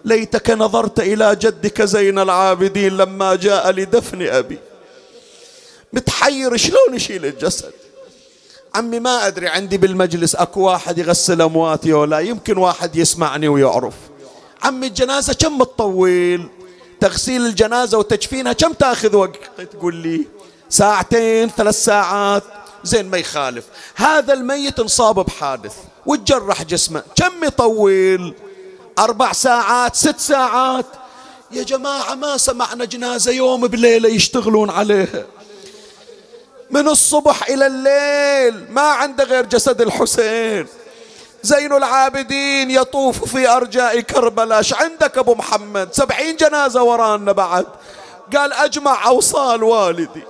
ليتك 0.04 0.50
نظرت 0.50 1.00
إلى 1.00 1.36
جدك 1.36 1.82
زين 1.82 2.18
العابدين 2.18 2.96
لما 2.96 3.34
جاء 3.34 3.70
لدفن 3.70 4.22
أبي. 4.22 4.58
متحير 5.92 6.56
شلون 6.56 6.94
يشيل 6.94 7.26
الجسد؟ 7.26 7.72
عمي 8.74 9.00
ما 9.00 9.26
أدري 9.26 9.48
عندي 9.48 9.76
بالمجلس 9.76 10.34
أكو 10.34 10.60
واحد 10.60 10.98
يغسل 10.98 11.42
أمواتي 11.42 11.92
ولا 11.92 12.18
يمكن 12.18 12.58
واحد 12.58 12.96
يسمعني 12.96 13.48
ويعرف. 13.48 13.94
عمي 14.62 14.86
الجنازة 14.86 15.32
كم 15.32 15.58
تطول 15.58 16.48
تغسيل 17.00 17.46
الجنازة 17.46 17.98
وتجفينها 17.98 18.52
كم 18.52 18.72
تأخذ 18.72 19.16
وقت؟ 19.16 19.40
تقول 19.72 19.94
لي 19.94 20.26
ساعتين 20.68 21.50
ثلاث 21.50 21.84
ساعات. 21.84 22.42
زين 22.84 23.10
ما 23.10 23.18
يخالف. 23.18 23.64
هذا 23.94 24.32
الميت 24.32 24.80
انصاب 24.80 25.14
بحادث 25.14 25.74
وتجرح 26.06 26.62
جسمه. 26.62 27.02
كم 27.16 27.44
يطول؟ 27.44 28.34
أربع 28.98 29.32
ساعات 29.32 29.96
ست 29.96 30.18
ساعات. 30.18 30.86
يا 31.50 31.62
جماعة 31.62 32.14
ما 32.14 32.36
سمعنا 32.36 32.84
جنازة 32.84 33.32
يوم 33.32 33.66
بليلة 33.66 34.08
يشتغلون 34.08 34.70
عليها 34.70 35.24
من 36.70 36.88
الصبح 36.88 37.48
إلى 37.48 37.66
الليل 37.66 38.72
ما 38.72 38.82
عنده 38.82 39.24
غير 39.24 39.46
جسد 39.46 39.80
الحسين. 39.80 40.66
زين 41.42 41.72
العابدين 41.72 42.70
يطوف 42.70 43.24
في 43.24 43.48
أرجاء 43.48 44.00
كربلاء. 44.00 44.62
عندك 44.72 45.18
أبو 45.18 45.34
محمد؟ 45.34 45.88
سبعين 45.92 46.36
جنازة 46.36 46.82
ورانا 46.82 47.32
بعد. 47.32 47.66
قال 48.36 48.52
أجمع 48.52 49.06
أوصال 49.06 49.62
والدي. 49.62 50.22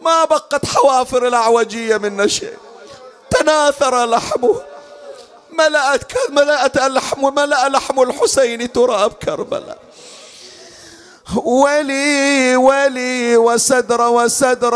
ما 0.00 0.24
بقت 0.24 0.66
حوافر 0.66 1.26
الأعوجية 1.26 1.96
من 1.96 2.28
شيء 2.28 2.56
تناثر 3.30 4.06
لحمه. 4.06 4.62
ملأت 5.52 6.12
ملأت 6.30 6.76
اللحم 6.76 7.24
وملأ 7.24 7.68
لحم 7.68 8.02
الحسين 8.02 8.72
تراب 8.72 9.12
كربلاء. 9.12 9.78
ولي 11.44 12.56
ولي 12.56 13.36
وسدر 13.36 14.08
وسدر 14.08 14.74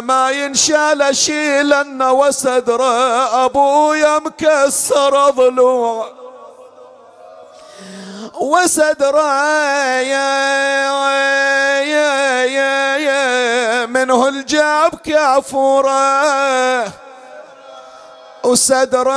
ما 0.00 0.30
ينشال 0.30 1.16
شيلن 1.16 2.02
وسدر 2.02 2.82
أبويا 3.44 4.18
مكسر 4.18 5.30
ضلوع. 5.30 6.23
وسدر 8.40 9.16
يا 9.16 10.34
يا 11.82 12.44
يا 12.44 12.96
يا 12.96 13.86
منه 13.86 14.28
الجاب 14.28 14.94
كافوره 14.94 16.92
وسدره 18.44 19.14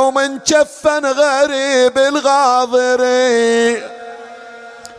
ومن 0.00 0.38
كفن 0.38 1.06
غريب 1.06 1.98
الغاضري 1.98 3.82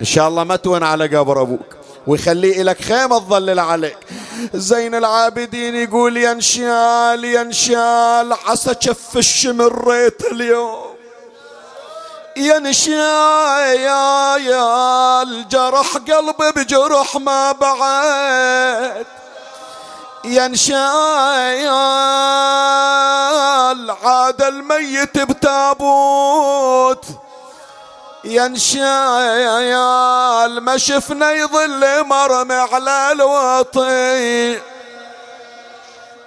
إن 0.00 0.06
شاء 0.06 0.28
الله 0.28 0.44
ما 0.44 0.56
تون 0.56 0.82
على 0.82 1.16
قبر 1.16 1.42
أبوك 1.42 1.76
ويخليه 2.06 2.62
لك 2.62 2.82
خيمة 2.82 3.18
تظلل 3.18 3.58
عليك 3.58 3.98
زين 4.54 4.94
العابدين 4.94 5.74
يقول 5.74 6.16
ينشال 6.16 7.24
ينشال 7.24 8.32
عسى 8.46 8.74
كف 8.74 9.16
الشمر 9.16 9.88
ريت 9.88 10.32
اليوم. 10.32 10.94
ينشال 12.36 13.76
يا 13.80 14.36
يا 14.36 15.22
الجرح 15.22 15.96
قلبي 15.96 16.50
بجرح 16.56 17.16
ما 17.16 17.52
بعد. 17.52 19.06
ينشال 20.24 21.70
عاد 24.04 24.42
الميت 24.42 25.18
بتابوت. 25.18 27.04
ينشال 28.24 29.40
ما 30.60 30.76
شفنا 30.78 31.32
يظل 31.32 32.04
مرمي 32.04 32.54
على 32.54 33.12
الوطي. 33.12 34.60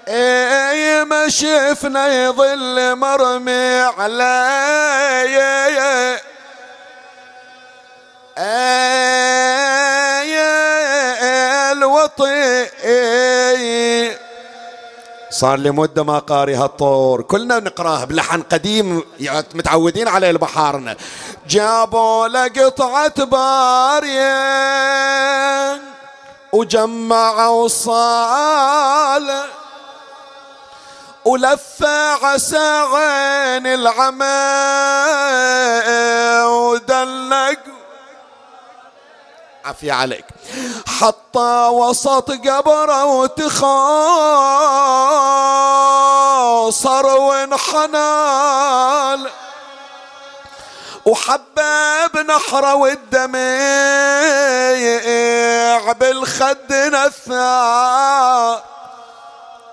اي 0.07 1.03
ما 1.03 1.29
شفنا 1.29 2.25
يظل 2.25 2.95
مرمي 2.95 3.81
على 3.97 4.51
الوطي 12.01 12.67
صار 15.31 15.57
لي 15.59 15.71
مدة 15.71 16.03
ما 16.03 16.19
قاري 16.19 16.55
هالطور. 16.55 17.21
كلنا 17.21 17.59
نقراه 17.59 18.05
بلحن 18.05 18.41
قديم 18.41 19.03
متعودين 19.55 20.07
عليه 20.07 20.29
البحارنا 20.29 20.95
جابوا 21.49 22.27
له 22.27 22.47
قطعة 22.47 23.23
بارية 23.23 24.31
وجمعوا 26.53 27.67
صالة 27.67 29.45
ولف 31.25 31.83
عسى 32.23 32.83
عين 32.93 33.67
العمى 33.67 34.41
ودلق 36.45 37.59
عافية 39.71 39.93
عليك. 39.93 40.25
حطى 40.87 41.67
وسط 41.71 42.31
قبره 42.31 43.05
وتخاصر 43.05 43.55
وانحنى 47.05 48.11
وحباب 51.05 52.17
نحره 52.17 52.75
والدميع 52.75 53.41
بالخد 55.91 56.73
نثار 56.73 58.61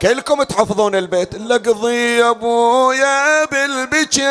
كلكم 0.02 0.42
تحفظون 0.42 0.94
البيت. 0.94 1.34
لقضي 1.34 2.18
يا 2.18 2.30
أبويا 2.30 3.44
بالبكي 3.44 4.28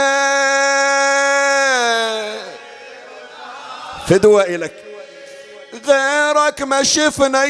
فدوة 4.08 4.44
إلك 4.44 4.87
غيرك 5.88 6.62
ما 6.62 6.84
شفنا 6.84 7.44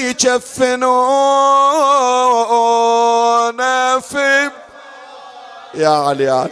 يكفنونا 2.67 3.99
في 3.99 4.51
يا 5.73 5.89
علي 5.89 6.23
يا 6.23 6.33
علي. 6.33 6.51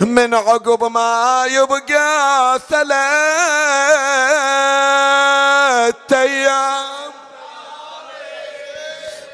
من 0.00 0.34
عقب 0.34 0.84
ما 0.84 1.44
يبقى 1.50 2.60
ثلاث 2.68 2.88
أيام. 6.12 6.88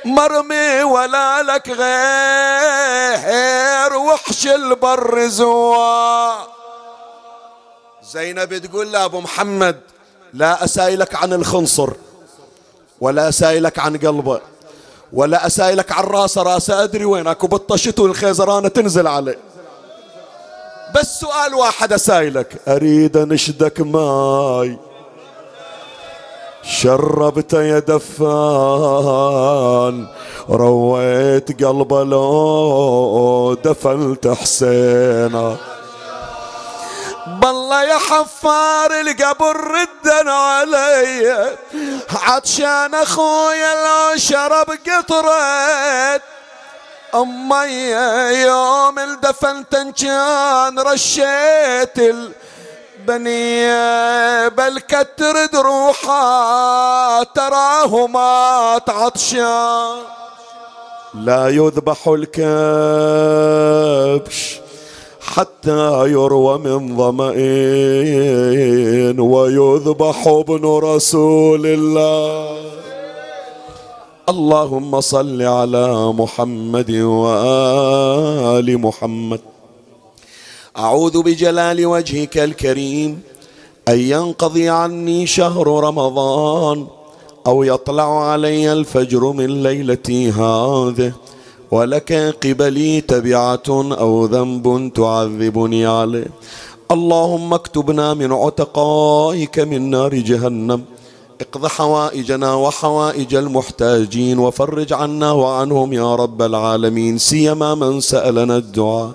مرمي 0.04 0.82
ولا 0.82 1.42
لك 1.42 1.68
غير 1.68 3.14
وحش 3.96 4.46
البر 4.46 5.26
زوا 5.26 6.34
زينب 8.02 8.58
تقول 8.58 8.92
لأبو 8.92 9.20
محمد 9.20 9.80
لا 10.34 10.64
اسايلك 10.64 11.14
عن 11.14 11.32
الخنصر 11.32 11.90
ولا 13.00 13.28
اسايلك 13.28 13.78
عن 13.78 13.96
قلبه 13.96 14.40
ولا 15.12 15.46
اسايلك 15.46 15.92
عن 15.92 16.04
راسه 16.04 16.42
راسه 16.42 16.84
أدري 16.84 17.04
وينك 17.04 17.44
وبطشته 17.44 18.02
والخيزرانه 18.02 18.68
تنزل 18.68 19.06
عليه. 19.06 19.38
بس 20.94 21.20
سؤال 21.20 21.54
واحد 21.54 21.92
اسايلك 21.92 22.60
أريد 22.68 23.16
انشدك 23.16 23.80
ماي 23.80 24.78
شربت 26.62 27.52
يا 27.52 27.78
دفان 27.78 28.76
رويت 30.50 31.64
قلبه 31.64 32.04
لو 32.04 33.56
دفنت 33.64 34.28
حسينه. 34.28 35.56
بالله 37.26 37.82
يا 37.82 37.98
حفار 37.98 39.00
القبر 39.00 39.56
ردن 39.56 40.28
علي. 40.28 41.56
عطشان 42.26 42.94
اخويا 42.94 43.74
لو 43.84 44.16
شرب 44.16 44.78
قطرة 44.88 46.20
امي 47.14 47.90
يوم 48.44 48.98
الدفن 48.98 49.64
كان 49.92 50.78
رشيت 50.78 51.98
البنية 52.98 54.48
بل 54.48 54.78
كتر 54.78 55.46
دروحا 55.46 57.22
تراه 57.22 58.06
مات 58.06 58.90
عطشان 58.90 60.02
لا 61.14 61.48
يذبح 61.48 62.08
الكبش. 62.08 62.44
حتى 65.24 66.06
يروى 66.06 66.58
من 66.58 66.96
ظمأ 66.96 67.34
ويذبح 69.20 70.26
ابن 70.28 70.64
رسول 70.64 71.66
الله. 71.66 72.56
اللهم 74.28 75.00
صل 75.00 75.42
على 75.42 76.12
محمد 76.12 76.90
وآل 76.90 78.78
محمد. 78.78 79.40
أعوذ 80.78 81.22
بجلال 81.22 81.86
وجهك 81.86 82.38
الكريم 82.38 83.20
أن 83.88 83.98
ينقضي 83.98 84.68
عني 84.68 85.26
شهر 85.26 85.66
رمضان 85.66 86.86
أو 87.46 87.62
يطلع 87.62 88.30
علي 88.30 88.72
الفجر 88.72 89.32
من 89.32 89.62
ليلتي 89.62 90.30
هذه. 90.30 91.12
ولك 91.70 92.12
قبلي 92.44 93.00
تبعة 93.00 93.62
أو 93.68 94.24
ذنب 94.24 94.92
تعذبني 94.94 95.86
عليه. 95.86 96.26
اللهم 96.90 97.54
اكتبنا 97.54 98.14
من 98.14 98.32
عتقائك 98.32 99.58
من 99.58 99.90
نار 99.90 100.14
جهنم. 100.14 100.82
اقض 101.40 101.66
حوائجنا 101.66 102.54
وحوائج 102.54 103.34
المحتاجين 103.34 104.38
وفرج 104.38 104.92
عنا 104.92 105.32
وعنهم 105.32 105.92
يا 105.92 106.14
رب 106.14 106.42
العالمين. 106.42 107.18
سيما 107.18 107.74
من 107.74 108.00
سألنا 108.00 108.56
الدعاء. 108.56 109.10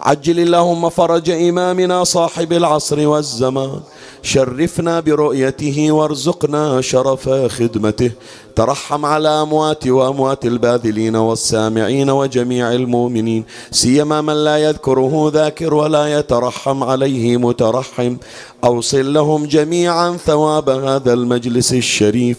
عجل 0.00 0.40
اللهم 0.40 0.88
فرج 0.88 1.30
إمامنا 1.30 2.04
صاحب 2.04 2.52
العصر 2.52 3.08
والزمان. 3.08 3.80
شرفنا 4.22 5.00
برؤيته 5.00 5.92
وارزقنا 5.92 6.80
شرف 6.80 7.28
خدمته. 7.28 8.10
ترحم 8.56 9.06
على 9.06 9.28
أموات 9.28 9.86
وأموات 9.86 10.46
الباذلين 10.46 11.16
والسامعين 11.16 12.10
وجميع 12.10 12.72
المؤمنين. 12.72 13.44
سيما 13.70 14.20
من 14.20 14.44
لا 14.44 14.56
يذكره 14.56 15.30
ذاكر 15.34 15.74
ولا 15.74 16.18
يترحم 16.18 16.84
عليه 16.84 17.36
مترحم. 17.36 18.16
أوصل 18.64 19.12
لهم 19.12 19.46
جميعا 19.46 20.16
ثواب 20.16 20.68
هذا 20.68 21.12
المجلس 21.12 21.72
الشريف. 21.72 22.38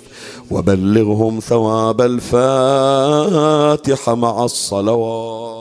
وبلغهم 0.52 1.40
ثواب 1.40 2.02
الفاتحة 2.02 3.36
مع 4.16 4.46
الصلوات. 4.46 5.61